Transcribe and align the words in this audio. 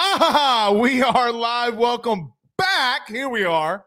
Ah, 0.00 0.72
we 0.80 1.02
are 1.02 1.32
live. 1.32 1.76
Welcome 1.76 2.32
back. 2.56 3.08
Here 3.08 3.28
we 3.28 3.44
are. 3.44 3.84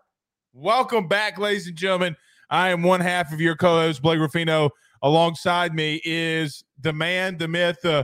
Welcome 0.52 1.08
back, 1.08 1.38
ladies 1.38 1.68
and 1.68 1.76
gentlemen. 1.78 2.18
I 2.50 2.68
am 2.72 2.84
one 2.84 3.00
half 3.00 3.32
of 3.32 3.40
your 3.40 3.56
co-host, 3.56 4.02
Blake 4.02 4.20
Ruffino. 4.20 4.72
Alongside 5.04 5.74
me 5.74 6.02
is 6.04 6.66
the 6.82 6.92
man, 6.92 7.38
the 7.38 7.48
myth. 7.48 7.86
Uh, 7.86 8.04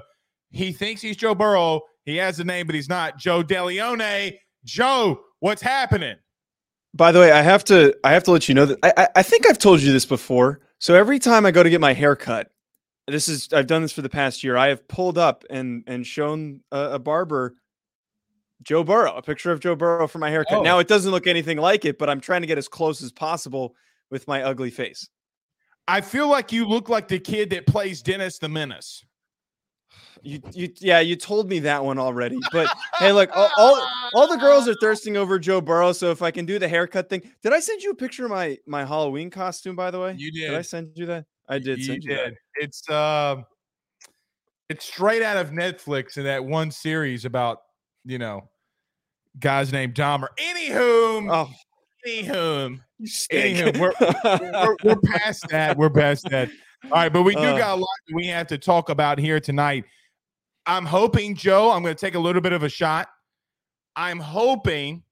he 0.52 0.72
thinks 0.72 1.02
he's 1.02 1.18
Joe 1.18 1.36
Burrow. 1.36 1.82
He 2.06 2.16
has 2.16 2.40
a 2.40 2.46
name, 2.46 2.66
but 2.66 2.76
he's 2.76 2.88
not. 2.88 3.18
Joe 3.18 3.44
DeLeone. 3.44 4.38
Joe, 4.64 5.20
what's 5.42 5.62
happening? 5.62 6.16
By 6.94 7.12
the 7.12 7.20
way, 7.20 7.34
I 7.34 7.42
have 7.42 7.66
to 7.66 7.94
I 8.06 8.14
have 8.14 8.24
to 8.24 8.32
let 8.32 8.48
you 8.48 8.56
know 8.56 8.68
that 8.68 8.80
I, 8.84 8.94
I, 8.96 9.08
I 9.18 9.22
think 9.22 9.46
I've 9.46 9.60
told 9.60 9.82
you 9.82 9.92
this 9.92 10.06
before. 10.06 10.62
So 10.80 10.96
every 10.96 11.20
time 11.20 11.46
I 11.46 11.52
go 11.52 11.62
to 11.62 11.70
get 11.70 11.82
my 11.82 11.92
hair 11.92 12.16
cut, 12.16 12.52
this 13.06 13.28
is 13.28 13.52
I've 13.52 13.68
done 13.68 13.82
this 13.82 13.92
for 13.92 14.02
the 14.02 14.08
past 14.08 14.46
year. 14.46 14.56
I 14.56 14.70
have 14.70 14.88
pulled 14.88 15.18
up 15.18 15.44
and 15.50 15.84
and 15.88 16.08
shown 16.08 16.62
a, 16.72 16.92
a 16.92 17.00
barber 17.00 17.56
Joe 18.64 18.84
Burrow, 18.84 19.16
a 19.16 19.22
picture 19.22 19.52
of 19.52 19.60
Joe 19.60 19.76
Burrow 19.76 20.08
for 20.08 20.20
my 20.20 20.30
haircut. 20.30 20.60
Oh. 20.60 20.64
Now 20.64 20.80
it 20.80 20.88
doesn't 20.88 21.12
look 21.12 21.28
anything 21.28 21.58
like 21.58 21.86
it, 21.86 21.98
but 21.98 22.10
I'm 22.10 22.20
trying 22.20 22.42
to 22.42 22.48
get 22.48 22.58
as 22.58 22.68
close 22.68 23.02
as 23.04 23.12
possible 23.12 23.76
with 24.10 24.28
my 24.28 24.44
ugly 24.44 24.72
face. 24.72 25.10
I 25.88 26.02
feel 26.02 26.28
like 26.28 26.52
you 26.52 26.68
look 26.68 26.90
like 26.90 27.08
the 27.08 27.20
kid 27.20 27.52
that 27.52 27.66
plays 27.66 28.02
Dennis 28.02 28.40
the 28.40 28.50
Menace. 28.50 29.06
You, 30.22 30.42
you, 30.54 30.70
yeah, 30.80 31.00
you 31.00 31.16
told 31.16 31.48
me 31.48 31.60
that 31.60 31.84
one 31.86 32.00
already. 32.00 32.40
But 32.52 32.68
hey, 33.00 33.12
look, 33.12 33.30
all, 33.36 33.50
all, 33.56 33.88
all 34.14 34.28
the 34.28 34.38
girls 34.38 34.68
are 34.68 34.76
thirsting 34.82 35.16
over 35.16 35.40
Joe 35.40 35.62
Burrow. 35.62 35.94
So 35.94 36.12
if 36.12 36.22
I 36.22 36.32
can 36.32 36.46
do 36.46 36.60
the 36.60 36.68
haircut 36.68 37.10
thing, 37.10 37.22
did 37.44 37.54
I 37.54 37.60
send 37.60 37.82
you 37.82 37.92
a 37.92 37.96
picture 37.96 38.26
of 38.26 38.32
my 38.32 38.58
my 38.66 38.84
Halloween 38.84 39.30
costume? 39.30 39.76
By 39.76 39.92
the 39.92 40.00
way, 40.00 40.16
You 40.18 40.32
Did 40.32 40.50
Did 40.50 40.56
I 40.56 40.62
send 40.62 40.92
you 40.96 41.06
that? 41.06 41.26
I 41.48 41.60
did 41.60 41.80
You 41.80 42.00
did. 42.00 42.36
It's 42.56 42.90
uh, 42.90 43.38
it's 44.70 44.86
straight 44.86 45.24
out 45.24 45.38
of 45.38 45.52
Netflix 45.52 46.18
in 46.18 46.24
that 46.24 46.44
one 46.44 46.72
series 46.72 47.24
about 47.24 47.60
you 48.08 48.18
know 48.18 48.50
guys 49.40 49.72
named 49.72 49.94
Dahmer. 49.94 50.28
Anywho. 50.40 51.30
Oh, 51.32 51.50
anywho, 52.08 52.80
you 52.98 53.08
stink. 53.08 53.58
Anywho, 53.60 53.80
we're, 53.80 54.76
we're 54.84 55.02
past 55.02 55.48
that. 55.50 55.78
We're 55.78 55.90
past 55.90 56.28
that. 56.32 56.50
All 56.86 56.92
right, 56.92 57.12
but 57.12 57.24
we 57.24 57.36
do 57.36 57.42
Uh. 57.42 57.58
got 57.58 57.78
a 57.78 57.80
lot 57.80 57.90
that 58.08 58.16
we 58.16 58.28
have 58.28 58.48
to 58.48 58.58
talk 58.58 58.90
about 58.90 59.20
here 59.20 59.40
tonight. 59.40 59.84
I'm 60.66 60.86
hoping, 60.86 61.36
Joe, 61.36 61.72
I'm 61.72 61.82
going 61.82 61.96
to 61.96 62.00
take 62.00 62.16
a 62.16 62.20
little 62.20 62.42
bit 62.42 62.54
of 62.54 62.64
a 62.64 62.70
shot. 62.70 63.08
I'm 63.96 64.20
hoping 64.20 65.04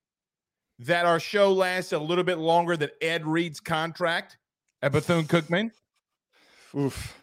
that 0.80 1.05
our 1.05 1.20
show 1.20 1.52
lasts 1.53 1.94
a 1.94 2.00
little 2.00 2.23
bit 2.23 2.38
longer 2.38 2.75
than 2.75 2.89
Ed 3.02 3.25
Reed's 3.25 3.59
contract 3.59 4.38
at 4.81 4.92
Bethune 4.92 5.23
Cookman. 5.25 5.72
Oof. 6.77 7.17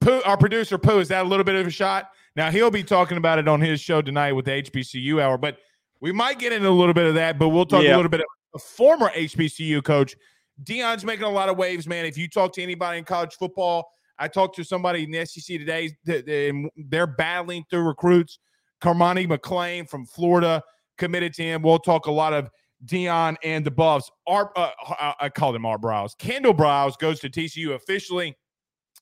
Pooh, 0.00 0.20
our 0.24 0.36
producer 0.36 0.76
Pooh, 0.76 0.98
is 0.98 1.08
that 1.08 1.24
a 1.24 1.28
little 1.28 1.44
bit 1.44 1.54
of 1.54 1.66
a 1.66 1.70
shot? 1.70 2.10
Now 2.36 2.50
he'll 2.50 2.70
be 2.70 2.84
talking 2.84 3.16
about 3.18 3.38
it 3.38 3.48
on 3.48 3.60
his 3.60 3.80
show 3.80 4.02
tonight 4.02 4.32
with 4.32 4.44
the 4.44 4.52
HBCU 4.62 5.20
hour, 5.20 5.36
but 5.36 5.58
we 6.00 6.12
might 6.12 6.38
get 6.38 6.52
into 6.52 6.68
a 6.68 6.70
little 6.70 6.94
bit 6.94 7.06
of 7.06 7.14
that. 7.14 7.38
But 7.38 7.48
we'll 7.50 7.66
talk 7.66 7.82
Yeah. 7.82 7.94
a 7.94 7.96
little 7.96 8.10
bit 8.10 8.20
of 8.20 8.26
a 8.54 8.58
former 8.58 9.10
HBCU 9.14 9.82
coach. 9.82 10.14
Deion's 10.62 11.04
making 11.04 11.24
a 11.24 11.30
lot 11.30 11.48
of 11.48 11.56
waves, 11.56 11.86
man. 11.86 12.04
If 12.04 12.16
you 12.18 12.28
talk 12.28 12.52
to 12.54 12.62
anybody 12.62 12.98
in 12.98 13.04
college 13.04 13.34
football, 13.34 13.90
I 14.18 14.28
talked 14.28 14.56
to 14.56 14.64
somebody 14.64 15.04
in 15.04 15.10
the 15.10 15.24
SEC 15.26 15.58
today. 15.58 15.96
th- 16.06 16.24
th- 16.26 16.50
and 16.50 16.70
They're 16.76 17.06
battling 17.06 17.64
through 17.70 17.82
recruits. 17.82 18.38
Cormani 18.82 19.26
McClain 19.26 19.88
from 19.88 20.06
Florida 20.06 20.62
committed 20.98 21.34
to 21.34 21.42
him. 21.42 21.62
We'll 21.62 21.78
talk 21.78 22.06
a 22.06 22.10
lot 22.12 22.32
of 22.32 22.50
Deion 22.84 23.36
and 23.42 23.64
the 23.64 23.70
Buffs. 23.70 24.10
Art, 24.26 24.52
uh, 24.56 24.70
I- 24.88 25.14
I 25.20 25.28
called 25.28 25.54
him 25.56 25.66
Art 25.66 25.82
Briles. 25.82 26.16
Kendall 26.18 26.54
Briles 26.54 26.98
goes 26.98 27.20
to 27.20 27.28
TCU 27.28 27.72
officially. 27.74 28.36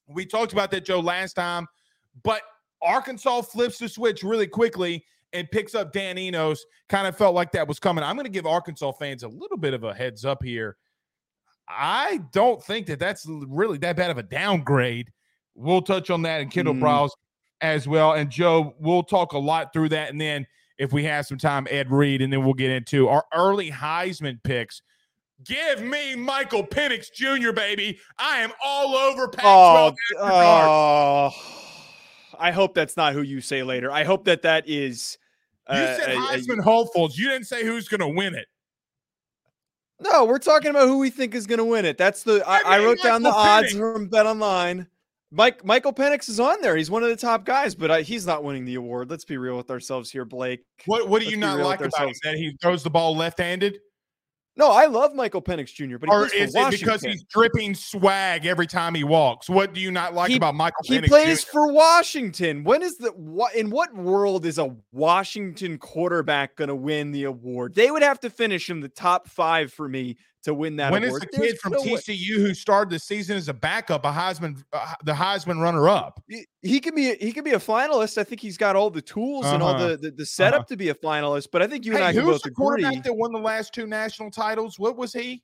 We 0.08 0.26
talked 0.26 0.52
about 0.52 0.70
that, 0.72 0.84
Joe, 0.84 1.00
last 1.00 1.34
time, 1.34 1.66
but 2.24 2.42
Arkansas 2.82 3.42
flips 3.42 3.78
the 3.78 3.88
switch 3.88 4.22
really 4.22 4.46
quickly 4.46 5.04
and 5.32 5.50
picks 5.50 5.74
up 5.74 5.92
Dan 5.92 6.18
Enos. 6.18 6.64
Kind 6.88 7.06
of 7.06 7.16
felt 7.16 7.34
like 7.34 7.52
that 7.52 7.68
was 7.68 7.78
coming. 7.78 8.04
I'm 8.04 8.16
going 8.16 8.26
to 8.26 8.30
give 8.30 8.46
Arkansas 8.46 8.92
fans 8.92 9.22
a 9.22 9.28
little 9.28 9.58
bit 9.58 9.74
of 9.74 9.84
a 9.84 9.94
heads 9.94 10.24
up 10.24 10.42
here. 10.42 10.76
I 11.68 12.20
don't 12.32 12.62
think 12.62 12.86
that 12.86 12.98
that's 12.98 13.26
really 13.28 13.78
that 13.78 13.96
bad 13.96 14.10
of 14.10 14.18
a 14.18 14.22
downgrade. 14.22 15.10
We'll 15.54 15.82
touch 15.82 16.08
on 16.08 16.22
that 16.22 16.40
in 16.40 16.48
Kendall 16.48 16.74
Mm. 16.74 16.80
Briles 16.80 17.10
as 17.60 17.86
well. 17.86 18.12
And 18.12 18.30
Joe, 18.30 18.74
we'll 18.78 19.02
talk 19.02 19.32
a 19.32 19.38
lot 19.38 19.72
through 19.72 19.90
that. 19.90 20.10
And 20.10 20.20
then 20.20 20.46
if 20.78 20.92
we 20.92 21.04
have 21.04 21.26
some 21.26 21.38
time, 21.38 21.66
Ed 21.70 21.90
Reed, 21.90 22.22
and 22.22 22.32
then 22.32 22.44
we'll 22.44 22.54
get 22.54 22.70
into 22.70 23.08
our 23.08 23.24
early 23.34 23.70
Heisman 23.70 24.42
picks. 24.44 24.80
Give 25.44 25.82
me 25.82 26.16
Michael 26.16 26.66
Penix 26.66 27.12
Jr., 27.12 27.52
baby. 27.52 27.98
I 28.18 28.38
am 28.38 28.52
all 28.64 28.96
over 28.96 29.28
Pac 29.28 29.42
12. 29.42 29.94
Oh, 30.18 30.24
oh, 30.24 31.57
I 32.38 32.50
hope 32.50 32.74
that's 32.74 32.96
not 32.96 33.12
who 33.12 33.22
you 33.22 33.40
say 33.40 33.62
later. 33.62 33.90
I 33.90 34.04
hope 34.04 34.24
that 34.24 34.42
that 34.42 34.68
is. 34.68 35.18
you 35.68 35.76
uh, 35.76 35.96
said 35.96 36.08
a- 36.10 36.12
a- 36.16 36.20
Heisman 36.20 36.62
hopefuls. 36.62 37.16
You 37.18 37.28
didn't 37.28 37.46
say 37.46 37.64
who's 37.64 37.88
going 37.88 38.00
to 38.00 38.08
win 38.08 38.34
it. 38.34 38.46
no, 40.00 40.24
we're 40.24 40.38
talking 40.38 40.70
about 40.70 40.86
who 40.86 40.98
we 40.98 41.10
think 41.10 41.34
is 41.34 41.46
going 41.46 41.58
to 41.58 41.64
win 41.64 41.84
it. 41.84 41.98
That's 41.98 42.22
the. 42.22 42.42
I, 42.48 42.58
I 42.58 42.62
I 42.64 42.78
mean, 42.78 42.86
wrote 42.86 43.02
down 43.02 43.22
the 43.22 43.30
Michael 43.30 43.42
odds 43.42 43.72
from 43.72 44.06
Bet 44.08 44.26
Online. 44.26 44.86
Mike 45.30 45.62
Michael 45.64 45.92
Penix 45.92 46.28
is 46.30 46.40
on 46.40 46.60
there. 46.62 46.74
He's 46.76 46.90
one 46.90 47.02
of 47.02 47.10
the 47.10 47.16
top 47.16 47.44
guys, 47.44 47.74
but 47.74 47.90
I, 47.90 48.00
he's 48.00 48.26
not 48.26 48.44
winning 48.44 48.64
the 48.64 48.76
award. 48.76 49.10
Let's 49.10 49.26
be 49.26 49.36
real 49.36 49.58
with 49.58 49.70
ourselves 49.70 50.10
here, 50.10 50.24
Blake. 50.24 50.64
What 50.86 51.08
What 51.08 51.20
do 51.20 51.26
you 51.28 51.38
Let's 51.38 51.52
be 51.54 51.58
not 51.58 51.66
like 51.66 51.80
about 51.80 52.08
him? 52.08 52.14
That 52.24 52.36
he 52.36 52.56
throws 52.62 52.82
the 52.82 52.88
ball 52.90 53.14
left 53.14 53.38
handed? 53.38 53.78
No, 54.58 54.72
I 54.72 54.86
love 54.86 55.14
Michael 55.14 55.40
Penix 55.40 55.72
Jr., 55.72 55.98
but 55.98 56.10
Or 56.10 56.26
is 56.26 56.52
it 56.52 56.70
because 56.72 57.00
he's 57.02 57.22
dripping 57.24 57.76
swag 57.76 58.44
every 58.44 58.66
time 58.66 58.92
he 58.92 59.04
walks? 59.04 59.48
What 59.48 59.72
do 59.72 59.80
you 59.80 59.92
not 59.92 60.14
like 60.14 60.30
He- 60.30 60.36
about 60.36 60.56
Michael 60.56 60.82
He 60.84 60.98
Penix 60.98 61.06
plays 61.06 61.44
Jr.? 61.44 61.50
for 61.52 61.72
Washington. 61.72 62.64
When 62.64 62.82
is 62.82 62.98
the 62.98 63.10
what 63.12 63.54
in 63.54 63.70
what 63.70 63.94
world 63.94 64.44
is 64.44 64.58
a 64.58 64.74
Washington 64.92 65.78
quarterback 65.78 66.56
going 66.56 66.68
to 66.68 66.74
win 66.74 67.12
the 67.12 67.24
award? 67.24 67.76
They 67.76 67.90
would 67.90 68.02
have 68.02 68.18
to 68.20 68.30
finish 68.30 68.68
in 68.68 68.80
the 68.80 68.88
top 68.88 69.28
5 69.28 69.72
for 69.72 69.88
me 69.88 70.16
to 70.48 70.54
win 70.54 70.76
that 70.76 70.90
When 70.92 71.02
is 71.04 71.08
award. 71.10 71.22
the 71.22 71.28
There's 71.38 71.52
kid 71.52 71.60
from 71.60 71.72
no 71.74 71.80
way- 71.82 71.92
TCU 71.94 72.36
who 72.38 72.52
started 72.54 72.90
the 72.90 72.98
season 72.98 73.36
as 73.36 73.48
a 73.48 73.54
backup, 73.54 74.04
a 74.04 74.10
Heisman, 74.12 74.62
uh, 74.72 74.94
the 75.04 75.12
Heisman 75.12 75.60
runner 75.62 75.88
up? 75.88 76.20
He- 76.28 76.46
he 76.62 76.80
can 76.80 76.94
be 76.94 77.10
a, 77.12 77.14
he 77.16 77.32
can 77.32 77.44
be 77.44 77.52
a 77.52 77.58
finalist. 77.58 78.18
I 78.18 78.24
think 78.24 78.40
he's 78.40 78.58
got 78.58 78.74
all 78.76 78.90
the 78.90 79.00
tools 79.00 79.46
and 79.46 79.62
all 79.62 79.70
Uh-huh. 79.76 79.88
the, 79.90 79.96
the 79.96 80.10
the 80.10 80.26
setup 80.26 80.66
to 80.68 80.76
be 80.76 80.88
a 80.88 80.94
finalist, 80.94 81.48
but 81.52 81.62
I 81.62 81.66
think 81.68 81.84
you 81.86 81.94
and 81.94 82.02
I 82.02 82.08
Hey, 82.08 82.14
can 82.18 82.24
who's 82.24 82.34
both 82.34 82.42
the 82.42 82.48
agree. 82.48 82.54
quarterback 82.66 83.04
that 83.04 83.14
won 83.14 83.32
the 83.32 83.38
last 83.38 83.72
two 83.72 83.86
national 83.86 84.30
titles? 84.30 84.78
What 84.78 84.96
was 84.96 85.12
he? 85.12 85.42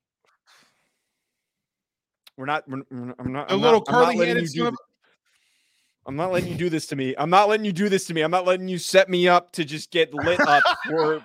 We're 2.37 2.47
not 2.47 2.65
we're, 2.69 2.83
I'm 2.91 3.33
not 3.33 3.51
A 3.51 3.55
I'm 3.55 3.61
little 3.61 3.81
not, 3.81 3.89
I'm 3.89 3.93
not 3.95 4.01
letting 4.17 4.17
curly-headed 4.19 4.43
you 4.55 4.63
do 4.63 4.67
of 4.69 4.75
I'm 6.07 6.17
not 6.17 6.33
letting 6.33 6.51
you 6.51 6.57
do 6.59 6.69
this 6.69 6.87
to 6.89 6.97
me. 6.97 7.15
I'm 7.17 7.31
not 7.31 7.49
letting 7.49 7.65
you 7.65 7.73
do 7.73 7.89
this 7.89 8.07
to 8.09 8.15
me. 8.15 8.21
I'm 8.21 8.31
not 8.31 8.45
letting 8.45 8.69
you 8.69 8.77
set 8.77 9.09
me 9.09 9.27
up 9.27 9.53
to 9.53 9.65
just 9.65 9.91
get 9.91 10.13
lit 10.13 10.39
up 10.41 10.63
for 10.87 11.23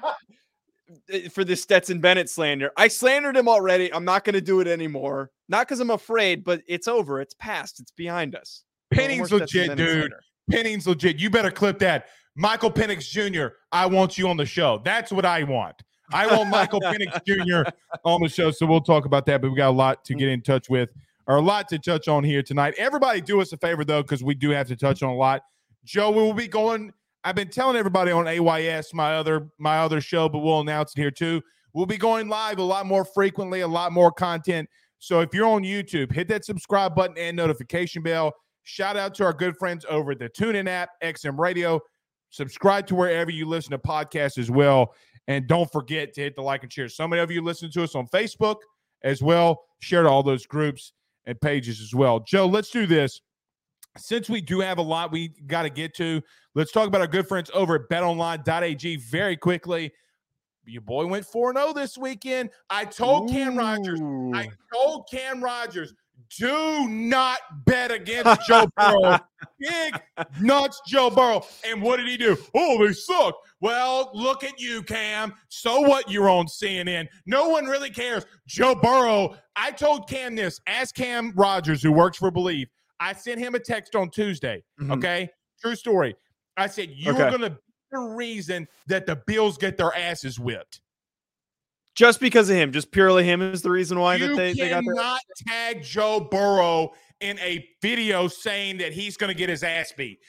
Eh, 1.11 1.29
for 1.29 1.43
this 1.43 1.61
Stetson 1.61 1.99
Bennett 1.99 2.29
slander. 2.29 2.71
I 2.77 2.87
slandered 2.87 3.37
him 3.37 3.47
already. 3.47 3.93
I'm 3.93 4.05
not 4.05 4.23
going 4.23 4.33
to 4.33 4.41
do 4.41 4.59
it 4.59 4.67
anymore. 4.67 5.31
Not 5.47 5.67
because 5.67 5.79
I'm 5.79 5.91
afraid, 5.91 6.43
but 6.43 6.61
it's 6.67 6.87
over. 6.87 7.21
It's 7.21 7.33
past. 7.35 7.79
It's 7.79 7.91
behind 7.91 8.35
us. 8.35 8.63
Penning's 8.91 9.27
Stetson 9.27 9.67
legit, 9.67 9.77
dude. 9.77 9.89
slander. 9.89 10.19
Penning's 10.49 10.87
legit. 10.87 11.17
You 11.19 11.29
better 11.29 11.51
clip 11.51 11.79
that. 11.79 12.07
Michael 12.35 12.71
Penix 12.71 13.09
Jr., 13.09 13.55
I 13.71 13.85
want 13.85 14.17
you 14.17 14.29
on 14.29 14.37
the 14.37 14.45
show. 14.45 14.81
That's 14.83 15.11
what 15.11 15.25
I 15.25 15.43
want. 15.43 15.75
I 16.11 16.25
want 16.25 16.49
Michael 16.49 16.81
Penix 16.83 17.23
Jr. 17.25 17.69
on 18.03 18.21
the 18.21 18.29
show. 18.29 18.49
So 18.51 18.65
we'll 18.65 18.81
talk 18.81 19.05
about 19.05 19.25
that, 19.27 19.41
but 19.41 19.51
we 19.51 19.57
got 19.57 19.69
a 19.69 19.71
lot 19.71 20.05
to 20.05 20.15
get 20.15 20.29
in 20.29 20.41
touch 20.41 20.69
with, 20.69 20.89
or 21.27 21.37
a 21.37 21.41
lot 21.41 21.67
to 21.69 21.79
touch 21.79 22.07
on 22.07 22.23
here 22.23 22.41
tonight. 22.41 22.73
Everybody 22.77 23.21
do 23.21 23.41
us 23.41 23.51
a 23.51 23.57
favor, 23.57 23.83
though, 23.83 24.01
because 24.01 24.23
we 24.23 24.35
do 24.35 24.49
have 24.51 24.67
to 24.67 24.75
touch 24.75 25.03
on 25.03 25.09
a 25.09 25.15
lot. 25.15 25.41
Joe, 25.83 26.11
we 26.11 26.21
will 26.21 26.33
be 26.33 26.47
going. 26.47 26.93
I've 27.23 27.35
been 27.35 27.49
telling 27.49 27.75
everybody 27.75 28.11
on 28.11 28.27
AYS, 28.27 28.93
my 28.93 29.15
other 29.15 29.49
my 29.57 29.79
other 29.79 30.01
show, 30.01 30.29
but 30.29 30.39
we'll 30.39 30.61
announce 30.61 30.93
it 30.95 30.99
here 30.99 31.11
too. 31.11 31.41
We'll 31.73 31.85
be 31.85 31.97
going 31.97 32.29
live 32.29 32.59
a 32.59 32.63
lot 32.63 32.85
more 32.85 33.05
frequently, 33.05 33.61
a 33.61 33.67
lot 33.67 33.91
more 33.91 34.11
content. 34.11 34.69
So 34.99 35.21
if 35.21 35.33
you're 35.33 35.47
on 35.47 35.63
YouTube, 35.63 36.11
hit 36.11 36.27
that 36.29 36.45
subscribe 36.45 36.95
button 36.95 37.17
and 37.17 37.35
notification 37.35 38.03
bell. 38.03 38.33
Shout 38.63 38.97
out 38.97 39.15
to 39.15 39.25
our 39.25 39.33
good 39.33 39.57
friends 39.57 39.85
over 39.89 40.13
the 40.15 40.29
TuneIn 40.29 40.67
app, 40.67 40.89
XM 41.03 41.37
Radio. 41.37 41.79
Subscribe 42.29 42.85
to 42.87 42.95
wherever 42.95 43.31
you 43.31 43.45
listen 43.47 43.71
to 43.71 43.79
podcasts 43.79 44.37
as 44.37 44.51
well. 44.51 44.93
And 45.27 45.47
don't 45.47 45.71
forget 45.71 46.13
to 46.13 46.21
hit 46.21 46.35
the 46.35 46.41
like 46.41 46.63
and 46.63 46.71
share. 46.71 46.89
So 46.89 47.07
many 47.07 47.21
of 47.21 47.31
you 47.31 47.41
listen 47.41 47.71
to 47.71 47.83
us 47.83 47.95
on 47.95 48.07
Facebook 48.07 48.57
as 49.03 49.21
well. 49.21 49.63
Share 49.79 50.03
to 50.03 50.09
all 50.09 50.23
those 50.23 50.45
groups 50.45 50.93
and 51.25 51.39
pages 51.39 51.81
as 51.81 51.93
well. 51.93 52.19
Joe, 52.19 52.47
let's 52.47 52.69
do 52.69 52.85
this. 52.85 53.21
Since 53.97 54.29
we 54.29 54.41
do 54.41 54.59
have 54.59 54.77
a 54.77 54.81
lot 54.83 55.11
we 55.11 55.29
got 55.47 55.63
to 55.63 55.69
get 55.69 55.95
to, 55.95 56.21
let's 56.55 56.71
talk 56.71 56.87
about 56.87 57.01
our 57.01 57.07
good 57.07 57.27
friends 57.27 57.49
over 57.53 57.75
at 57.75 57.89
betonline.ag 57.89 58.97
very 58.97 59.35
quickly. 59.35 59.91
Your 60.65 60.81
boy 60.81 61.07
went 61.07 61.25
4 61.25 61.53
0 61.53 61.73
this 61.73 61.97
weekend. 61.97 62.51
I 62.69 62.85
told 62.85 63.29
Cam 63.29 63.57
Rogers, 63.57 63.99
I 64.33 64.49
told 64.71 65.09
Cam 65.09 65.43
Rogers, 65.43 65.93
do 66.37 66.87
not 66.87 67.39
bet 67.65 67.91
against 67.91 68.47
Joe 68.47 68.69
Burrow. 68.77 69.19
Big 69.59 69.99
nuts, 70.39 70.81
Joe 70.87 71.09
Burrow. 71.09 71.43
And 71.65 71.81
what 71.81 71.97
did 71.97 72.07
he 72.07 72.17
do? 72.17 72.37
Oh, 72.53 72.85
they 72.85 72.93
suck. 72.93 73.35
Well, 73.61 74.11
look 74.13 74.43
at 74.43 74.59
you, 74.59 74.83
Cam. 74.83 75.33
So 75.49 75.81
what? 75.81 76.09
You're 76.09 76.29
on 76.29 76.45
CNN. 76.45 77.07
No 77.25 77.49
one 77.49 77.65
really 77.65 77.89
cares. 77.89 78.25
Joe 78.47 78.75
Burrow. 78.75 79.35
I 79.55 79.71
told 79.71 80.07
Cam 80.07 80.35
this. 80.35 80.61
Ask 80.67 80.95
Cam 80.95 81.33
Rogers, 81.35 81.81
who 81.81 81.91
works 81.91 82.17
for 82.17 82.31
Bleav. 82.31 82.67
I 82.99 83.13
sent 83.13 83.39
him 83.39 83.55
a 83.55 83.59
text 83.59 83.95
on 83.95 84.09
Tuesday. 84.09 84.63
Mhm. 84.81 84.97
Okay, 84.97 85.29
true 85.61 85.75
story. 85.75 86.15
I 86.57 86.67
said 86.67 86.89
you 86.91 87.11
Okay. 87.13 87.23
are 87.23 87.31
gonna 87.31 87.49
be 87.51 87.55
the 87.91 87.99
reason 87.99 88.67
that 88.87 89.05
the 89.05 89.15
Bills 89.15 89.57
get 89.57 89.77
their 89.77 89.95
asses 89.95 90.39
whipped. 90.39 90.81
Just 91.95 92.19
because 92.19 92.49
of 92.49 92.55
him, 92.55 92.71
just 92.71 92.91
purely 92.91 93.23
him 93.23 93.41
is 93.41 93.61
the 93.61 93.71
reason 93.71 93.99
why 93.99 94.15
you 94.15 94.27
that 94.29 94.35
they, 94.35 94.53
they 94.53 94.69
got 94.69 94.83
their 94.85 94.93
cannot 94.95 95.21
tag 95.47 95.81
Joe 95.83 96.19
Burrow 96.21 96.93
in 97.19 97.37
a 97.39 97.67
video 97.81 98.27
saying 98.27 98.77
that 98.77 98.93
he's 98.93 99.17
going 99.17 99.27
to 99.29 99.33
get 99.33 99.49
his 99.49 99.63
ass 99.63 99.91
beat. 99.97 100.19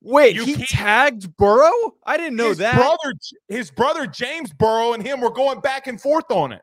Wait, 0.00 0.36
You 0.36 0.44
he 0.46 0.54
can't- 0.54 0.68
tagged 0.68 1.36
Burrow? 1.36 1.96
I 2.06 2.16
didn't 2.16 2.36
know 2.36 2.50
his 2.50 2.58
that. 2.58 2.76
brother, 2.76 3.12
his 3.48 3.70
brother 3.70 4.06
James 4.06 4.52
Burrow, 4.54 4.92
and 4.94 5.04
him 5.06 5.20
were 5.20 5.28
going 5.32 5.60
back 5.60 5.86
and 5.86 6.00
forth 6.00 6.30
on 6.30 6.52
it. 6.52 6.62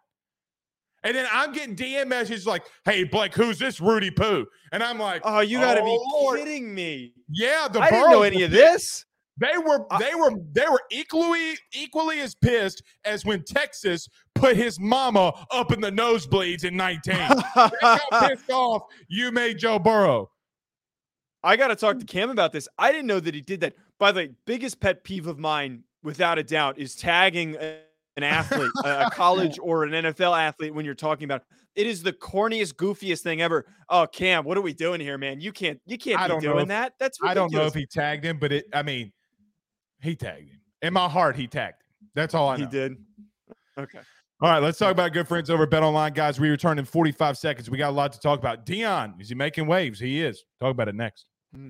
And 1.06 1.16
then 1.16 1.28
I'm 1.32 1.54
getting 1.54 1.76
DM 1.76 2.08
messages 2.08 2.46
like, 2.48 2.66
"Hey 2.84 3.04
Blake, 3.04 3.34
who's 3.34 3.60
this 3.60 3.80
Rudy 3.80 4.12
Poo?" 4.12 4.46
And 4.72 4.84
I'm 4.84 5.00
like, 5.00 5.22
oh, 5.24 5.40
you 5.40 5.60
got 5.60 5.76
to 5.76 5.82
Oh, 5.84 6.34
be 6.34 6.40
kidding 6.40 6.74
me! 6.74 7.14
"Yeah, 7.30 7.68
the 7.72 7.80
I 7.80 7.92
didn't 7.92 8.12
know 8.12 8.24
any 8.24 8.44
of 8.44 8.52
this. 8.52 9.06
They 9.38 9.58
were 9.58 9.86
they 10.00 10.16
were 10.16 10.32
they 10.54 10.66
were 10.68 10.82
equally 10.92 11.54
equally 11.74 12.22
as 12.22 12.34
pissed 12.36 12.82
as 13.04 13.24
when 13.24 13.44
Texas 13.44 14.08
put 14.34 14.56
his 14.56 14.80
mama 14.80 15.46
up 15.52 15.72
in 15.72 15.80
the 15.82 15.92
nosebleeds 15.92 16.64
in 16.64 16.76
19. 16.76 17.16
they 17.16 17.64
got 17.82 18.02
pissed 18.30 18.50
off. 18.50 18.84
You 19.08 19.32
made 19.32 19.60
Joe 19.60 19.78
Burrow. 19.78 20.32
I 21.44 21.56
got 21.58 21.68
to 21.68 21.76
talk 21.76 22.00
to 22.00 22.06
Cam 22.06 22.32
about 22.32 22.52
this. 22.54 22.68
I 22.80 22.92
didn't 22.92 23.06
know 23.08 23.20
that 23.20 23.36
he 23.36 23.42
did 23.42 23.62
that. 23.62 23.76
By 24.00 24.12
the 24.12 24.22
way, 24.22 24.30
biggest 24.48 24.80
pet 24.80 25.04
peeve 25.04 25.28
of 25.28 25.38
mine, 25.38 25.84
without 26.02 26.40
a 26.40 26.44
doubt, 26.44 26.80
is 26.80 26.96
tagging 26.96 27.56
an 28.18 28.24
athlete, 28.24 28.72
a 28.84 29.10
college 29.12 29.60
or 29.62 29.84
an 29.84 29.92
NFL 29.92 30.38
athlete 30.38 30.74
when 30.74 30.86
you're 30.86 30.94
talking 30.96 31.26
about. 31.26 31.44
It 31.76 31.88
is 31.88 32.02
the 32.04 32.14
corniest, 32.14 32.76
goofiest 32.76 33.22
thing 33.22 33.42
ever. 33.42 33.66
Oh, 33.90 34.08
Cam, 34.08 34.46
what 34.46 34.58
are 34.58 34.62
we 34.62 34.74
doing 34.74 35.02
here, 35.02 35.18
man? 35.18 35.42
You 35.42 35.52
can't, 35.52 35.80
you 35.86 35.98
can't 35.98 36.20
I 36.20 36.24
be 36.26 36.30
don't 36.30 36.44
know 36.44 36.52
doing 36.54 36.62
if- 36.64 36.68
that. 36.70 36.94
That's 37.00 37.20
I 37.22 37.34
don't 37.34 37.52
know 37.52 37.66
if 37.66 37.74
he 37.74 37.86
tagged 37.86 38.24
him, 38.24 38.40
but 38.40 38.52
it 38.54 38.66
I 38.74 38.82
mean, 38.84 39.12
he 40.02 40.16
tagged 40.16 40.50
him. 40.50 40.62
In 40.82 40.94
my 40.94 41.10
heart, 41.10 41.36
he 41.36 41.48
tagged 41.48 41.82
him. 41.82 42.10
That's 42.14 42.34
all 42.34 42.48
I 42.50 42.58
know. 42.58 42.66
he 42.66 42.72
did. 42.72 42.96
Okay. 43.78 44.00
All 44.42 44.50
right, 44.50 44.62
let's 44.62 44.78
talk 44.78 44.92
about 44.92 45.14
good 45.14 45.28
friends 45.28 45.50
over 45.50 45.64
at 45.64 45.70
Bet 45.70 45.82
Online, 45.84 46.12
guys. 46.14 46.40
We 46.40 46.50
return 46.50 46.78
in 46.78 46.84
45 46.86 47.38
seconds. 47.38 47.70
We 47.70 47.78
got 47.78 47.90
a 47.90 47.92
lot 47.92 48.12
to 48.14 48.20
talk 48.20 48.38
about. 48.38 48.66
Deion, 48.66 49.20
is 49.20 49.30
he 49.30 49.36
making 49.36 49.66
waves? 49.66 49.98
He 50.00 50.22
is. 50.22 50.44
Talk 50.60 50.72
about 50.72 50.88
it 50.90 50.96
next. 50.96 51.26
Hmm. 51.54 51.70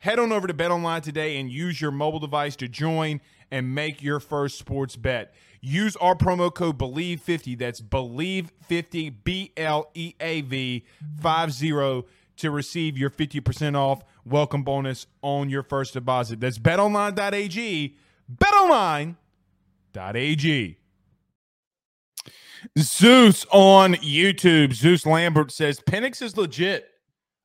Head 0.00 0.18
on 0.18 0.32
over 0.32 0.46
to 0.46 0.54
BetOnline 0.54 1.02
today 1.02 1.38
and 1.38 1.50
use 1.50 1.80
your 1.80 1.90
mobile 1.90 2.20
device 2.20 2.54
to 2.56 2.68
join 2.68 3.20
and 3.50 3.74
make 3.74 4.02
your 4.02 4.20
first 4.20 4.58
sports 4.58 4.94
bet. 4.96 5.34
Use 5.60 5.96
our 5.96 6.14
promo 6.14 6.54
code 6.54 6.78
BLEAV50. 6.78 7.58
That's 7.58 7.80
BLEAV50 7.80 9.14
B 9.24 9.52
L 9.56 9.90
E 9.94 10.14
A 10.20 10.42
V 10.42 10.84
50 11.20 12.04
to 12.36 12.50
receive 12.52 12.96
your 12.96 13.10
50% 13.10 13.74
off 13.76 14.04
welcome 14.24 14.62
bonus 14.62 15.06
on 15.22 15.50
your 15.50 15.64
first 15.64 15.94
deposit. 15.94 16.38
That's 16.38 16.58
betonline.ag. 16.58 17.96
betonline.ag. 18.32 19.16
Zeus 22.78 23.46
on 23.50 23.94
YouTube. 23.94 24.72
Zeus 24.72 25.06
Lambert 25.06 25.50
says 25.50 25.80
Penix 25.80 26.22
is 26.22 26.36
legit. 26.36 26.88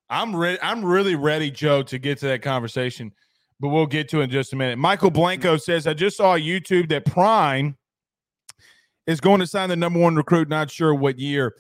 I'm 0.10 0.36
ready. 0.36 0.60
I'm 0.62 0.84
really 0.84 1.16
ready, 1.16 1.50
Joe, 1.50 1.82
to 1.84 1.98
get 1.98 2.20
to 2.20 2.28
that 2.28 2.42
conversation, 2.42 3.12
but 3.60 3.70
we'll 3.70 3.86
get 3.86 4.10
to 4.10 4.22
it 4.22 4.26
in 4.26 4.30
just 4.30 4.54
a 4.54 4.56
minute. 4.56 4.78
Michael 4.78 5.12
Blanco 5.12 5.58
says, 5.58 5.88
I 5.88 5.94
just 5.94 6.18
saw 6.18 6.38
YouTube 6.38 6.90
that 6.90 7.06
Prime 7.06 7.78
is 9.08 9.20
going 9.20 9.40
to 9.40 9.48
sign 9.48 9.70
the 9.70 9.76
number 9.76 10.00
one 10.00 10.16
recruit, 10.16 10.50
not 10.50 10.70
sure 10.70 10.94
what 10.94 11.20
year. 11.20 11.56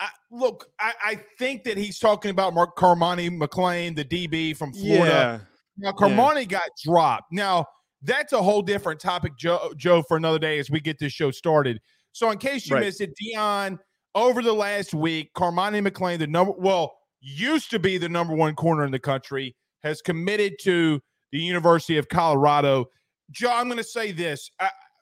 I, 0.00 0.08
look, 0.30 0.66
I, 0.78 0.92
I 1.04 1.20
think 1.38 1.64
that 1.64 1.76
he's 1.76 1.98
talking 1.98 2.30
about 2.30 2.54
Mark 2.54 2.76
Cormani 2.76 3.36
McClain, 3.36 3.96
the 3.96 4.04
DB 4.04 4.56
from 4.56 4.72
Florida. 4.72 5.46
Now, 5.76 5.92
Cormani 5.92 6.48
got 6.48 6.70
dropped. 6.84 7.32
Now, 7.32 7.66
that's 8.02 8.32
a 8.32 8.42
whole 8.42 8.62
different 8.62 9.00
topic, 9.00 9.36
Joe, 9.36 9.72
Joe, 9.76 10.02
for 10.02 10.16
another 10.16 10.38
day 10.38 10.58
as 10.58 10.70
we 10.70 10.80
get 10.80 10.98
this 10.98 11.12
show 11.12 11.30
started. 11.30 11.80
So, 12.12 12.30
in 12.30 12.38
case 12.38 12.68
you 12.68 12.76
Right. 12.76 12.84
missed 12.84 13.00
it, 13.00 13.12
Deion, 13.20 13.78
over 14.14 14.42
the 14.42 14.52
last 14.52 14.94
week, 14.94 15.32
Cormani 15.34 15.86
McClain, 15.86 16.18
the 16.18 16.26
number, 16.26 16.52
well, 16.56 16.97
used 17.20 17.70
to 17.70 17.78
be 17.78 17.98
the 17.98 18.08
number 18.08 18.34
one 18.34 18.54
corner 18.54 18.84
in 18.84 18.90
the 18.90 18.98
country, 18.98 19.56
has 19.82 20.00
committed 20.02 20.54
to 20.62 21.00
the 21.32 21.38
University 21.38 21.98
of 21.98 22.08
Colorado. 22.08 22.86
Joe, 23.30 23.52
I'm 23.52 23.66
going 23.66 23.78
to 23.78 23.84
say 23.84 24.12
this. 24.12 24.50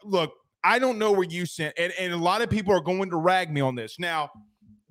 Look, 0.05 0.33
I 0.65 0.79
don't 0.79 0.99
know 0.99 1.13
where 1.13 1.29
you 1.29 1.47
sent, 1.47 1.75
and, 1.79 1.93
and 1.99 2.13
a 2.13 2.17
lot 2.17 2.43
of 2.43 2.51
people 2.51 2.75
are 2.75 2.81
going 2.81 3.11
to 3.11 3.17
rag 3.17 3.53
me 3.53 3.61
on 3.61 3.75
this. 3.75 3.99
Now, 3.99 4.31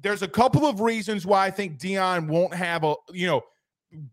there's 0.01 0.21
a 0.21 0.27
couple 0.27 0.65
of 0.65 0.81
reasons 0.81 1.25
why 1.25 1.45
I 1.45 1.51
think 1.51 1.79
Deion 1.79 2.27
won't 2.27 2.53
have 2.53 2.83
a, 2.83 2.95
you 3.11 3.27
know, 3.27 3.41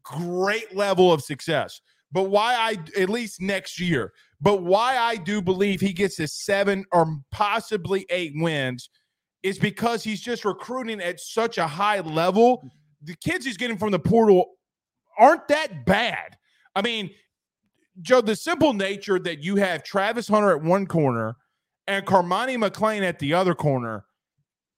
great 0.03 0.75
level 0.75 1.13
of 1.13 1.23
success. 1.23 1.81
But 2.11 2.25
why 2.25 2.55
I 2.55 3.01
at 3.01 3.09
least 3.09 3.41
next 3.41 3.81
year, 3.81 4.13
but 4.41 4.63
why 4.63 4.99
I 4.99 5.17
do 5.17 5.41
believe 5.41 5.81
he 5.81 5.93
gets 5.93 6.17
to 6.17 6.29
seven 6.29 6.85
or 6.93 7.07
possibly 7.31 8.05
eight 8.11 8.33
wins 8.37 8.91
is 9.43 9.59
because 9.59 10.05
he's 10.05 10.21
just 10.21 10.45
recruiting 10.45 11.01
at 11.01 11.21
such 11.21 11.59
a 11.59 11.67
high 11.67 12.01
level. 12.01 12.63
The 13.05 13.17
kids 13.17 13.45
he's 13.45 13.57
getting 13.57 13.79
from 13.79 13.91
the 13.91 13.99
portal 13.99 14.53
aren't 15.19 15.49
that 15.49 15.85
bad. 15.85 16.37
I 16.75 16.83
mean, 16.83 17.11
Joe, 18.01 18.21
the 18.21 18.37
simple 18.37 18.73
nature 18.73 19.19
that 19.19 19.43
you 19.43 19.57
have 19.57 19.83
Travis 19.83 20.29
Hunter 20.29 20.53
at 20.53 20.63
one 20.63 20.87
corner 20.87 21.37
and 21.87 22.07
Cormani 22.07 22.57
McClain 22.57 23.03
at 23.03 23.19
the 23.19 23.35
other 23.35 23.55
corner 23.55 24.05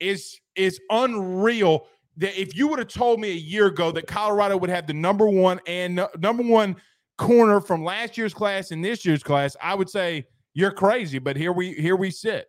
is 0.00 0.38
is 0.56 0.80
unreal. 0.90 1.86
That 2.16 2.40
if 2.40 2.56
you 2.56 2.68
would 2.68 2.78
have 2.78 2.88
told 2.88 3.20
me 3.20 3.30
a 3.30 3.34
year 3.34 3.66
ago 3.66 3.90
that 3.92 4.06
Colorado 4.06 4.56
would 4.56 4.70
have 4.70 4.86
the 4.86 4.94
number 4.94 5.28
one 5.28 5.60
and 5.66 5.96
nu- 5.96 6.06
number 6.18 6.44
one 6.44 6.76
corner 7.18 7.60
from 7.60 7.84
last 7.84 8.16
year's 8.16 8.34
class 8.34 8.70
and 8.70 8.84
this 8.84 9.04
year's 9.04 9.22
class, 9.22 9.56
I 9.60 9.74
would 9.74 9.90
say 9.90 10.26
you're 10.54 10.70
crazy. 10.70 11.18
But 11.18 11.36
here 11.36 11.52
we 11.52 11.74
here 11.74 11.96
we 11.96 12.10
sit. 12.10 12.48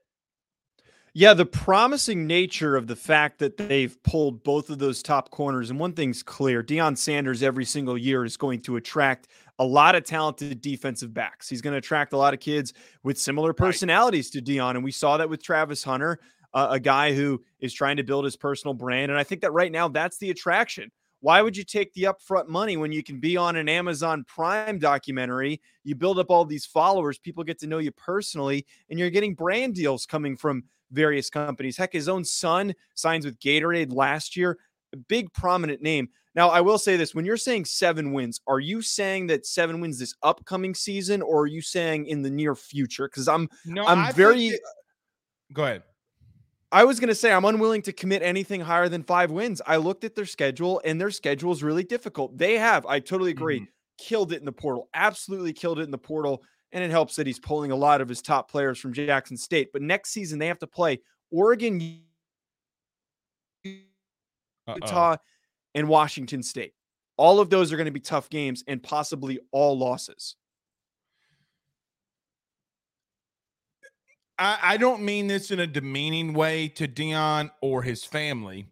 Yeah, 1.18 1.34
the 1.34 1.46
promising 1.46 2.28
nature 2.28 2.76
of 2.76 2.88
the 2.88 2.96
fact 2.98 3.40
that 3.40 3.56
they've 3.56 3.98
pulled 4.04 4.44
both 4.44 4.70
of 4.70 4.80
those 4.80 5.02
top 5.02 5.32
corners, 5.32 5.70
and 5.70 5.80
one 5.80 5.94
thing's 5.94 6.22
clear: 6.22 6.62
Deion 6.62 6.98
Sanders 6.98 7.42
every 7.42 7.64
single 7.64 7.98
year 7.98 8.26
is 8.26 8.36
going 8.36 8.60
to 8.64 8.76
attract 8.76 9.30
a 9.58 9.64
lot 9.64 9.96
of 9.96 10.04
talented 10.04 10.60
defensive 10.60 11.14
backs. 11.14 11.48
He's 11.48 11.62
going 11.62 11.72
to 11.72 11.78
attract 11.78 12.12
a 12.12 12.18
lot 12.18 12.34
of 12.34 12.42
kids 12.42 12.74
with 13.04 13.18
similar 13.18 13.54
personalities 13.54 14.30
to 14.32 14.42
Deion, 14.42 14.72
and 14.72 14.84
we 14.84 14.92
saw 14.92 15.16
that 15.16 15.30
with 15.30 15.42
Travis 15.42 15.86
Hunter, 15.86 16.20
uh, 16.54 16.68
a 16.72 16.82
guy 16.82 17.14
who 17.14 17.42
is 17.62 17.74
trying 17.74 17.96
to 17.96 18.04
build 18.04 18.26
his 18.26 18.36
personal 18.36 18.74
brand. 18.74 19.10
And 19.10 19.18
I 19.18 19.24
think 19.24 19.40
that 19.40 19.54
right 19.54 19.72
now 19.72 19.88
that's 19.88 20.18
the 20.18 20.32
attraction. 20.32 20.92
Why 21.26 21.42
would 21.42 21.58
you 21.58 21.64
take 21.64 21.92
the 21.96 22.04
upfront 22.04 22.50
money 22.50 22.78
when 22.78 22.92
you 22.92 23.02
can 23.02 23.20
be 23.20 23.36
on 23.36 23.56
an 23.56 23.68
Amazon 23.68 24.24
Prime 24.28 24.78
documentary? 24.78 25.60
You 25.84 25.96
build 25.96 26.20
up 26.20 26.30
all 26.30 26.46
these 26.46 26.68
followers, 26.68 27.18
people 27.18 27.44
get 27.44 27.58
to 27.62 27.68
know 27.68 27.80
you 27.80 27.92
personally, 27.94 28.64
and 28.92 29.00
you're 29.00 29.10
getting 29.10 29.34
brand 29.34 29.74
deals 29.74 30.06
coming 30.06 30.38
from 30.38 30.66
various 30.92 31.32
companies. 31.32 31.78
Heck, 31.78 31.94
his 31.94 32.08
own 32.08 32.24
son 32.24 32.76
signs 32.94 33.26
with 33.26 33.40
Gatorade 33.40 33.92
last 33.92 34.38
year, 34.38 34.60
a 34.94 34.98
big 34.98 35.34
prominent 35.34 35.82
name. 35.82 36.10
Now, 36.36 36.50
I 36.50 36.62
will 36.62 36.78
say 36.78 36.96
this 36.96 37.16
when 37.16 37.26
you're 37.26 37.38
saying 37.38 37.66
seven 37.66 38.14
wins, 38.14 38.40
are 38.46 38.60
you 38.60 38.84
saying 38.84 39.26
that 39.26 39.48
seven 39.48 39.82
wins 39.82 39.98
this 39.98 40.14
upcoming 40.22 40.76
season, 40.76 41.24
or 41.24 41.40
are 41.42 41.48
you 41.48 41.64
saying 41.64 42.06
in 42.06 42.22
the 42.22 42.30
near 42.30 42.54
future? 42.54 43.08
Because 43.08 43.28
I'm 43.28 43.50
No, 43.66 43.84
I'm 43.88 43.98
I 43.98 44.12
very- 44.12 44.50
that- 44.52 44.60
go 45.54 45.64
ahead. 45.64 45.82
I 46.76 46.84
was 46.84 47.00
going 47.00 47.08
to 47.08 47.16
say 47.16 47.32
I'm 47.32 47.46
unwilling 47.46 47.82
to 47.84 47.94
commit 47.94 48.22
anything 48.22 48.60
higher 48.60 48.90
than 48.90 49.02
five 49.02 49.32
wins. 49.32 49.62
I 49.66 49.78
looked 49.78 50.04
at 50.04 50.14
their 50.14 50.26
schedule 50.26 50.82
and 50.84 51.00
their 51.00 51.10
schedule 51.10 51.54
is 51.54 51.64
really 51.64 51.86
difficult. 51.86 52.38
They 52.38 52.58
have, 52.58 52.86
I 52.86 53.00
totally 53.00 53.32
agree, 53.32 53.62
Mhm. 53.62 53.68
killed 53.98 54.34
it 54.34 54.40
in 54.40 54.46
the 54.46 54.52
portal. 54.52 54.90
Absolutely 54.94 55.54
killed 55.54 55.80
it 55.80 55.84
in 55.84 55.92
the 55.92 55.98
portal. 55.98 56.44
And 56.74 56.84
it 56.84 56.92
helps 56.92 57.16
that 57.16 57.28
he's 57.28 57.40
pulling 57.40 57.72
a 57.72 57.78
lot 57.78 58.02
of 58.02 58.10
his 58.10 58.22
top 58.22 58.52
players 58.52 58.78
from 58.78 58.92
Jackson 58.92 59.38
State. 59.38 59.70
But 59.72 59.84
next 59.84 60.12
season, 60.12 60.38
they 60.40 60.48
have 60.48 60.60
to 60.60 60.68
play 60.68 61.00
Oregon, 61.32 62.04
Uh-oh. 64.68 64.76
Utah, 64.76 65.18
and 65.76 65.88
Washington 65.88 66.44
State. 66.44 66.74
All 67.18 67.40
of 67.40 67.50
those 67.50 67.72
are 67.72 67.78
going 67.78 67.86
to 67.86 67.92
be 67.92 68.02
tough 68.02 68.30
games 68.30 68.64
and 68.68 68.84
possibly 68.84 69.40
all 69.52 69.78
losses. 69.78 70.36
I, 74.38 74.58
I 74.62 74.78
don't 74.78 75.02
mean 75.02 75.28
this 75.28 75.52
in 75.52 75.60
a 75.60 75.68
demeaning 75.68 76.34
way 76.34 76.68
to 76.70 76.88
Deion 76.88 77.52
or 77.62 77.82
his 77.82 78.04
family. 78.04 78.68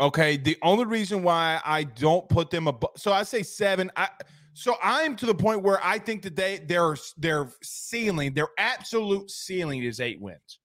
Okay. 0.00 0.36
The 0.36 0.56
only 0.62 0.84
reason 0.84 1.22
why 1.22 1.60
I 1.64 1.84
don't 1.84 2.28
put 2.28 2.50
them 2.50 2.68
above, 2.68 2.90
so 2.96 3.12
I 3.12 3.22
say 3.22 3.42
seven. 3.42 3.90
I 3.96 4.08
So 4.52 4.76
I'm 4.82 5.16
to 5.16 5.26
the 5.26 5.34
point 5.34 5.62
where 5.62 5.82
I 5.84 5.98
think 5.98 6.22
that 6.22 6.36
they 6.36 6.58
their 6.58 6.96
their 7.16 7.48
ceiling, 7.62 8.34
their 8.34 8.48
absolute 8.58 9.30
ceiling 9.30 9.82
is 9.82 10.00
eight 10.00 10.20
wins. 10.20 10.58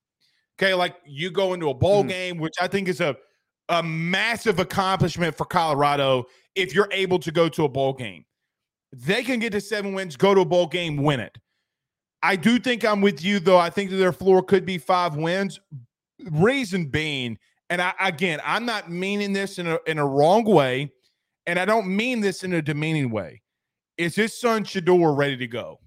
Okay, 0.60 0.74
like 0.74 0.96
you 1.06 1.32
go 1.32 1.54
into 1.54 1.70
a 1.70 1.74
bowl 1.74 2.02
mm-hmm. 2.02 2.10
game, 2.10 2.38
which 2.38 2.56
I 2.62 2.68
think 2.68 2.88
is 2.88 3.02
a 3.02 3.16
a 3.70 3.82
massive 3.82 4.60
accomplishment 4.60 5.36
for 5.36 5.46
Colorado 5.46 6.26
if 6.56 6.76
you're 6.76 6.90
able 6.92 7.18
to 7.20 7.32
go 7.32 7.50
to 7.50 7.64
a 7.64 7.70
bowl 7.70 7.94
game. 7.94 8.26
They 8.92 9.24
can 9.24 9.40
get 9.40 9.52
to 9.54 9.62
seven 9.62 9.94
wins, 9.94 10.16
go 10.16 10.36
to 10.36 10.42
a 10.42 10.46
bowl 10.46 10.68
game, 10.68 10.98
win 10.98 11.20
it. 11.20 11.38
I 12.24 12.38
do 12.38 12.58
think 12.58 12.86
I'm 12.86 13.02
with 13.02 13.24
you 13.24 13.40
though. 13.40 13.58
I 13.58 13.70
think 13.70 13.92
that 13.92 13.98
their 13.98 14.14
floor 14.14 14.42
could 14.42 14.66
be 14.66 14.78
five 14.78 15.18
wins. 15.18 15.60
Reason 16.32 16.86
being, 16.86 17.38
and 17.70 17.82
I 17.82 17.94
again, 18.00 18.40
I'm 18.46 18.66
not 18.66 18.90
meaning 18.90 19.34
this 19.34 19.60
in 19.60 19.68
a 19.68 19.78
in 19.86 20.00
a 20.00 20.08
wrong 20.08 20.46
way, 20.46 20.92
and 21.46 21.60
I 21.60 21.66
don't 21.66 21.94
mean 21.94 22.22
this 22.22 22.44
in 22.44 22.54
a 22.54 22.62
demeaning 22.62 23.12
way. 23.12 23.42
Is 23.98 24.16
his 24.16 24.40
son 24.40 24.64
Shedeur 24.64 25.16
ready 25.16 25.36
to 25.38 25.48
go? 25.48 25.80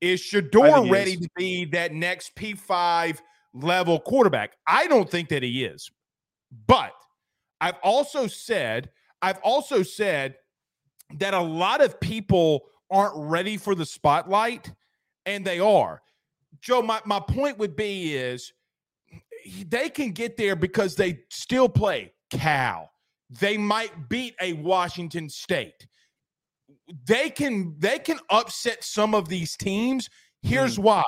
Is 0.00 0.20
Shedeur 0.20 0.90
ready 0.90 1.12
is. 1.12 1.20
to 1.20 1.28
be 1.36 1.66
that 1.66 1.92
next 1.92 2.34
P5 2.36 3.18
level 3.52 4.00
quarterback? 4.00 4.56
I 4.66 4.86
don't 4.86 5.10
think 5.10 5.28
that 5.28 5.42
he 5.42 5.64
is. 5.64 5.90
But 6.66 6.92
I've 7.60 7.78
also 7.82 8.26
said, 8.26 8.90
I've 9.20 9.38
also 9.42 9.82
said 9.82 10.36
that 11.18 11.34
a 11.34 11.40
lot 11.40 11.82
of 11.82 12.00
people 12.00 12.64
aren't 12.90 13.14
ready 13.16 13.56
for 13.56 13.74
the 13.74 13.86
spotlight, 13.86 14.72
and 15.26 15.44
they 15.44 15.60
are. 15.60 16.02
Joe, 16.60 16.80
my, 16.80 17.00
my 17.04 17.20
point 17.20 17.58
would 17.58 17.76
be 17.76 18.14
is 18.14 18.52
they 19.68 19.90
can 19.90 20.12
get 20.12 20.36
there 20.36 20.56
because 20.56 20.96
they 20.96 21.20
still 21.30 21.68
play 21.68 22.12
Cal. 22.30 22.90
They 23.40 23.58
might 23.58 24.08
beat 24.08 24.34
a 24.40 24.54
Washington 24.54 25.28
State 25.28 25.86
they 27.06 27.30
can 27.30 27.74
they 27.78 27.98
can 27.98 28.18
upset 28.30 28.84
some 28.84 29.14
of 29.14 29.28
these 29.28 29.56
teams. 29.56 30.08
Here's 30.42 30.78
mm. 30.78 30.84
why. 30.84 31.04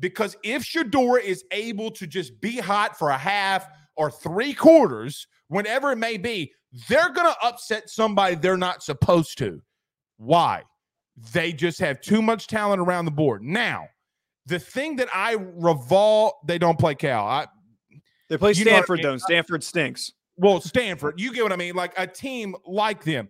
Because 0.00 0.36
if 0.44 0.62
Shedeur 0.62 1.20
is 1.20 1.44
able 1.50 1.90
to 1.92 2.06
just 2.06 2.40
be 2.40 2.58
hot 2.58 2.96
for 2.96 3.10
a 3.10 3.18
half 3.18 3.66
or 3.96 4.10
three 4.10 4.54
quarters, 4.54 5.26
whenever 5.48 5.90
it 5.90 5.96
may 5.96 6.16
be, 6.16 6.52
they're 6.88 7.12
going 7.12 7.26
to 7.26 7.36
upset 7.44 7.90
somebody 7.90 8.36
they're 8.36 8.56
not 8.56 8.84
supposed 8.84 9.38
to. 9.38 9.60
Why? 10.18 10.62
They 11.32 11.52
just 11.52 11.78
have 11.80 12.00
too 12.00 12.22
much 12.22 12.46
talent 12.46 12.80
around 12.80 13.04
the 13.04 13.10
board. 13.10 13.42
Now, 13.42 13.86
the 14.46 14.58
thing 14.58 14.96
that 14.96 15.08
I 15.14 15.36
revolve, 15.38 16.32
they 16.46 16.58
don't 16.58 16.78
play 16.78 16.94
Cal. 16.94 17.26
I, 17.26 17.46
they 18.28 18.38
play 18.38 18.54
Stanford, 18.54 19.02
though. 19.02 19.16
Stanford 19.16 19.64
stinks. 19.64 20.12
Well, 20.36 20.60
Stanford, 20.60 21.20
you 21.20 21.32
get 21.32 21.42
what 21.42 21.52
I 21.52 21.56
mean? 21.56 21.74
Like 21.74 21.92
a 21.96 22.06
team 22.06 22.54
like 22.66 23.02
them. 23.04 23.28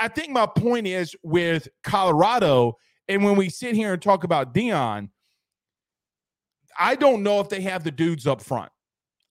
I 0.00 0.08
think 0.08 0.30
my 0.30 0.46
point 0.46 0.86
is 0.86 1.14
with 1.22 1.68
Colorado, 1.84 2.76
and 3.08 3.22
when 3.22 3.36
we 3.36 3.48
sit 3.48 3.74
here 3.74 3.92
and 3.92 4.02
talk 4.02 4.24
about 4.24 4.52
Deion, 4.54 5.10
I 6.78 6.94
don't 6.94 7.22
know 7.22 7.40
if 7.40 7.48
they 7.48 7.60
have 7.60 7.84
the 7.84 7.90
dudes 7.90 8.26
up 8.26 8.40
front. 8.42 8.72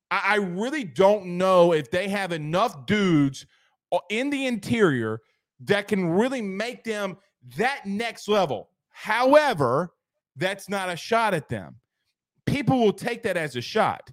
I 0.09 0.35
really 0.35 0.85
don't 0.85 1.37
know 1.37 1.73
if 1.73 1.91
they 1.91 2.07
have 2.07 2.31
enough 2.31 2.85
dudes 2.85 3.45
uh, 3.91 3.99
in 4.09 4.29
the 4.29 4.45
interior 4.45 5.19
that 5.61 5.89
can 5.89 6.07
really 6.07 6.41
make 6.41 6.85
them 6.85 7.17
that 7.57 7.85
next 7.85 8.27
level. 8.27 8.69
However, 8.89 9.93
that's 10.35 10.69
not 10.69 10.89
a 10.89 10.95
shot 10.95 11.33
at 11.33 11.49
them. 11.49 11.75
People 12.45 12.79
will 12.79 12.93
take 12.93 13.23
that 13.23 13.37
as 13.37 13.55
a 13.55 13.61
shot. 13.61 14.09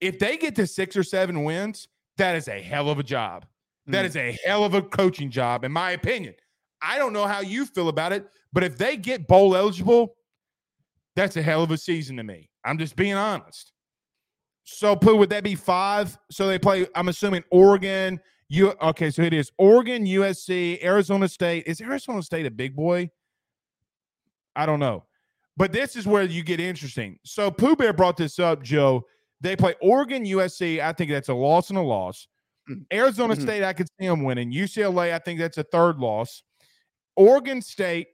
If 0.00 0.18
they 0.18 0.36
get 0.36 0.54
to 0.56 0.66
six 0.66 0.96
or 0.96 1.02
seven 1.02 1.44
wins, 1.44 1.88
that 2.16 2.36
is 2.36 2.48
a 2.48 2.60
hell 2.60 2.90
of 2.90 2.98
a 2.98 3.02
job. 3.02 3.46
That 3.86 4.04
mm. 4.04 4.08
is 4.08 4.16
a 4.16 4.38
hell 4.44 4.64
of 4.64 4.74
a 4.74 4.82
coaching 4.82 5.30
job, 5.30 5.64
in 5.64 5.72
my 5.72 5.92
opinion. 5.92 6.34
I 6.82 6.98
don't 6.98 7.12
know 7.12 7.26
how 7.26 7.40
you 7.40 7.66
feel 7.66 7.88
about 7.88 8.12
it, 8.12 8.26
but 8.52 8.64
if 8.64 8.76
they 8.76 8.96
get 8.96 9.26
bowl 9.26 9.56
eligible, 9.56 10.16
that's 11.16 11.36
a 11.36 11.42
hell 11.42 11.62
of 11.62 11.70
a 11.70 11.78
season 11.78 12.16
to 12.16 12.22
me. 12.22 12.50
I'm 12.64 12.78
just 12.78 12.96
being 12.96 13.14
honest. 13.14 13.72
So, 14.64 14.96
Pooh, 14.96 15.16
would 15.16 15.30
that 15.30 15.44
be 15.44 15.54
five? 15.54 16.16
So 16.30 16.46
they 16.46 16.58
play, 16.58 16.86
I'm 16.94 17.08
assuming 17.08 17.44
Oregon. 17.50 18.20
You 18.48 18.74
okay? 18.82 19.10
So 19.10 19.22
it 19.22 19.32
is 19.32 19.50
Oregon, 19.58 20.04
USC, 20.04 20.82
Arizona 20.84 21.28
State. 21.28 21.64
Is 21.66 21.80
Arizona 21.80 22.22
State 22.22 22.46
a 22.46 22.50
big 22.50 22.76
boy? 22.76 23.10
I 24.54 24.66
don't 24.66 24.80
know. 24.80 25.04
But 25.56 25.72
this 25.72 25.96
is 25.96 26.06
where 26.06 26.24
you 26.24 26.42
get 26.42 26.60
interesting. 26.60 27.18
So 27.24 27.50
Pooh 27.50 27.76
Bear 27.76 27.92
brought 27.92 28.16
this 28.16 28.38
up, 28.38 28.62
Joe. 28.62 29.04
They 29.40 29.56
play 29.56 29.74
Oregon, 29.80 30.24
USC. 30.24 30.80
I 30.80 30.92
think 30.92 31.10
that's 31.10 31.28
a 31.28 31.34
loss 31.34 31.70
and 31.70 31.78
a 31.78 31.82
loss. 31.82 32.26
Mm. 32.68 32.84
Arizona 32.92 33.34
mm-hmm. 33.34 33.42
State, 33.42 33.62
I 33.62 33.72
could 33.72 33.88
see 33.98 34.06
them 34.06 34.24
winning. 34.24 34.52
UCLA, 34.52 35.12
I 35.12 35.18
think 35.18 35.38
that's 35.38 35.58
a 35.58 35.64
third 35.64 35.98
loss. 35.98 36.42
Oregon 37.16 37.62
State, 37.62 38.08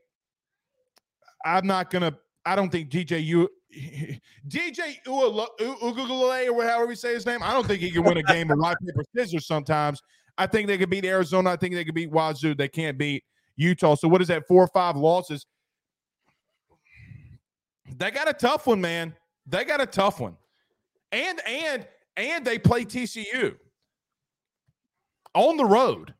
I'm 1.44 1.66
not 1.66 1.90
gonna. 1.90 2.16
I 2.44 2.56
don't 2.56 2.70
think 2.70 2.90
DJ 2.90 3.24
U. 3.24 3.48
DJ 4.48 4.96
Uiagalelei 5.06 6.50
or 6.50 6.64
however 6.64 6.86
we 6.86 6.94
say 6.96 7.14
his 7.14 7.24
name. 7.24 7.42
I 7.42 7.52
don't 7.52 7.66
think 7.66 7.80
he 7.80 7.90
can 7.90 8.02
win 8.02 8.16
a 8.16 8.22
game 8.24 8.50
of 8.50 8.58
rock 8.58 8.76
paper 8.84 9.04
scissors. 9.14 9.46
Sometimes 9.46 10.02
I 10.40 10.46
think 10.46 10.68
they 10.68 10.78
could 10.78 10.88
beat 10.88 11.04
Arizona. 11.04 11.50
I 11.50 11.56
think 11.56 11.74
they 11.74 11.84
could 11.84 11.94
beat 11.94 12.10
Wazoo. 12.10 12.54
They 12.54 12.66
can't 12.66 12.96
beat 12.96 13.24
Utah. 13.56 13.94
So 13.94 14.08
what 14.08 14.22
is 14.22 14.28
that? 14.28 14.48
Four 14.48 14.64
or 14.64 14.68
five 14.68 14.96
losses. 14.96 15.44
They 17.98 18.10
got 18.10 18.26
a 18.26 18.32
tough 18.32 18.66
one, 18.66 18.80
man. 18.80 19.14
They 19.46 19.66
got 19.66 19.82
a 19.82 19.86
tough 19.86 20.18
one, 20.18 20.36
and 21.12 21.40
and 21.46 21.86
and 22.16 22.42
they 22.42 22.58
play 22.58 22.86
TCU 22.86 23.54
on 25.34 25.58
the 25.58 25.64
road. 25.66 26.14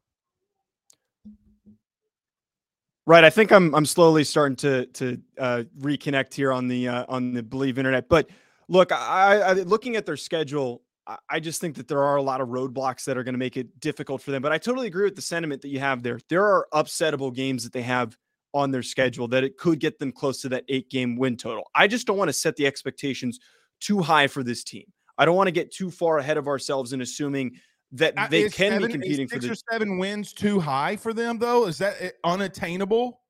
Right. 3.07 3.25
I 3.25 3.31
think 3.31 3.53
I'm 3.53 3.75
I'm 3.75 3.87
slowly 3.87 4.25
starting 4.25 4.57
to 4.57 4.85
to 4.85 5.19
uh, 5.39 5.62
reconnect 5.81 6.35
here 6.35 6.53
on 6.53 6.69
the 6.69 6.89
uh, 6.89 7.07
on 7.09 7.33
the 7.33 7.43
Bleav 7.43 7.79
Internet. 7.79 8.11
But 8.11 8.29
look, 8.69 8.93
I, 8.93 9.41
I 9.41 9.53
looking 9.55 9.97
at 9.97 10.05
their 10.05 10.19
schedule, 10.19 10.83
I 11.28 11.40
just 11.40 11.61
think 11.61 11.76
that 11.76 11.88
there 11.88 12.02
are 12.02 12.16
a 12.16 12.23
lot 12.23 12.40
of 12.40 12.49
roadblocks 12.49 13.04
that 13.04 13.16
are 13.16 13.25
going 13.25 13.35
to 13.35 13.38
make 13.38 13.57
it 13.57 13.80
difficult 13.80 14.23
for 14.23 14.30
them. 14.30 14.42
But 14.42 14.52
I 14.52 14.59
totally 14.59 14.87
agree 14.87 15.04
with 15.04 15.16
the 15.16 15.23
sentiment 15.23 15.62
that 15.62 15.69
you 15.69 15.80
have 15.80 16.02
there. 16.02 16.21
There 16.28 16.45
are 16.45 16.69
upsettable 16.73 17.35
games 17.35 17.64
that 17.64 17.73
they 17.73 17.83
have 17.83 18.16
on 18.52 18.71
their 18.71 18.83
schedule 18.83 19.26
that 19.28 19.42
it 19.42 19.57
could 19.57 19.80
get 19.80 19.99
them 19.99 20.12
close 20.12 20.40
to 20.42 20.49
that 20.50 20.64
eight 20.69 20.90
game 20.90 21.16
win 21.16 21.37
total. 21.37 21.69
I 21.75 21.88
just 21.88 22.07
don't 22.07 22.16
want 22.16 22.28
to 22.28 22.33
set 22.33 22.57
the 22.57 22.66
expectations 22.66 23.40
too 23.80 24.00
high 24.00 24.26
for 24.26 24.42
this 24.42 24.62
team. 24.62 24.85
I 25.19 25.25
don't 25.25 25.37
want 25.37 25.49
to 25.49 25.52
get 25.52 25.73
too 25.73 25.90
far 25.90 26.19
ahead 26.19 26.37
of 26.37 26.49
ourselves 26.49 26.92
in 26.92 27.00
assuming 27.00 27.59
that 27.92 28.14
uh, 28.16 28.28
they 28.28 28.49
can 28.49 28.73
seven, 28.73 28.87
be 28.87 28.92
competing 28.92 29.28
for 29.28 29.38
the 29.38 29.50
or 29.50 29.54
seven 29.71 29.99
wins 29.99 30.33
too 30.33 30.61
high 30.61 30.97
for 30.97 31.12
them 31.12 31.38
though 31.38 31.66
is 31.66 31.78
that 31.78 31.97
eh, 32.00 32.11
unattainable 32.25 33.21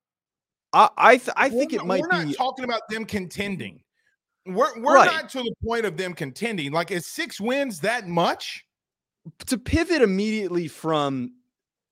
i 0.73 0.89
i, 0.99 1.17
th- 1.17 1.31
I 1.37 1.49
think 1.49 1.73
we're, 1.73 1.81
it 1.81 1.87
might 1.87 2.03
we're 2.03 2.09
be 2.09 2.25
not 2.27 2.35
talking 2.35 2.65
about 2.65 2.83
them 2.91 3.05
contending 3.07 3.81
we're, 4.47 4.81
we're 4.81 4.95
right. 4.95 5.11
not 5.11 5.29
to 5.31 5.43
the 5.43 5.55
point 5.65 5.85
of 5.85 5.97
them 5.97 6.15
contending 6.15 6.73
like 6.73 6.91
is 6.91 7.07
six 7.07 7.41
wins 7.41 7.81
that 7.81 8.09
much 8.09 8.65
to 9.47 9.59
pivot 9.59 10.03
immediately 10.03 10.69
from 10.69 11.33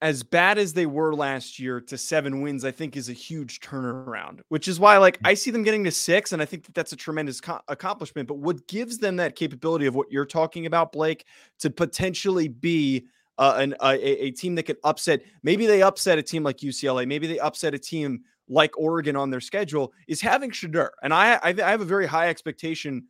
as 0.01 0.23
bad 0.23 0.57
as 0.57 0.73
they 0.73 0.85
were 0.85 1.13
last 1.13 1.59
year 1.59 1.81
to 1.81 1.97
seven 1.97 2.41
wins, 2.41 2.63
I 2.63 2.71
think 2.71 2.95
is 2.95 3.09
a 3.09 3.13
huge 3.13 3.59
turnaround, 3.59 4.39
which 4.47 4.67
is 4.67 4.79
why, 4.79 4.97
like, 4.97 5.19
I 5.25 5.33
see 5.33 5.51
them 5.51 5.63
getting 5.63 5.83
to 5.83 5.91
six, 5.91 6.31
and 6.31 6.41
I 6.41 6.45
think 6.45 6.65
that 6.65 6.73
that's 6.73 6.93
a 6.93 6.95
tremendous 6.95 7.41
co- 7.41 7.59
accomplishment. 7.67 8.27
But 8.27 8.37
what 8.37 8.65
gives 8.67 8.97
them 8.97 9.17
that 9.17 9.35
capability 9.35 9.87
of 9.87 9.95
what 9.95 10.09
you're 10.09 10.25
talking 10.25 10.65
about, 10.65 10.93
Blake, 10.93 11.25
to 11.59 11.69
potentially 11.69 12.47
be 12.47 13.07
uh, 13.37 13.55
an, 13.57 13.75
a, 13.81 14.25
a 14.25 14.31
team 14.31 14.55
that 14.55 14.63
could 14.63 14.77
upset, 14.85 15.21
maybe 15.43 15.65
they 15.65 15.81
upset 15.81 16.17
a 16.17 16.23
team 16.23 16.43
like 16.43 16.57
UCLA, 16.57 17.05
maybe 17.05 17.27
they 17.27 17.39
upset 17.39 17.73
a 17.73 17.79
team 17.79 18.21
like 18.49 18.77
Oregon 18.77 19.15
on 19.15 19.29
their 19.29 19.39
schedule, 19.39 19.93
is 20.07 20.21
having 20.21 20.51
Shedeur. 20.51 20.89
And 21.03 21.13
I, 21.13 21.35
I, 21.35 21.55
I 21.63 21.71
have 21.71 21.81
a 21.81 21.85
very 21.85 22.07
high 22.07 22.29
expectation 22.29 23.05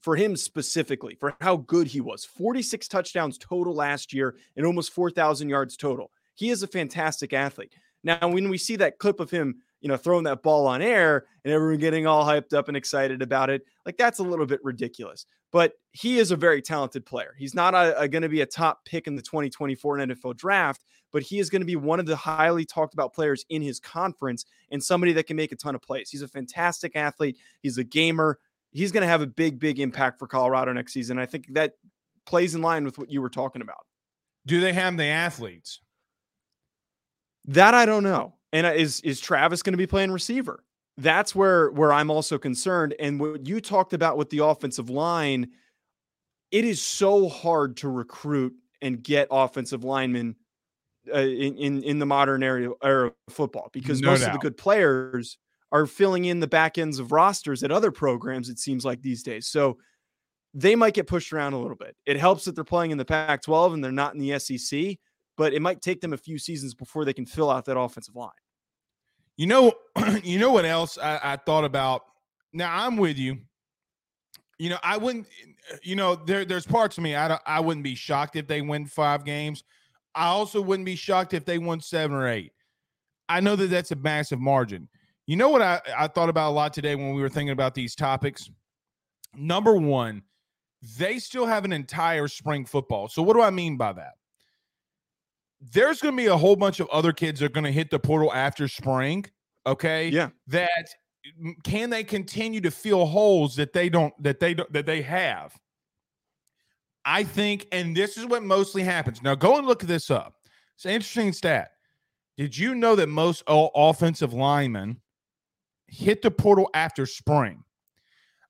for 0.00 0.14
him 0.14 0.36
specifically 0.36 1.16
for 1.16 1.34
how 1.40 1.56
good 1.56 1.88
he 1.88 2.00
was 2.00 2.24
46 2.24 2.86
touchdowns 2.86 3.38
total 3.38 3.74
last 3.74 4.12
year 4.12 4.36
and 4.56 4.64
almost 4.64 4.92
4,000 4.92 5.48
yards 5.48 5.76
total. 5.76 6.12
He 6.34 6.50
is 6.50 6.62
a 6.62 6.68
fantastic 6.68 7.32
athlete. 7.32 7.74
Now, 8.04 8.28
when 8.28 8.48
we 8.48 8.58
see 8.58 8.76
that 8.76 8.98
clip 8.98 9.18
of 9.18 9.30
him, 9.30 9.56
you 9.80 9.88
know, 9.88 9.96
throwing 9.96 10.24
that 10.24 10.42
ball 10.42 10.68
on 10.68 10.80
air 10.80 11.26
and 11.44 11.52
everyone 11.52 11.80
getting 11.80 12.06
all 12.06 12.24
hyped 12.24 12.54
up 12.54 12.68
and 12.68 12.76
excited 12.76 13.20
about 13.20 13.50
it, 13.50 13.62
like 13.84 13.96
that's 13.96 14.20
a 14.20 14.22
little 14.22 14.46
bit 14.46 14.60
ridiculous. 14.62 15.26
But 15.56 15.72
he 15.92 16.18
is 16.18 16.32
a 16.32 16.36
very 16.36 16.60
talented 16.60 17.06
player. 17.06 17.34
He's 17.38 17.54
not 17.54 17.70
going 18.10 18.20
to 18.20 18.28
be 18.28 18.42
a 18.42 18.46
top 18.46 18.84
pick 18.84 19.06
in 19.06 19.16
the 19.16 19.22
2024 19.22 19.96
NFL 19.96 20.36
draft, 20.36 20.84
but 21.14 21.22
he 21.22 21.38
is 21.38 21.48
going 21.48 21.62
to 21.62 21.66
be 21.66 21.76
one 21.76 21.98
of 21.98 22.04
the 22.04 22.14
highly 22.14 22.66
talked 22.66 22.92
about 22.92 23.14
players 23.14 23.46
in 23.48 23.62
his 23.62 23.80
conference 23.80 24.44
and 24.70 24.84
somebody 24.84 25.14
that 25.14 25.26
can 25.26 25.34
make 25.34 25.52
a 25.52 25.56
ton 25.56 25.74
of 25.74 25.80
plays. 25.80 26.10
He's 26.10 26.20
a 26.20 26.28
fantastic 26.28 26.94
athlete. 26.94 27.38
He's 27.62 27.78
a 27.78 27.84
gamer. 27.84 28.38
He's 28.72 28.92
going 28.92 29.00
to 29.00 29.06
have 29.06 29.22
a 29.22 29.26
big, 29.26 29.58
big 29.58 29.80
impact 29.80 30.18
for 30.18 30.26
Colorado 30.26 30.74
next 30.74 30.92
season. 30.92 31.18
I 31.18 31.24
think 31.24 31.46
that 31.54 31.72
plays 32.26 32.54
in 32.54 32.60
line 32.60 32.84
with 32.84 32.98
what 32.98 33.10
you 33.10 33.22
were 33.22 33.30
talking 33.30 33.62
about. 33.62 33.86
Do 34.44 34.60
they 34.60 34.74
have 34.74 34.98
the 34.98 35.04
athletes? 35.04 35.80
That 37.46 37.72
I 37.72 37.86
don't 37.86 38.04
know. 38.04 38.34
And 38.52 38.66
uh, 38.66 38.72
is 38.72 39.00
is 39.00 39.20
Travis 39.20 39.62
going 39.62 39.72
to 39.72 39.78
be 39.78 39.86
playing 39.86 40.12
receiver? 40.12 40.65
That's 40.98 41.34
where 41.34 41.70
where 41.70 41.92
I'm 41.92 42.10
also 42.10 42.38
concerned. 42.38 42.94
And 42.98 43.20
what 43.20 43.46
you 43.46 43.60
talked 43.60 43.92
about 43.92 44.16
with 44.16 44.30
the 44.30 44.38
offensive 44.38 44.88
line, 44.88 45.48
it 46.50 46.64
is 46.64 46.80
so 46.80 47.28
hard 47.28 47.76
to 47.78 47.88
recruit 47.88 48.54
and 48.80 49.02
get 49.02 49.28
offensive 49.30 49.84
linemen 49.84 50.36
uh, 51.12 51.18
in, 51.18 51.56
in 51.56 51.82
in 51.82 51.98
the 51.98 52.06
modern 52.06 52.42
era, 52.42 52.72
era 52.82 53.06
of 53.08 53.34
football 53.34 53.68
because 53.72 54.00
No 54.00 54.10
most 54.10 54.24
of 54.24 54.32
the 54.32 54.38
good 54.38 54.56
players 54.56 55.38
are 55.72 55.86
filling 55.86 56.26
in 56.26 56.40
the 56.40 56.46
back 56.46 56.78
ends 56.78 56.98
of 56.98 57.12
rosters 57.12 57.62
at 57.62 57.70
other 57.70 57.90
programs. 57.90 58.48
It 58.48 58.58
seems 58.58 58.84
like 58.84 59.02
these 59.02 59.22
days, 59.22 59.46
so 59.46 59.76
they 60.54 60.74
might 60.74 60.94
get 60.94 61.06
pushed 61.06 61.32
around 61.34 61.52
a 61.52 61.58
little 61.58 61.76
bit. 61.76 61.94
It 62.06 62.16
helps 62.16 62.46
that 62.46 62.54
they're 62.54 62.64
playing 62.64 62.90
in 62.90 62.96
the 62.96 63.04
Pac-12 63.04 63.74
and 63.74 63.84
they're 63.84 63.92
not 63.92 64.14
in 64.14 64.20
the 64.20 64.38
SEC, 64.38 64.96
but 65.36 65.52
it 65.52 65.60
might 65.60 65.82
take 65.82 66.00
them 66.00 66.14
a 66.14 66.16
few 66.16 66.38
seasons 66.38 66.72
before 66.72 67.04
they 67.04 67.12
can 67.12 67.26
fill 67.26 67.50
out 67.50 67.66
that 67.66 67.78
offensive 67.78 68.16
line. 68.16 68.30
You 69.36 69.46
know, 69.46 69.72
you 70.22 70.38
know 70.38 70.52
what 70.52 70.64
else 70.64 70.98
I, 70.98 71.20
I 71.22 71.36
thought 71.36 71.64
about. 71.64 72.02
Now 72.52 72.86
I'm 72.86 72.96
with 72.96 73.18
you. 73.18 73.38
You 74.58 74.70
know, 74.70 74.78
I 74.82 74.96
wouldn't. 74.96 75.26
Eh, 75.72 75.76
you 75.82 75.96
know, 75.96 76.14
there 76.14 76.44
there's 76.44 76.66
parts 76.66 76.96
of 76.96 77.04
me 77.04 77.14
I 77.14 77.38
I 77.46 77.60
wouldn't 77.60 77.84
be 77.84 77.94
shocked 77.94 78.36
if 78.36 78.46
they 78.46 78.62
win 78.62 78.86
five 78.86 79.24
games. 79.24 79.64
I 80.14 80.28
also 80.28 80.60
wouldn't 80.62 80.86
be 80.86 80.96
shocked 80.96 81.34
if 81.34 81.44
they 81.44 81.58
won 81.58 81.80
seven 81.80 82.16
or 82.16 82.28
eight. 82.28 82.52
I 83.28 83.40
know 83.40 83.56
that 83.56 83.68
that's 83.68 83.90
a 83.90 83.96
massive 83.96 84.40
margin. 84.40 84.88
You 85.26 85.36
know 85.36 85.48
what 85.48 85.60
I, 85.60 85.80
I 85.96 86.06
thought 86.06 86.28
about 86.28 86.50
a 86.50 86.54
lot 86.54 86.72
today 86.72 86.94
when 86.94 87.14
we 87.14 87.20
were 87.20 87.28
thinking 87.28 87.50
about 87.50 87.74
these 87.74 87.94
topics? 87.94 88.48
Number 89.34 89.74
one, 89.74 90.22
they 90.98 91.18
still 91.18 91.46
have 91.46 91.64
an 91.64 91.72
entire 91.72 92.28
spring 92.28 92.64
football. 92.64 93.08
So, 93.08 93.22
what 93.22 93.34
do 93.34 93.42
I 93.42 93.50
mean 93.50 93.76
by 93.76 93.92
that? 93.94 94.14
There's 95.72 96.00
going 96.00 96.16
to 96.16 96.22
be 96.22 96.26
a 96.26 96.36
whole 96.36 96.56
bunch 96.56 96.80
of 96.80 96.88
other 96.88 97.12
kids 97.12 97.40
that 97.40 97.46
are 97.46 97.50
going 97.50 97.64
to 97.64 97.72
hit 97.72 97.90
the 97.90 97.98
portal 97.98 98.32
after 98.32 98.68
spring. 98.68 99.24
Okay. 99.66 100.08
Yeah. 100.08 100.28
That 100.46 100.88
mm, 101.42 101.54
can 101.64 101.90
they 101.90 102.04
continue 102.04 102.60
to 102.60 102.70
fill 102.70 103.06
holes 103.06 103.56
that 103.56 103.72
they 103.72 103.88
don't, 103.88 104.14
that 104.22 104.40
they 104.40 104.54
don't, 104.54 104.72
that 104.72 104.86
they 104.86 105.02
have? 105.02 105.58
I 107.04 107.22
think, 107.22 107.68
and 107.70 107.96
this 107.96 108.16
is 108.16 108.26
what 108.26 108.42
mostly 108.42 108.82
happens. 108.82 109.22
Now, 109.22 109.34
go 109.34 109.58
and 109.58 109.66
look 109.66 109.82
this 109.82 110.10
up. 110.10 110.34
It's 110.74 110.84
an 110.84 110.90
interesting 110.90 111.32
stat. 111.32 111.70
Did 112.36 112.56
you 112.56 112.74
know 112.74 112.96
that 112.96 113.08
most 113.08 113.42
offensive 113.46 114.34
linemen 114.34 115.00
hit 115.86 116.20
the 116.20 116.30
portal 116.30 116.68
after 116.74 117.06
spring? 117.06 117.62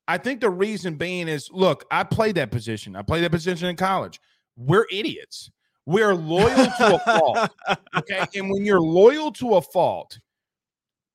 I 0.09 0.19
think 0.19 0.41
the 0.41 0.51
reason 0.51 0.95
being 0.95 1.29
is 1.29 1.51
look, 1.53 1.85
I 1.91 2.05
played 2.05 2.37
that 2.37 2.51
position. 2.51 2.97
I 2.97 3.03
played 3.03 3.25
that 3.25 3.31
position 3.31 3.69
in 3.69 3.77
college. 3.77 4.21
We're 4.57 4.87
idiots. 4.91 5.51
We're 5.87 6.15
loyal 6.15 6.67
to 6.67 6.95
a 6.95 6.99
fault. 6.99 7.51
Okay. 7.97 8.25
And 8.37 8.51
when 8.51 8.65
you're 8.65 8.81
loyal 8.81 9.33
to 9.33 9.55
a 9.55 9.63
fault, 9.63 10.19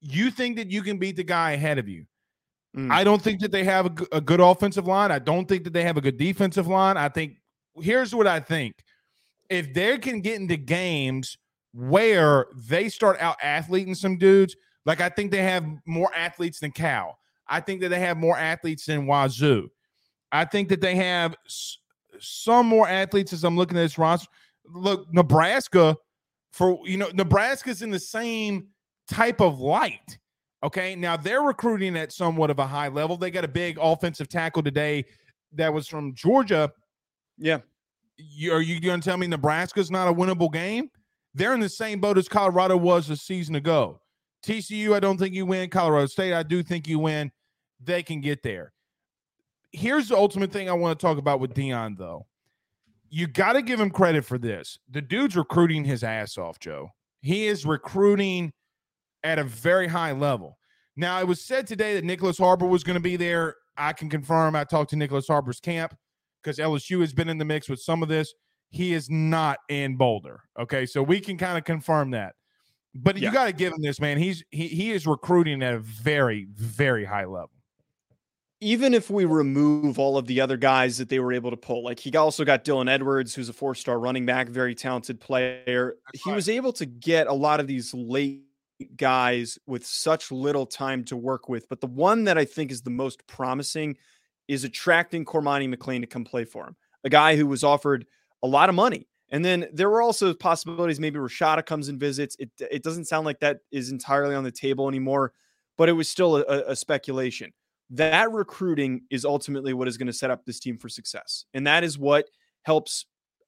you 0.02 0.32
think 0.32 0.58
that 0.58 0.72
you 0.72 0.82
can 0.82 0.98
beat 0.98 1.16
the 1.16 1.24
guy 1.24 1.52
ahead 1.52 1.78
of 1.78 1.88
you. 1.88 2.06
Mm. 2.76 2.92
I 2.92 3.04
don't 3.04 3.22
think 3.22 3.40
that 3.42 3.52
they 3.52 3.64
have 3.64 3.86
a 4.12 4.20
good 4.20 4.40
offensive 4.40 4.88
line. 4.88 5.12
I 5.12 5.20
don't 5.20 5.48
think 5.48 5.64
that 5.66 5.74
they 5.74 5.84
have 5.84 5.98
a 5.98 6.02
good 6.02 6.18
defensive 6.18 6.68
line. 6.68 6.98
I 6.98 7.08
think 7.08 7.36
here's 7.76 8.16
what 8.16 8.28
I 8.28 8.40
think. 8.40 8.76
If 9.50 9.74
they 9.74 9.98
can 10.00 10.22
get 10.22 10.40
into 10.40 10.58
games 10.58 11.38
where 11.74 12.48
they 12.56 12.90
start 12.90 13.20
out 13.20 13.38
athleting 13.44 13.96
some 13.96 14.18
dudes, 14.18 14.56
like 14.86 15.02
I 15.02 15.10
think 15.10 15.32
they 15.32 15.44
have 15.44 15.66
more 15.86 16.14
athletes 16.16 16.60
than 16.60 16.72
Cal. 16.72 17.18
I 17.48 17.60
think 17.60 17.82
that 17.82 17.90
they 17.90 18.00
have 18.00 18.18
more 18.18 18.38
athletes 18.38 18.86
than 18.86 19.06
Wazoo. 19.06 19.70
I 20.32 20.46
think 20.46 20.70
that 20.70 20.82
they 20.82 20.96
have 20.96 21.36
some 22.20 22.66
more 22.66 22.88
athletes 22.88 23.34
as 23.34 23.44
I'm 23.44 23.58
looking 23.58 23.78
at 23.78 23.82
this 23.82 23.98
roster. 23.98 24.30
Look, 24.66 25.12
Nebraska, 25.14 25.98
for 26.52 26.80
you 26.86 26.98
know, 26.98 27.10
Nebraska's 27.14 27.82
in 27.82 27.92
the 27.92 28.00
same 28.00 28.68
type 29.10 29.42
of 29.42 29.60
light. 29.60 30.18
Okay. 30.64 30.96
Now 30.96 31.18
they're 31.18 31.42
recruiting 31.42 31.98
at 31.98 32.12
somewhat 32.12 32.50
of 32.50 32.60
a 32.60 32.68
high 32.68 32.88
level. 32.88 33.18
They 33.18 33.32
got 33.32 33.44
a 33.44 33.50
big 33.50 33.78
offensive 33.82 34.30
tackle 34.30 34.64
today 34.64 35.06
that 35.54 35.74
was 35.74 35.88
from 35.88 36.14
Georgia. 36.14 36.72
yeah. 37.38 37.60
You, 38.18 38.54
are 38.54 38.62
you 38.62 38.80
going 38.80 39.02
to 39.02 39.10
tell 39.10 39.18
me 39.18 39.26
Nebraska's 39.26 39.90
not 39.90 40.08
a 40.08 40.14
winnable 40.14 40.54
game? 40.54 40.92
They're 41.34 41.56
in 41.56 41.60
the 41.60 41.70
same 41.70 42.00
boat 42.00 42.20
as 42.20 42.30
Colorado 42.30 42.78
was 42.78 43.10
a 43.10 43.16
season 43.16 43.56
ago. 43.56 44.00
TCU, 44.46 44.94
I 44.94 45.00
don't 45.00 45.18
think 45.18 45.34
you 45.34 45.46
win. 45.46 45.70
Colorado 45.70 46.06
State, 46.06 46.34
I 46.34 46.44
do 46.44 46.62
think 46.62 46.88
you 46.88 47.00
win. 47.00 47.32
They 47.84 48.04
can 48.04 48.22
get 48.22 48.44
there. 48.44 48.74
Here's 49.72 50.10
the 50.10 50.18
ultimate 50.18 50.52
thing 50.52 50.70
I 50.70 50.74
want 50.74 51.00
to 51.00 51.04
talk 51.04 51.18
about 51.18 51.40
with 51.40 51.56
Deion, 51.56 51.98
though. 51.98 52.28
You 53.12 53.28
got 53.28 53.54
to 53.54 53.62
give 53.62 53.80
him 53.80 53.92
credit 53.92 54.26
for 54.26 54.38
this. 54.38 54.80
The 54.90 55.02
dude's 55.02 55.36
recruiting 55.36 55.84
his 55.84 56.04
ass 56.04 56.38
off, 56.38 56.60
Joe. 56.60 56.90
He 57.22 57.46
is 57.46 57.66
mm. 57.66 57.70
recruiting 57.70 58.54
at 59.24 59.38
a 59.38 59.44
very 59.44 59.88
high 59.88 60.14
level. 60.14 60.58
Now, 60.96 61.20
it 61.20 61.28
was 61.28 61.46
said 61.46 61.68
today 61.68 62.00
that 62.00 62.06
Nyckoles 62.06 62.38
Harbor 62.38 62.66
was 62.66 62.84
going 62.84 62.96
to 62.96 63.02
be 63.02 63.18
there. 63.18 63.56
I 63.78 63.94
can 63.94 64.10
confirm. 64.10 64.56
I 64.56 64.64
talked 64.64 64.90
to 64.92 64.96
Nyckoles 64.96 65.28
Harbor's 65.28 65.60
camp 65.60 65.96
because 66.42 66.58
LSU 66.58 67.02
has 67.02 67.14
been 67.14 67.30
in 67.30 67.38
the 67.38 67.46
mix 67.46 67.70
with 67.70 67.82
some 67.82 68.02
of 68.02 68.10
this. 68.10 68.34
He 68.70 68.94
is 68.94 69.10
not 69.10 69.60
in 69.70 69.98
Boulder. 69.98 70.42
Okay, 70.58 70.86
so 70.86 71.04
we 71.04 71.20
can 71.20 71.38
kind 71.38 71.58
of 71.58 71.66
confirm 71.66 72.12
that. 72.12 72.36
But 72.94 73.18
you 73.18 73.32
got 73.32 73.46
to 73.46 73.54
give 73.54 73.74
him 73.74 73.82
this, 73.82 74.00
man. 74.00 74.18
He's 74.18 74.44
he 74.50 74.68
he 74.68 74.92
is 74.92 75.08
recruiting 75.08 75.64
at 75.64 75.74
a 75.74 75.80
very 75.80 76.48
very 76.56 77.06
high 77.06 77.26
level. 77.26 77.52
Even 78.64 78.94
if 78.94 79.10
we 79.10 79.26
remove 79.26 79.98
all 79.98 80.18
of 80.18 80.28
the 80.28 80.40
other 80.40 80.56
guys 80.56 81.00
that 81.00 81.10
they 81.10 81.20
were 81.20 81.34
able 81.34 81.50
to 81.50 81.58
pull, 81.58 81.84
like 81.84 82.00
he 82.00 82.16
also 82.16 82.46
got 82.46 82.64
Dylan 82.64 82.90
Edwards, 82.90 83.34
who's 83.34 83.50
a 83.50 83.54
four 83.54 83.74
star 83.74 84.00
running 84.00 84.26
back, 84.26 84.50
very 84.50 84.76
talented 84.76 85.20
player. 85.20 85.96
he 86.14 86.30
right. 86.30 86.36
was 86.36 86.48
able 86.48 86.72
to 86.74 86.86
get 86.86 87.28
a 87.28 87.34
lot 87.34 87.60
of 87.60 87.68
these 87.68 87.94
late 87.94 88.44
guys 88.96 89.58
with 89.66 89.86
such 89.86 90.32
little 90.32 90.66
time 90.66 91.04
to 91.06 91.18
work 91.18 91.50
with. 91.50 91.68
But 91.70 91.82
the 91.82 91.88
one 91.88 92.26
that 92.26 92.38
I 92.38 92.46
think 92.46 92.72
is 92.72 92.82
the 92.82 92.90
most 92.90 93.26
promising 93.28 93.98
is 94.48 94.64
attracting 94.64 95.26
Cormani 95.26 95.74
McClain 95.74 96.02
to 96.02 96.08
come 96.08 96.24
play 96.24 96.46
for 96.46 96.68
him, 96.68 96.76
a 97.04 97.10
guy 97.10 97.36
who 97.36 97.48
was 97.48 97.64
offered 97.64 98.06
a 98.44 98.48
lot 98.48 98.70
of 98.70 98.76
money. 98.76 99.08
And 99.30 99.46
then 99.46 99.68
there 99.72 99.90
were 99.90 100.02
also 100.02 100.34
possibilities 100.34 101.00
maybe 101.00 101.18
Rashada 101.18 101.66
comes 101.66 101.88
and 101.88 102.00
visits. 102.00 102.36
It, 102.38 102.52
it 102.60 102.84
doesn't 102.84 103.06
sound 103.06 103.26
like 103.26 103.40
that 103.40 103.60
is 103.72 103.92
entirely 103.92 104.36
on 104.36 104.44
the 104.44 104.52
table 104.52 104.90
anymore, 104.90 105.34
but 105.78 105.88
it 105.88 105.94
was 105.94 106.10
still 106.10 106.38
a, 106.38 106.64
a 106.68 106.76
speculation 106.76 107.54
that 107.92 108.32
recruiting 108.32 109.02
is 109.10 109.26
ultimately 109.26 109.74
what 109.74 109.88
is 109.88 109.98
going 109.98 110.08
to 110.08 110.14
set 110.14 110.32
up 110.32 110.46
this 110.46 110.60
team 110.60 110.78
for 110.78 110.90
success. 110.90 111.46
And 111.54 111.68
that 111.68 111.84
is 111.84 112.00
what 112.00 112.26
helps 112.64 113.06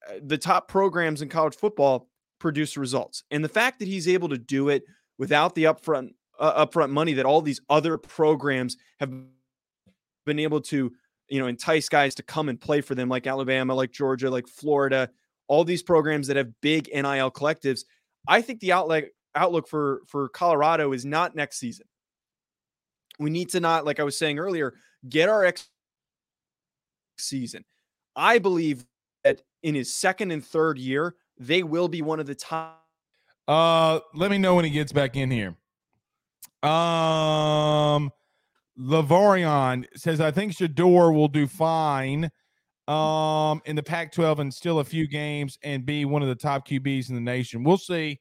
uh, 0.10 0.16
the 0.22 0.38
top 0.38 0.68
programs 0.68 1.22
in 1.22 1.30
college 1.30 1.56
football 1.56 2.10
produce 2.40 2.76
results. 2.76 3.24
And 3.32 3.44
the 3.44 3.50
fact 3.50 3.80
that 3.80 3.88
he's 3.88 4.08
able 4.08 4.30
to 4.30 4.38
do 4.38 4.70
it 4.70 4.84
without 5.18 5.56
the 5.56 5.66
upfront 5.66 6.10
uh, 6.40 6.66
upfront 6.66 6.90
money 6.90 7.14
that 7.14 7.26
all 7.26 7.42
these 7.42 7.62
other 7.70 7.98
programs 7.98 8.76
have 9.00 9.14
been 10.26 10.40
able 10.40 10.60
to, 10.60 10.92
you 11.30 11.40
know, 11.40 11.48
entice 11.48 11.88
guys 11.88 12.16
to 12.16 12.24
come 12.24 12.50
and 12.50 12.60
play 12.60 12.82
for 12.82 12.96
them 12.96 13.08
like 13.08 13.28
Alabama, 13.28 13.74
like 13.74 13.92
Georgia, 13.92 14.30
like 14.30 14.48
Florida, 14.48 15.10
all 15.48 15.64
these 15.64 15.84
programs 15.84 16.28
that 16.28 16.36
have 16.36 16.50
big 16.60 16.90
NIL 16.92 17.32
collectives. 17.32 17.82
I 18.28 18.42
think 18.42 18.60
the 18.60 18.74
outlook 18.74 19.06
outlook 19.36 19.70
for 19.70 20.02
for 20.08 20.28
Colorado 20.30 20.92
is 20.92 21.06
not 21.06 21.36
next 21.36 21.60
season 21.60 21.86
we 23.20 23.30
need 23.30 23.50
to 23.50 23.60
not 23.60 23.86
like 23.86 24.00
i 24.00 24.04
was 24.04 24.18
saying 24.18 24.40
earlier 24.40 24.74
get 25.10 25.30
our 25.30 25.46
ex 25.46 25.70
season 27.18 27.64
i 28.16 28.40
believe 28.40 28.86
that 29.24 29.42
in 29.64 29.76
his 29.76 29.92
second 29.94 30.32
and 30.32 30.46
third 30.46 30.78
year 30.78 31.16
they 31.38 31.64
will 31.64 31.88
be 31.88 32.02
one 32.02 32.20
of 32.20 32.26
the 32.26 32.36
top 32.36 32.80
Uh, 33.48 34.00
let 34.14 34.32
me 34.32 34.38
know 34.38 34.56
when 34.56 34.64
he 34.64 34.72
gets 34.72 34.94
back 34.94 35.18
in 35.18 35.30
here. 35.30 35.56
Um, 36.64 38.10
Lavorion 38.80 39.86
says 39.96 40.22
I 40.22 40.32
think 40.32 40.54
Shedeur 40.54 41.14
will 41.14 41.28
do 41.28 41.48
fine. 41.48 42.30
Um, 42.88 43.62
in 43.66 43.78
the 43.78 43.84
Pac-12 43.84 44.40
and 44.40 44.54
still 44.54 44.80
a 44.80 44.84
few 44.84 45.08
games 45.08 45.58
and 45.64 45.86
be 45.86 46.04
one 46.04 46.22
of 46.22 46.28
the 46.28 46.36
top 46.36 46.68
QBs 46.68 47.08
in 47.10 47.16
the 47.16 47.22
nation. 47.22 47.64
We'll 47.64 47.78
see. 47.78 48.20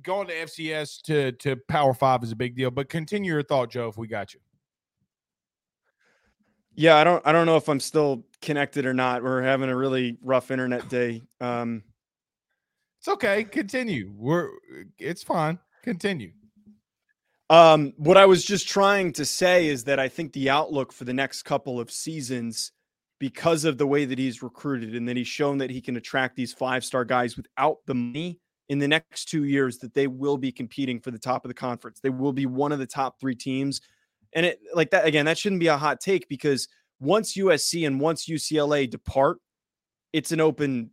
Going 0.00 0.28
to 0.28 0.34
FCS 0.34 1.02
to 1.02 1.32
to 1.32 1.56
Power 1.68 1.92
Five 1.92 2.22
is 2.24 2.32
a 2.32 2.36
big 2.36 2.56
deal, 2.56 2.70
but 2.70 2.88
continue 2.88 3.32
your 3.32 3.42
thought, 3.42 3.70
Joe. 3.70 3.88
If 3.88 3.96
we 3.98 4.06
got 4.06 4.32
you. 4.34 4.40
yeah 6.74 6.96
i 6.96 7.04
don't 7.04 7.22
i 7.26 7.32
don't 7.32 7.44
know 7.44 7.56
if 7.58 7.68
i'm 7.68 7.78
still 7.78 8.24
connected 8.40 8.86
or 8.86 8.94
not 8.94 9.22
we're 9.22 9.42
having 9.42 9.68
a 9.68 9.76
really 9.76 10.16
rough 10.22 10.50
internet 10.50 10.88
day 10.88 11.20
um 11.42 11.82
It's 12.98 13.08
okay. 13.08 13.44
Continue. 13.44 14.12
We're 14.16 14.48
it's 14.98 15.22
fine. 15.24 15.58
Continue. 15.82 16.32
Um, 17.50 17.92
what 17.96 18.16
I 18.16 18.26
was 18.26 18.44
just 18.44 18.68
trying 18.68 19.12
to 19.14 19.24
say 19.24 19.66
is 19.66 19.84
that 19.84 19.98
I 19.98 20.08
think 20.08 20.32
the 20.32 20.48
outlook 20.50 20.92
for 20.92 21.04
the 21.04 21.12
next 21.12 21.42
couple 21.42 21.80
of 21.80 21.90
seasons, 21.90 22.70
because 23.18 23.64
of 23.64 23.76
the 23.76 23.86
way 23.86 24.04
that 24.04 24.18
he's 24.18 24.42
recruited 24.42 24.94
and 24.94 25.06
that 25.08 25.16
he's 25.16 25.28
shown 25.28 25.58
that 25.58 25.68
he 25.70 25.80
can 25.80 25.96
attract 25.96 26.36
these 26.36 26.52
five 26.54 26.84
star 26.84 27.04
guys 27.04 27.36
without 27.36 27.78
the 27.86 27.94
money 27.94 28.40
in 28.68 28.78
the 28.78 28.88
next 28.88 29.26
two 29.26 29.44
years, 29.44 29.78
that 29.78 29.94
they 29.94 30.06
will 30.06 30.38
be 30.38 30.52
competing 30.52 31.00
for 31.00 31.10
the 31.10 31.18
top 31.18 31.44
of 31.44 31.48
the 31.48 31.54
conference. 31.54 32.00
They 32.00 32.10
will 32.10 32.32
be 32.32 32.46
one 32.46 32.72
of 32.72 32.78
the 32.78 32.86
top 32.86 33.20
three 33.20 33.34
teams. 33.34 33.80
And 34.34 34.46
it 34.46 34.60
like 34.74 34.90
that 34.90 35.04
again, 35.04 35.26
that 35.26 35.38
shouldn't 35.38 35.60
be 35.60 35.66
a 35.66 35.76
hot 35.76 36.00
take 36.00 36.28
because 36.28 36.68
once 37.00 37.34
USC 37.36 37.86
and 37.86 38.00
once 38.00 38.26
UCLA 38.26 38.88
depart, 38.88 39.38
it's 40.12 40.32
an 40.32 40.40
open 40.40 40.90